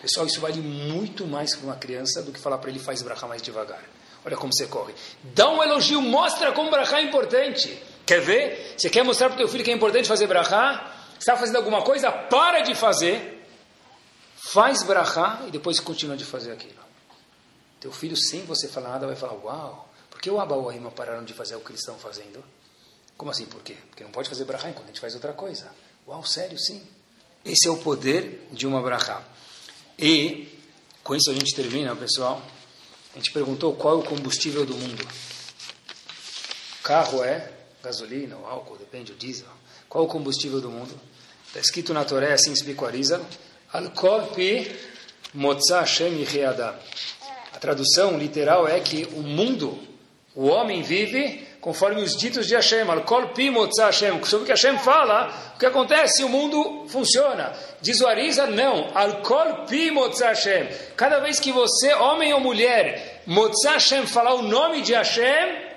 Pessoal, 0.00 0.26
isso 0.26 0.40
vale 0.40 0.60
muito 0.60 1.26
mais 1.26 1.56
para 1.56 1.64
uma 1.66 1.76
criança 1.76 2.22
do 2.22 2.30
que 2.30 2.38
falar 2.38 2.58
para 2.58 2.70
ele 2.70 2.78
faz 2.78 3.02
brachá 3.02 3.26
mais 3.26 3.42
devagar. 3.42 3.82
Olha 4.24 4.36
como 4.36 4.52
você 4.52 4.66
corre. 4.66 4.94
Dá 5.22 5.48
um 5.48 5.62
elogio, 5.62 6.00
mostra 6.00 6.52
como 6.52 6.70
brachá 6.70 7.00
é 7.00 7.02
importante. 7.02 7.82
Quer 8.06 8.20
ver? 8.20 8.74
Você 8.76 8.88
quer 8.88 9.02
mostrar 9.02 9.28
para 9.28 9.34
o 9.34 9.38
teu 9.38 9.48
filho 9.48 9.64
que 9.64 9.70
é 9.70 9.74
importante 9.74 10.06
fazer 10.06 10.26
brachá? 10.26 10.94
Está 11.18 11.36
fazendo 11.36 11.56
alguma 11.56 11.82
coisa? 11.82 12.10
Para 12.10 12.60
de 12.60 12.74
fazer. 12.74 13.44
Faz 14.36 14.82
brachá 14.84 15.42
e 15.46 15.50
depois 15.50 15.80
continua 15.80 16.16
de 16.16 16.24
fazer 16.24 16.52
aquilo. 16.52 16.78
Teu 17.80 17.92
filho, 17.92 18.16
sem 18.16 18.44
você 18.44 18.68
falar 18.68 18.90
nada, 18.90 19.06
vai 19.06 19.16
falar, 19.16 19.34
uau, 19.34 19.88
por 20.10 20.20
que 20.20 20.30
o 20.30 20.40
Abba 20.40 20.54
e 20.54 20.58
o 20.58 20.68
Ahima 20.68 20.90
pararam 20.90 21.24
de 21.24 21.32
fazer 21.32 21.54
o 21.56 21.60
que 21.60 21.70
eles 21.70 21.80
estão 21.80 21.96
fazendo? 21.96 22.42
Como 23.18 23.32
assim, 23.32 23.46
por 23.46 23.60
quê? 23.62 23.76
Porque 23.90 24.04
não 24.04 24.12
pode 24.12 24.28
fazer 24.28 24.44
brachá 24.44 24.70
enquanto 24.70 24.84
a 24.84 24.88
gente 24.88 25.00
faz 25.00 25.12
outra 25.14 25.32
coisa. 25.32 25.68
Uau, 26.06 26.24
sério, 26.24 26.56
sim. 26.56 26.80
Esse 27.44 27.66
é 27.66 27.70
o 27.70 27.76
poder 27.78 28.46
de 28.52 28.64
uma 28.64 28.80
brachá. 28.80 29.22
E, 29.98 30.48
com 31.02 31.16
isso 31.16 31.28
a 31.28 31.34
gente 31.34 31.52
termina, 31.52 31.94
pessoal. 31.96 32.40
A 33.12 33.18
gente 33.18 33.32
perguntou 33.32 33.74
qual 33.74 33.96
é 33.96 33.98
o 33.98 34.04
combustível 34.04 34.64
do 34.64 34.74
mundo. 34.76 35.04
Carro 36.84 37.24
é 37.24 37.50
gasolina 37.82 38.36
ou 38.36 38.46
álcool, 38.46 38.76
depende, 38.76 39.10
o 39.10 39.16
diesel. 39.16 39.48
Qual 39.88 40.04
é 40.04 40.06
o 40.06 40.10
combustível 40.10 40.60
do 40.60 40.70
mundo? 40.70 40.94
Está 41.48 41.58
escrito 41.58 41.92
na 41.92 42.04
Toré, 42.04 42.32
assim 42.32 42.52
explica 42.52 42.84
o 42.84 42.86
Arizal. 42.86 43.26
Al-kol 43.72 44.28
pi 44.28 44.70
motza 45.34 45.80
Hashem. 45.80 46.24
A 47.52 47.58
tradução 47.58 48.16
literal 48.16 48.68
é 48.68 48.78
que 48.78 49.06
o 49.06 49.22
mundo, 49.22 49.76
O 50.36 50.46
homem 50.46 50.82
vive 50.82 51.47
conforme 51.60 52.02
os 52.02 52.16
ditos 52.16 52.46
de 52.46 52.54
Hashem, 52.54 52.88
Al-Kol 52.88 53.32
Hashem, 53.78 54.24
sobre 54.24 54.42
o 54.42 54.46
que 54.46 54.52
Hashem 54.52 54.78
fala, 54.78 55.52
o 55.56 55.58
que 55.58 55.66
acontece, 55.66 56.22
o 56.22 56.28
mundo 56.28 56.86
funciona. 56.88 57.52
Diz 57.80 58.00
o 58.00 58.06
Arisa, 58.06 58.46
não, 58.46 58.90
Al-Kol 58.94 59.66
Hashem. 60.20 60.68
Cada 60.96 61.20
vez 61.20 61.40
que 61.40 61.52
você, 61.52 61.92
homem 61.94 62.32
ou 62.32 62.40
mulher, 62.40 63.22
Motza 63.26 63.72
Hashem, 63.72 64.06
falar 64.06 64.34
o 64.34 64.42
nome 64.42 64.82
de 64.82 64.94
Hashem, 64.94 65.68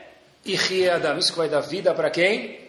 Adam, 0.94 1.18
isso 1.18 1.32
que 1.32 1.38
vai 1.38 1.50
dar 1.50 1.62
vida 1.62 1.94
para 1.94 2.10
quem? 2.10 2.60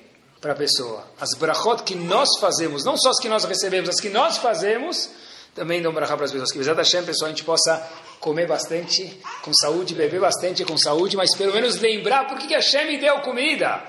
Para 0.41 0.53
a 0.53 0.57
pessoa. 0.57 1.05
As 1.21 1.35
brachot 1.39 1.85
que 1.85 1.95
nós 1.95 2.29
fazemos, 2.41 2.85
não 2.85 2.97
só 2.97 3.11
as 3.11 3.21
que 3.21 3.29
nós 3.29 3.45
recebemos, 3.45 3.89
as 3.89 4.01
que 4.01 4.09
nós 4.09 4.39
fazemos, 4.39 5.09
também 5.55 5.83
dão 5.83 5.93
brachá 5.93 6.17
para 6.17 6.25
as 6.25 6.33
pessoas. 6.33 6.51
Que 6.51 6.59
Bezat 6.59 6.77
Hashem, 6.77 7.05
pessoal, 7.05 7.29
a 7.29 7.31
gente 7.31 7.45
possa 7.45 7.91
comer 8.21 8.47
bastante, 8.47 9.21
com 9.43 9.53
saúde, 9.53 9.95
beber 9.95 10.21
bastante 10.21 10.65
com 10.65 10.77
saúde, 10.79 11.17
mas 11.17 11.37
pelo 11.37 11.53
menos 11.53 11.81
lembrar 11.81 12.27
por 12.27 12.39
que, 12.39 12.47
que 12.47 12.55
Hashem 12.55 12.87
me 12.87 12.99
deu 12.99 13.21
comida. 13.21 13.83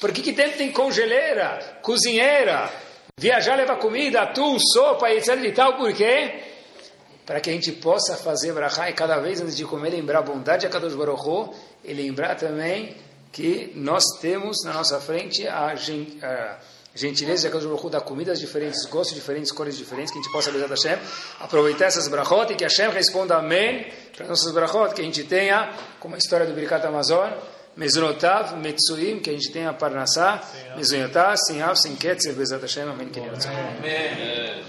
Por 0.00 0.12
que, 0.12 0.22
que 0.22 0.32
dentro 0.32 0.58
tem 0.58 0.70
congeleira, 0.70 1.78
cozinheira, 1.82 2.70
viajar 3.18 3.56
leva 3.56 3.76
comida, 3.76 4.22
atum, 4.22 4.58
sopa, 4.58 5.10
etc 5.10 5.42
e 5.42 5.52
tal, 5.52 5.76
por 5.76 5.92
quê? 5.92 6.40
Para 7.26 7.40
que 7.40 7.50
a 7.50 7.52
gente 7.52 7.72
possa 7.72 8.16
fazer 8.16 8.52
brachá 8.52 8.88
e 8.88 8.92
cada 8.92 9.18
vez 9.18 9.40
antes 9.40 9.56
de 9.56 9.64
comer 9.64 9.90
lembrar 9.90 10.20
a 10.20 10.22
bondade 10.22 10.66
de 10.66 10.72
Kadosh 10.72 10.94
Baruch 10.94 11.50
e 11.84 11.92
lembrar 11.92 12.36
também 12.36 12.96
que 13.32 13.72
nós 13.74 14.04
temos 14.20 14.64
na 14.64 14.72
nossa 14.72 15.00
frente 15.00 15.46
a, 15.46 15.66
a 15.66 16.58
gentileza 16.98 17.42
de 17.42 17.46
Akadosh 17.48 17.66
Baruch 17.66 17.90
dar 17.90 18.00
comidas 18.00 18.40
diferentes, 18.40 18.84
gostos 18.86 19.14
diferentes, 19.14 19.52
cores 19.52 19.76
diferentes, 19.76 20.12
que 20.12 20.18
a 20.18 20.22
gente 20.22 20.32
possa 20.32 20.50
beijar 20.50 20.68
Hashem, 20.68 20.98
aproveitar 21.40 21.86
essas 21.86 22.08
brachot 22.08 22.52
e 22.52 22.56
que 22.56 22.64
Hashem 22.64 22.90
responda 22.90 23.36
amém 23.36 23.86
para 24.16 24.26
nossas 24.26 24.52
brachot, 24.52 24.94
que 24.94 25.00
a 25.00 25.04
gente 25.04 25.24
tenha, 25.24 25.72
como 26.00 26.14
a 26.14 26.18
história 26.18 26.46
do 26.46 26.52
Birkat 26.52 26.84
Amazon, 26.86 27.30
Mezunotav, 27.76 28.56
Metsuim, 28.56 29.20
que 29.20 29.30
a 29.30 29.32
gente 29.32 29.52
tenha 29.52 29.72
Parnassá, 29.72 30.42
Mezunotav, 30.76 31.36
Sinhav, 31.36 31.76
Sinketzer, 31.76 32.34
Bezat 32.34 32.60
Hashem, 32.60 32.88
Amém. 32.88 33.08
Amém. 33.14 34.64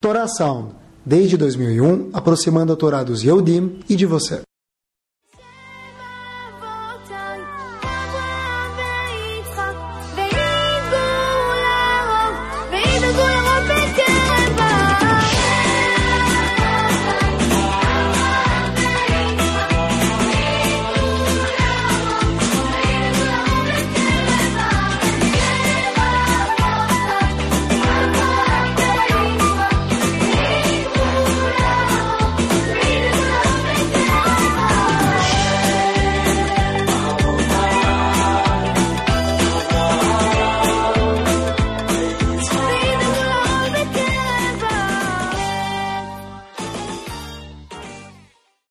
Torá 0.00 0.26
desde 1.06 1.36
2001, 1.36 2.10
aproximando 2.12 2.72
a 2.72 2.76
Torá 2.76 3.02
dos 3.02 3.22
Yehudim 3.22 3.80
e 3.88 3.96
de 3.96 4.06
você. 4.06 4.42